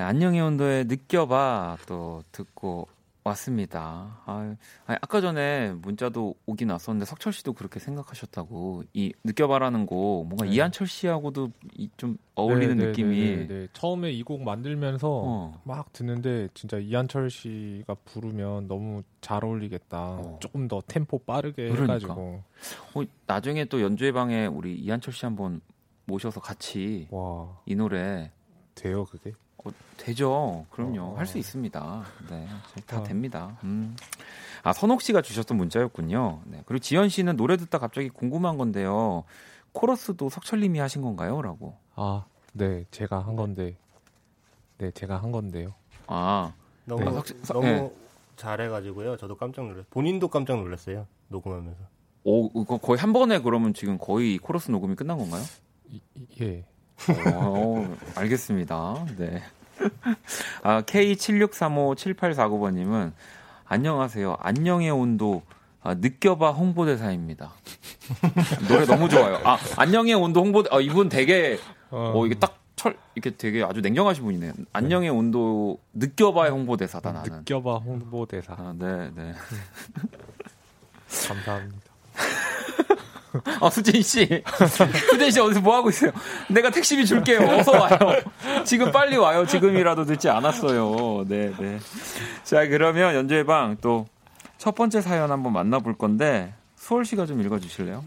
안녕의 0.06 0.40
온도에 0.40 0.84
느껴봐 0.84 1.78
또 1.88 2.22
듣고 2.30 2.86
왔습니다. 3.24 4.20
아, 4.24 4.54
아까 4.86 5.20
전에 5.20 5.72
문자도 5.72 6.36
오긴 6.46 6.70
왔었는데 6.70 7.06
석철 7.06 7.32
씨도 7.32 7.54
그렇게 7.54 7.80
생각하셨다고 7.80 8.84
이 8.94 9.12
느껴봐라는 9.24 9.84
곡 9.86 10.28
뭔가 10.28 10.44
네. 10.44 10.52
이한철 10.52 10.86
씨하고도 10.86 11.50
이 11.76 11.88
좀 11.96 12.18
어울리는 12.36 12.76
네, 12.76 12.84
네, 12.84 12.90
느낌이 12.90 13.16
네, 13.20 13.36
네, 13.36 13.46
네. 13.48 13.68
처음에 13.72 14.12
이 14.12 14.22
곡 14.22 14.42
만들면서 14.44 15.08
어. 15.10 15.60
막 15.64 15.92
듣는데 15.92 16.50
진짜 16.54 16.78
이한철 16.78 17.28
씨가 17.30 17.94
부르면 18.04 18.68
너무 18.68 19.02
잘 19.20 19.44
어울리겠다. 19.44 19.98
어. 20.00 20.36
조금 20.40 20.68
더 20.68 20.80
템포 20.86 21.18
빠르게 21.24 21.68
그러니까. 21.70 21.94
해가지고 21.94 22.44
어, 22.94 23.02
나중에 23.26 23.64
또 23.64 23.82
연주회 23.82 24.12
방에 24.12 24.46
우리 24.46 24.76
이한철 24.76 25.12
씨 25.12 25.24
한번 25.26 25.60
모셔서 26.04 26.38
같이 26.40 27.08
와 27.10 27.58
이 27.66 27.74
노래 27.74 28.30
돼요 28.76 29.04
그게? 29.06 29.32
어, 29.68 29.72
되죠. 29.96 30.66
그럼요. 30.70 31.00
어. 31.14 31.16
할수 31.18 31.38
있습니다. 31.38 32.04
네. 32.30 32.48
다 32.86 33.00
어. 33.00 33.02
됩니다. 33.02 33.56
음. 33.64 33.96
아, 34.62 34.72
선옥 34.72 35.02
씨가 35.02 35.22
주셨던 35.22 35.56
문자였군요. 35.56 36.40
네. 36.46 36.62
그리고 36.66 36.80
지현 36.80 37.08
씨는 37.08 37.36
노래 37.36 37.56
듣다 37.56 37.78
갑자기 37.78 38.08
궁금한 38.08 38.58
건데요. 38.58 39.24
코러스도 39.72 40.28
석철 40.30 40.60
님이 40.60 40.78
하신 40.78 41.02
건가요? 41.02 41.40
라고. 41.42 41.76
아, 41.94 42.24
네, 42.52 42.84
제가 42.90 43.20
한 43.20 43.36
건데, 43.36 43.76
네, 44.78 44.90
제가 44.92 45.18
한 45.22 45.30
건데요. 45.32 45.74
아, 46.06 46.52
너무 46.84 47.04
네. 47.04 47.10
확실- 47.10 47.36
서- 47.44 47.54
너무 47.54 47.66
네. 47.66 47.92
잘해가지고요. 48.36 49.16
저도 49.18 49.36
깜짝 49.36 49.62
놀랐어요. 49.62 49.84
본인도 49.90 50.28
깜짝 50.28 50.56
놀랐어요. 50.58 51.06
녹음하면서. 51.28 51.80
오, 52.24 52.46
이거 52.60 52.78
거의 52.78 52.98
한 52.98 53.12
번에 53.12 53.38
그러면 53.40 53.72
지금 53.74 53.98
거의 53.98 54.38
코러스 54.38 54.70
녹음이 54.70 54.94
끝난 54.96 55.18
건가요? 55.18 55.42
이- 55.90 56.00
예. 56.40 56.64
어, 57.34 57.94
알겠습니다. 58.16 59.06
네. 59.18 59.42
아, 60.62 60.82
K76357849번님은 60.82 63.12
안녕하세요. 63.66 64.36
안녕의 64.40 64.90
온도 64.90 65.42
아, 65.82 65.94
느껴봐 65.94 66.50
홍보대사입니다. 66.52 67.52
노래 68.68 68.84
너무 68.86 69.08
좋아요. 69.08 69.40
아, 69.44 69.56
안녕의 69.76 70.14
온도 70.14 70.40
홍보대, 70.42 70.68
아, 70.72 70.80
이분 70.80 71.08
되게, 71.08 71.58
어, 71.90 72.24
이게 72.26 72.34
딱 72.34 72.58
철, 72.74 72.96
이렇게 73.14 73.36
되게 73.36 73.62
아주 73.62 73.80
냉정하신 73.80 74.24
분이네요. 74.24 74.52
안녕의 74.72 75.10
온도 75.10 75.78
느껴봐의 75.94 76.50
홍보대사다, 76.50 77.12
나는. 77.12 77.38
느껴봐 77.38 77.76
홍보대사. 77.78 78.54
아, 78.54 78.74
네, 78.76 79.10
네. 79.14 79.32
감사합니다. 81.28 81.78
아, 83.60 83.70
수진 83.70 84.02
씨. 84.02 84.42
수진 85.10 85.30
씨 85.30 85.40
어디서 85.40 85.60
뭐 85.60 85.76
하고 85.76 85.88
있어요? 85.90 86.10
내가 86.48 86.70
택시비 86.70 87.04
줄게요. 87.06 87.40
어서 87.40 87.72
와요. 87.72 87.98
지금 88.64 88.90
빨리 88.92 89.16
와요. 89.16 89.46
지금이라도 89.46 90.04
늦지 90.04 90.28
않았어요. 90.28 91.24
네, 91.28 91.52
네. 91.58 91.78
자, 92.44 92.66
그러면 92.66 93.14
연주회 93.14 93.44
방 93.44 93.76
또 93.80 94.06
첫 94.58 94.74
번째 94.74 95.02
사연 95.02 95.30
한번 95.30 95.52
만나볼 95.52 95.98
건데 95.98 96.54
수월 96.76 97.04
씨가 97.04 97.26
좀 97.26 97.42
읽어주실래요? 97.42 98.02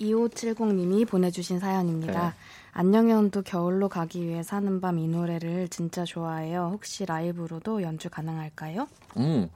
2570님이 0.00 1.06
보내주신 1.06 1.58
사연입니다. 1.58 2.28
네. 2.28 2.32
안녕의 2.72 3.14
온도 3.14 3.42
겨울로 3.42 3.88
가기 3.88 4.26
위해 4.26 4.42
사는 4.42 4.80
밤 4.80 4.98
이 4.98 5.06
노래를 5.08 5.68
진짜 5.68 6.04
좋아해요. 6.04 6.70
혹시 6.72 7.04
라이브로도 7.06 7.82
연주 7.82 8.08
가능할까요? 8.10 8.86
음, 9.18 9.48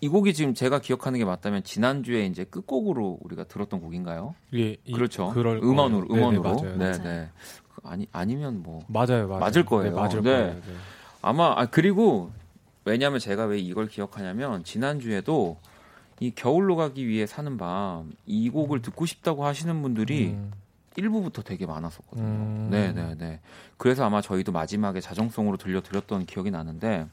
이 0.00 0.08
곡이 0.08 0.34
지금 0.34 0.52
제가 0.54 0.80
기억하는 0.80 1.18
게 1.18 1.24
맞다면 1.24 1.64
지난주에 1.64 2.26
이제 2.26 2.44
끝곡으로 2.44 3.18
우리가 3.22 3.44
들었던 3.44 3.80
곡인가요? 3.80 4.34
예, 4.54 4.76
이- 4.84 4.92
그렇죠. 4.92 5.30
그럴 5.32 5.58
음원으로, 5.62 6.08
거예요. 6.08 6.30
네네, 6.30 6.36
음원으로. 6.38 6.62
맞아요. 6.76 6.76
네, 6.76 6.98
네. 7.02 7.28
아니, 7.82 8.06
아니면 8.12 8.62
뭐. 8.62 8.82
맞아요, 8.88 9.26
맞아요. 9.26 9.40
맞을 9.40 9.64
거예요. 9.64 9.90
네, 9.94 10.00
맞을 10.00 10.22
네. 10.22 10.30
거예요. 10.30 10.52
네. 10.54 10.60
아마 11.22 11.54
아 11.56 11.66
그리고 11.66 12.30
왜냐면 12.84 13.18
제가 13.18 13.46
왜 13.46 13.58
이걸 13.58 13.88
기억하냐면 13.88 14.64
지난주에도 14.64 15.56
이 16.20 16.30
겨울로 16.34 16.76
가기 16.76 17.06
위해 17.06 17.26
사는 17.26 17.56
밤 17.56 18.12
이 18.26 18.48
곡을 18.50 18.82
듣고 18.82 19.06
싶다고 19.06 19.44
하시는 19.44 19.80
분들이 19.82 20.28
음, 20.28 20.52
일부부터 20.96 21.42
되게 21.42 21.66
많았었거든요. 21.66 22.24
음. 22.26 22.68
네, 22.70 22.92
네, 22.92 23.14
네. 23.18 23.40
그래서 23.76 24.04
아마 24.04 24.20
저희도 24.20 24.52
마지막에 24.52 25.00
자정송으로 25.00 25.56
들려드렸던 25.56 26.26
기억이 26.26 26.50
나는데 26.50 27.06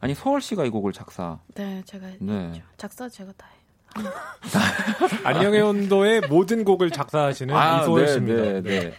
아니 0.00 0.14
소월 0.14 0.40
씨가 0.40 0.64
이 0.64 0.70
곡을 0.70 0.92
작사. 0.92 1.38
네, 1.54 1.82
제가 1.84 2.06
네. 2.20 2.62
작사 2.76 3.08
제가 3.08 3.32
다 3.36 3.46
해요. 3.48 3.56
안녕의 5.24 5.62
온도의 5.62 6.20
모든 6.28 6.64
곡을 6.64 6.90
작사하시는 6.90 7.54
이소월 7.54 8.04
네, 8.06 8.12
씨입니다. 8.12 8.42
네, 8.42 8.62
네. 8.62 8.94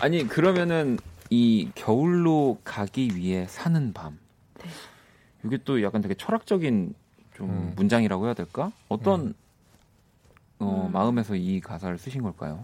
아니 0.00 0.26
그러면은 0.26 0.98
이 1.30 1.70
겨울로 1.74 2.58
가기 2.64 3.16
위해 3.16 3.46
사는 3.48 3.92
밤. 3.92 4.18
네. 4.62 4.68
이게 5.44 5.58
또 5.64 5.82
약간 5.82 6.02
되게 6.02 6.14
철학적인 6.14 6.94
좀 7.34 7.50
음. 7.50 7.72
문장이라고 7.76 8.26
해야 8.26 8.34
될까? 8.34 8.72
어떤 8.88 9.20
음. 9.28 9.34
어, 10.58 10.86
음. 10.88 10.92
마음에서 10.92 11.34
이 11.34 11.60
가사를 11.60 11.96
쓰신 11.98 12.22
걸까요? 12.22 12.62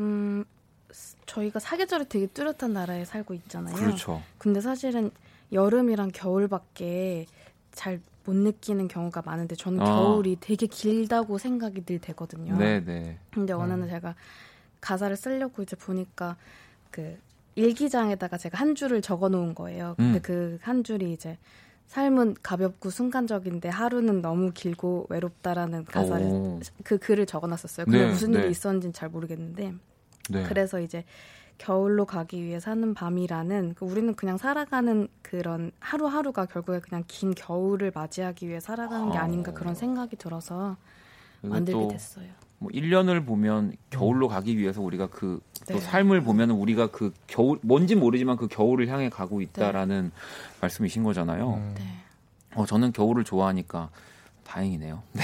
음, 0.00 0.44
스- 0.90 1.16
저희가 1.26 1.58
사계절이 1.60 2.06
되게 2.08 2.26
뚜렷한 2.26 2.72
나라에 2.72 3.04
살고 3.04 3.34
있잖아요. 3.34 3.74
그렇죠. 3.74 4.22
근데 4.38 4.60
사실은 4.60 5.10
여름이랑 5.52 6.10
겨울밖에 6.12 7.26
잘 7.72 8.00
못 8.24 8.36
느끼는 8.36 8.88
경우가 8.88 9.22
많은데 9.24 9.56
저는 9.56 9.80
아. 9.80 9.84
겨울이 9.84 10.36
되게 10.40 10.66
길다고 10.66 11.38
생각이 11.38 11.84
늘 11.84 11.98
되거든요. 11.98 12.56
네, 12.56 12.80
네. 12.84 13.18
근데 13.32 13.52
어느 13.52 13.72
날 13.72 13.88
제가 13.88 14.14
가사를 14.80 15.16
쓰려고 15.16 15.62
이제 15.62 15.76
보니까 15.76 16.36
그 16.90 17.18
일기장에다가 17.54 18.38
제가 18.38 18.58
한 18.58 18.74
줄을 18.74 19.02
적어 19.02 19.28
놓은 19.28 19.54
거예요. 19.54 19.94
근데 19.96 20.20
음. 20.30 20.58
그 20.58 20.71
한 20.71 20.84
줄이 20.84 21.12
이제 21.12 21.38
삶은 21.88 22.36
가볍고 22.42 22.90
순간적인데 22.90 23.68
하루는 23.68 24.22
너무 24.22 24.52
길고 24.52 25.06
외롭다라는 25.10 25.84
가사를 25.84 26.26
오, 26.26 26.60
그 26.84 26.96
글을 26.98 27.26
적어 27.26 27.46
놨었어요. 27.46 27.84
근데 27.84 28.06
네, 28.06 28.10
무슨 28.10 28.30
네. 28.30 28.38
일이 28.40 28.50
있었는지는 28.50 28.92
잘 28.94 29.10
모르겠는데 29.10 29.74
네. 30.30 30.42
그래서 30.44 30.80
이제 30.80 31.04
겨울로 31.66 32.04
가기 32.06 32.42
위해 32.42 32.58
사는 32.58 32.92
밤이라는 32.92 33.74
그 33.78 33.84
우리는 33.84 34.14
그냥 34.16 34.36
살아가는 34.36 35.06
그런 35.22 35.70
하루하루가 35.78 36.46
결국에 36.46 36.80
그냥 36.80 37.04
긴 37.06 37.34
겨울을 37.34 37.92
맞이하기 37.94 38.48
위해 38.48 38.58
살아가는 38.58 39.12
게 39.12 39.18
아. 39.18 39.22
아닌가 39.22 39.52
그런 39.52 39.76
생각이 39.76 40.16
들어서 40.16 40.76
만들게 41.40 41.78
또 41.78 41.88
됐어요. 41.88 42.26
뭐 42.58 42.68
1년을 42.72 43.24
보면 43.24 43.76
겨울로 43.90 44.26
가기 44.26 44.58
위해서 44.58 44.80
우리가 44.82 45.06
그또 45.08 45.40
네. 45.66 45.78
삶을 45.78 46.22
보면은 46.22 46.56
우리가 46.56 46.88
그 46.88 47.12
겨울 47.28 47.60
뭔진 47.62 48.00
모르지만 48.00 48.36
그 48.36 48.48
겨울을 48.48 48.88
향해 48.88 49.08
가고 49.08 49.40
있다라는 49.40 50.10
말씀이신 50.60 51.04
거잖아요. 51.04 51.54
음. 51.54 51.74
네. 51.78 51.84
어, 52.54 52.66
저는 52.66 52.92
겨울을 52.92 53.22
좋아하니까 53.22 53.90
다행이네요. 54.44 55.02
네. 55.12 55.22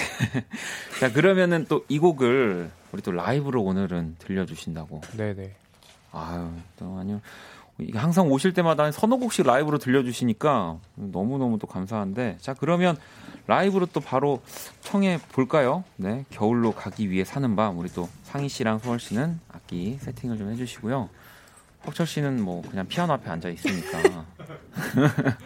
자, 1.01 1.13
그러면은 1.13 1.65
또 1.69 1.85
이 1.89 1.99
곡을 1.99 2.71
우리 2.93 3.03
또 3.03 3.11
라이브로 3.11 3.63
오늘은 3.63 4.17
들려주신다고. 4.21 5.01
네네. 5.17 5.57
아유, 6.13 6.51
또 6.79 6.97
아니요. 6.99 7.21
이게 7.81 7.97
항상 7.97 8.29
오실 8.29 8.53
때마다 8.55 8.83
한 8.85 8.91
서너 8.93 9.17
곡씩 9.19 9.47
라이브로 9.47 9.79
들려주시니까 9.79 10.79
너무너무 10.97 11.59
또 11.59 11.67
감사한데. 11.69 12.39
자, 12.41 12.55
그러면 12.55 12.97
라이브로 13.47 13.87
또 13.87 14.01
바로 14.01 14.43
청해 14.81 15.21
볼까요? 15.31 15.85
네. 15.97 16.25
겨울로 16.31 16.73
가기 16.73 17.09
위해 17.11 17.25
사는 17.25 17.55
밤. 17.55 17.79
우리 17.79 17.89
또 17.91 18.09
상희 18.25 18.49
씨랑 18.49 18.81
소월 18.81 18.99
씨는 18.99 19.39
악기 19.53 19.97
세팅을 19.99 20.39
좀 20.39 20.51
해주시고요. 20.51 21.09
혁철 21.83 22.07
씨는 22.07 22.43
뭐 22.43 22.63
그냥 22.69 22.89
피아노 22.89 23.13
앞에 23.13 23.31
앉아 23.31 23.49
있으니까. 23.51 24.27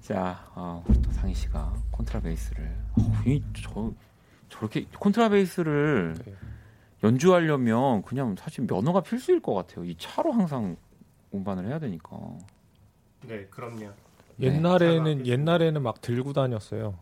자, 0.00 0.46
어, 0.54 0.82
우리 0.88 1.02
또 1.02 1.12
상희 1.12 1.34
씨가 1.34 1.74
콘트라베이스를 1.90 2.76
어, 2.98 3.22
이, 3.26 3.42
저, 3.60 3.92
저렇게 4.48 4.86
콘트라베이스를 4.98 6.14
네. 6.24 6.34
연주하려면 7.02 8.02
그냥 8.02 8.36
사실 8.38 8.66
면허가 8.66 9.00
필수일 9.00 9.40
것 9.40 9.54
같아요. 9.54 9.84
이 9.84 9.96
차로 9.98 10.32
항상 10.32 10.76
운반을 11.30 11.66
해야 11.68 11.78
되니까. 11.78 12.18
네, 13.26 13.46
그럼요. 13.50 13.90
네. 14.36 14.46
옛날에는 14.48 15.18
차가 15.18 15.26
옛날에는 15.26 15.82
막 15.82 16.00
들고 16.00 16.32
다녔어요. 16.32 16.98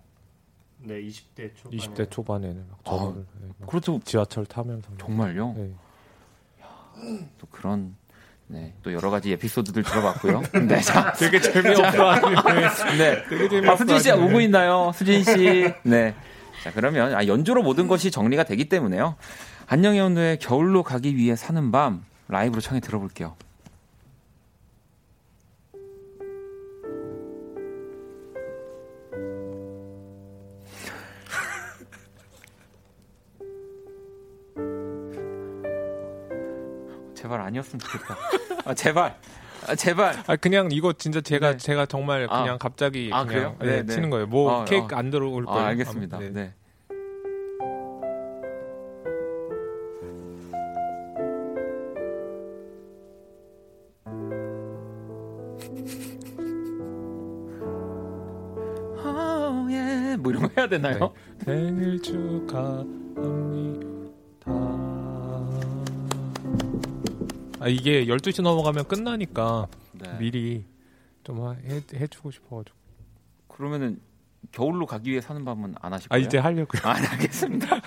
네, 0.79 1.01
20대 1.03 1.55
초반에 1.55 1.77
20대 1.77 2.11
초반에는 2.11 2.67
막 2.69 2.79
아, 2.85 2.91
저거를 2.91 3.27
네, 3.41 3.49
막 3.59 3.69
그렇죠. 3.69 4.01
지하철 4.05 4.45
타면서 4.47 4.89
정말요? 4.99 5.55
네. 5.57 5.71
또 7.39 7.47
그런 7.51 7.97
네, 8.47 8.75
또 8.83 8.93
여러 8.93 9.11
가지 9.11 9.33
에피소드들 9.33 9.83
들어봤고요. 9.83 10.43
네, 10.69 10.81
자, 10.81 11.13
되게 11.13 11.41
재미없어하는 11.41 12.35
네. 12.99 13.25
되게 13.29 13.45
아, 13.45 13.49
재미없어. 13.49 13.77
수진 13.77 13.99
씨 14.01 14.11
오고 14.13 14.41
있나요? 14.43 14.93
수진 14.95 15.25
씨. 15.25 15.73
네. 15.83 16.15
자, 16.63 16.71
그러면 16.73 17.15
아, 17.15 17.27
연주로 17.27 17.63
모든 17.63 17.89
것이 17.89 18.11
정리가 18.11 18.45
되기 18.45 18.69
때문에요. 18.69 19.17
안녕의 19.67 20.01
온도의 20.01 20.39
겨울로 20.39 20.83
가기 20.83 21.17
위해 21.17 21.37
사는 21.37 21.71
밤 21.73 22.05
라이브로 22.29 22.61
청해 22.61 22.81
들어볼게요. 22.81 23.35
제발 37.15 37.41
아니었으면 37.41 37.79
좋겠다. 37.81 38.19
아, 38.67 38.75
제발. 38.75 39.17
아, 39.67 39.75
제발. 39.75 40.23
아 40.27 40.37
그냥 40.37 40.69
이거 40.73 40.93
진짜 40.93 41.23
제가 41.23 41.53
네. 41.53 41.57
제가 41.57 41.87
정말 41.87 42.27
아. 42.29 42.43
그냥 42.43 42.59
갑자기 42.59 43.09
아, 43.13 43.25
그냥 43.25 43.57
그래요? 43.57 43.59
네, 43.61 43.67
네, 43.67 43.83
네. 43.87 43.95
치는 43.95 44.11
거예요. 44.11 44.27
뭐 44.27 44.61
아, 44.61 44.67
케이크 44.67 44.95
아. 44.95 44.99
안 44.99 45.09
들어올 45.11 45.45
아, 45.49 45.53
거예요. 45.53 45.67
알겠습니다. 45.69 46.19
네. 46.19 46.53
되나요? 60.79 61.13
생일 61.45 62.01
축하합니다. 62.03 62.95
아 67.61 67.69
이게 67.69 68.07
12시 68.07 68.43
넘어가면 68.43 68.85
끝나니까 68.89 69.67
네. 69.93 70.19
미리 70.19 70.65
좀 71.23 71.43
하- 71.47 71.53
해, 71.53 71.81
해주고 71.95 72.31
싶어가지고. 72.31 72.77
그러면은 73.49 74.01
겨울로 74.53 74.85
가기 74.87 75.11
위해 75.11 75.21
사는 75.21 75.43
밤은 75.45 75.75
안 75.81 75.93
하실 75.93 76.07
아 76.11 76.17
거예요? 76.17 76.27
이제 76.27 76.39
하려고요. 76.39 76.83
아, 76.85 76.95
네, 77.01 77.07
알겠습니다. 77.07 77.81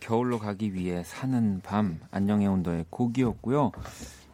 겨울로 0.00 0.38
가기 0.38 0.74
위해 0.74 1.02
사는 1.04 1.60
밤 1.62 2.00
안녕의 2.10 2.48
온도의 2.48 2.86
곡이었고요. 2.90 3.72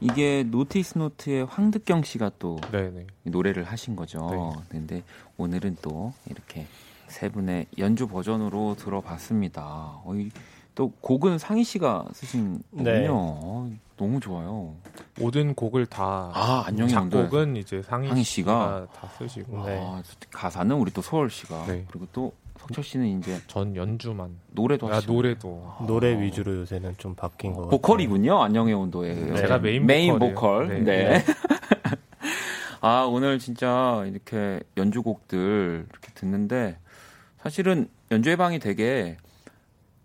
이게 0.00 0.44
노티스 0.44 0.98
노트의 0.98 1.46
황득경 1.46 2.02
씨가 2.02 2.32
또 2.38 2.58
네네. 2.70 3.06
노래를 3.24 3.64
하신 3.64 3.96
거죠. 3.96 4.28
네. 4.30 4.64
근데 4.68 5.02
오늘은 5.36 5.78
또 5.82 6.12
이렇게 6.30 6.66
세 7.08 7.28
분의 7.28 7.66
연주 7.78 8.06
버전으로 8.06 8.76
들어봤습니다. 8.78 9.62
어, 10.04 10.12
이, 10.14 10.30
또 10.74 10.90
곡은 11.00 11.38
상이 11.38 11.64
씨가 11.64 12.04
쓰신 12.12 12.62
거군요. 12.70 12.90
네. 12.90 13.06
어, 13.10 13.70
너무 13.96 14.20
좋아요. 14.20 14.74
모든 15.18 15.54
곡을 15.54 15.86
다 15.86 16.30
아, 16.34 16.66
온도에. 16.68 16.88
작곡은 16.88 17.56
이제 17.56 17.80
상이, 17.82 18.08
상이 18.08 18.22
씨가, 18.22 18.86
씨가? 18.86 19.00
다 19.00 19.08
쓰시고 19.16 19.64
네. 19.64 19.80
아, 19.82 20.02
가사는 20.30 20.76
우리 20.76 20.90
또 20.92 21.00
소월 21.00 21.30
씨가 21.30 21.64
네. 21.66 21.86
그리고 21.88 22.06
또 22.12 22.32
석철 22.58 22.82
씨는 22.84 23.18
이제 23.18 23.40
전 23.46 23.76
연주만 23.76 24.38
노래도 24.50 24.88
아, 24.88 24.96
하시고 24.96 25.12
노래도 25.12 25.72
노래 25.86 26.20
위주로 26.20 26.56
요새는 26.56 26.94
좀 26.98 27.14
바뀐 27.14 27.52
거 27.52 27.62
같아요. 27.62 27.70
보컬이군요. 27.70 28.42
안녕의 28.42 28.74
온도에 28.74 29.14
네. 29.14 29.36
제가 29.36 29.58
메인 29.58 29.86
메인. 29.86 30.18
보컬. 30.18 30.68
네. 30.68 30.80
네. 30.80 31.24
아 32.80 33.02
오늘 33.04 33.38
진짜 33.38 34.04
이렇게 34.06 34.60
연주곡들 34.76 35.86
이렇게 35.90 36.12
듣는데 36.14 36.78
사실은 37.40 37.88
연주의 38.10 38.36
방이 38.36 38.58
되게 38.58 39.16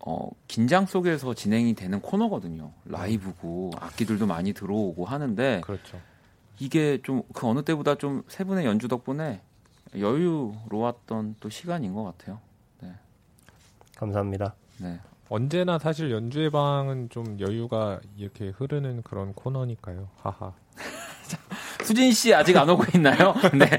어, 0.04 0.30
긴장 0.48 0.86
속에서 0.88 1.34
진행이 1.36 1.76
되는 1.76 2.00
코너거든요. 2.02 2.72
라이브고 2.86 3.72
악기들도 3.80 4.26
많이 4.26 4.52
들어오고 4.54 5.06
하는데 5.06 5.62
그렇죠. 5.64 6.00
이게 6.60 7.00
좀 7.04 7.24
그 7.34 7.48
어느 7.48 7.62
때보다 7.64 7.96
좀 7.96 8.24
세 8.28 8.44
분의 8.44 8.66
연주 8.66 8.88
덕분에 8.88 9.42
여유로웠던 9.98 11.36
또 11.40 11.50
시간인 11.50 11.94
것 11.94 12.04
같아요. 12.04 12.40
감사합니다. 13.98 14.56
네. 14.80 15.00
언제나 15.30 15.78
사실 15.78 16.12
연주회 16.12 16.50
방은 16.50 17.10
좀 17.10 17.40
여유가 17.40 18.00
이렇게 18.18 18.50
흐르는 18.50 19.04
그런 19.04 19.34
코너니까요. 19.34 20.08
하하. 20.22 20.54
수진 21.84 22.12
씨 22.12 22.34
아직 22.34 22.58
안 22.58 22.70
오고 22.70 22.84
있나요? 22.96 23.34
네. 23.54 23.70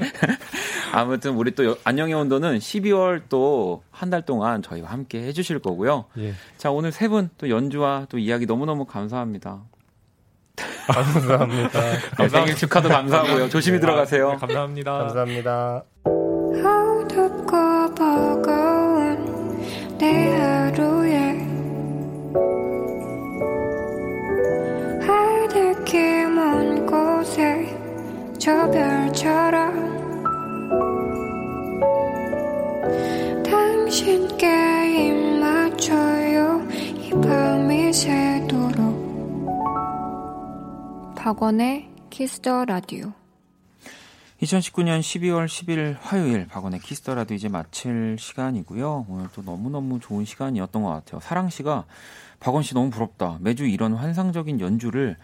아무튼 0.93 1.35
우리 1.35 1.53
또 1.55 1.65
여- 1.65 1.77
안녕의 1.83 2.13
온도는 2.13 2.57
12월 2.59 3.27
또 3.29 3.83
한 3.91 4.09
달 4.09 4.21
동안 4.25 4.61
저희와 4.61 4.89
함께 4.91 5.21
해주실 5.23 5.59
거고요. 5.59 6.05
예. 6.19 6.33
자 6.57 6.71
오늘 6.71 6.91
세 6.91 7.07
분 7.09 7.29
또 7.37 7.49
연주와 7.49 8.07
또 8.09 8.17
이야기 8.17 8.45
너무너무 8.45 8.85
감사합니다. 8.85 9.61
감사합니다. 10.87 11.81
네, 12.19 12.29
생일 12.29 12.55
축하도 12.55 12.89
감사하고요. 12.89 13.49
조심히 13.49 13.79
들어가세요. 13.79 14.31
네, 14.31 14.37
감사합니다. 14.37 14.91
감사합니다. 14.97 15.83
어둡고 16.03 17.95
버거운 17.95 19.57
내 19.97 20.35
하루에 20.37 21.13
하늘길 25.05 26.29
먼 26.29 26.85
곳에 26.85 27.77
저 28.39 28.69
별처럼 28.71 29.93
당신께 33.43 34.47
입 35.07 35.39
맞춰요 35.39 36.61
이 36.71 37.09
밤이 37.21 37.93
새 37.93 38.22
박원의 41.23 41.89
키스 42.09 42.44
더 42.44 42.65
라디오 42.65 43.13
2019년 44.41 44.99
12월 44.99 45.45
10일 45.45 45.95
화요일 46.01 46.47
박원의 46.47 46.81
키스 46.81 47.01
더 47.01 47.13
라디오 47.13 47.33
이제 47.33 47.47
마칠 47.47 48.17
시간이고요. 48.19 49.05
오늘 49.07 49.29
또 49.33 49.41
너무너무 49.41 50.01
좋은 50.01 50.25
시간이었던 50.25 50.83
것 50.83 50.89
같아요. 50.89 51.21
사랑 51.21 51.49
씨가 51.49 51.85
박원 52.41 52.61
씨 52.61 52.73
너무 52.73 52.89
부럽다. 52.89 53.37
매주 53.39 53.65
이런 53.65 53.93
환상적인 53.93 54.59
연주를 54.59 55.15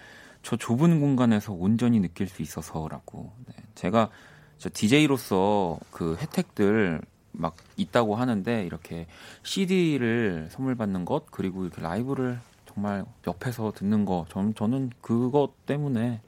저 0.41 0.55
좁은 0.55 1.01
공간에서 1.01 1.51
온전히 1.51 1.99
느낄 1.99 2.29
수 2.29 2.41
있어서라고. 2.41 3.33
네, 3.47 3.55
제가 3.75 4.09
저 4.57 4.69
DJ로서 4.73 5.79
그 5.91 6.15
혜택들 6.15 7.01
막 7.33 7.57
있다고 7.75 8.15
하는데 8.15 8.65
이렇게 8.65 9.05
CD를 9.43 10.47
선물 10.49 10.75
받는 10.75 11.03
것 11.03 11.29
그리고 11.29 11.65
이렇게 11.65 11.81
라이브를 11.81 12.39
정말 12.79 13.03
옆에서 13.27 13.73
듣는 13.75 14.05
거 14.05 14.25
전, 14.29 14.55
저는 14.55 14.91
그것 15.01 15.65
때문에 15.65 16.21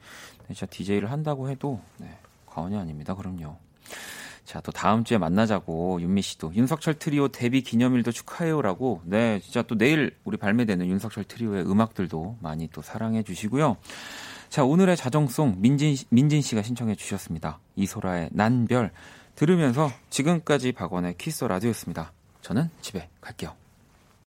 진짜 0.48 0.66
DJ를 0.66 1.10
한다고 1.10 1.48
해도 1.48 1.80
네, 1.96 2.18
과언이 2.44 2.76
아닙니다. 2.76 3.14
그럼요. 3.14 3.56
자, 4.44 4.60
또 4.60 4.70
다음 4.70 5.02
주에 5.02 5.16
만나자고 5.16 6.02
윤미 6.02 6.20
씨도 6.20 6.54
윤석철 6.54 6.98
트리오 6.98 7.28
데뷔 7.28 7.62
기념일도 7.62 8.12
축하해요라고. 8.12 9.00
네, 9.04 9.40
진짜 9.40 9.62
또 9.62 9.78
내일 9.78 10.14
우리 10.24 10.36
발매되는 10.36 10.86
윤석철 10.86 11.24
트리오의 11.24 11.64
음악들도 11.64 12.36
많이 12.40 12.68
또 12.68 12.82
사랑해 12.82 13.22
주시고요. 13.22 13.78
자, 14.50 14.62
오늘의 14.62 14.98
자정송 14.98 15.54
민진 15.56 15.96
민진 16.10 16.42
씨가 16.42 16.60
신청해 16.60 16.96
주셨습니다. 16.96 17.60
이소라의 17.76 18.28
난별 18.32 18.90
들으면서 19.36 19.90
지금까지 20.10 20.72
박원의 20.72 21.16
키스 21.16 21.44
라디오였습니다. 21.44 22.12
저는 22.42 22.68
집에 22.82 23.08
갈게요. 23.22 23.61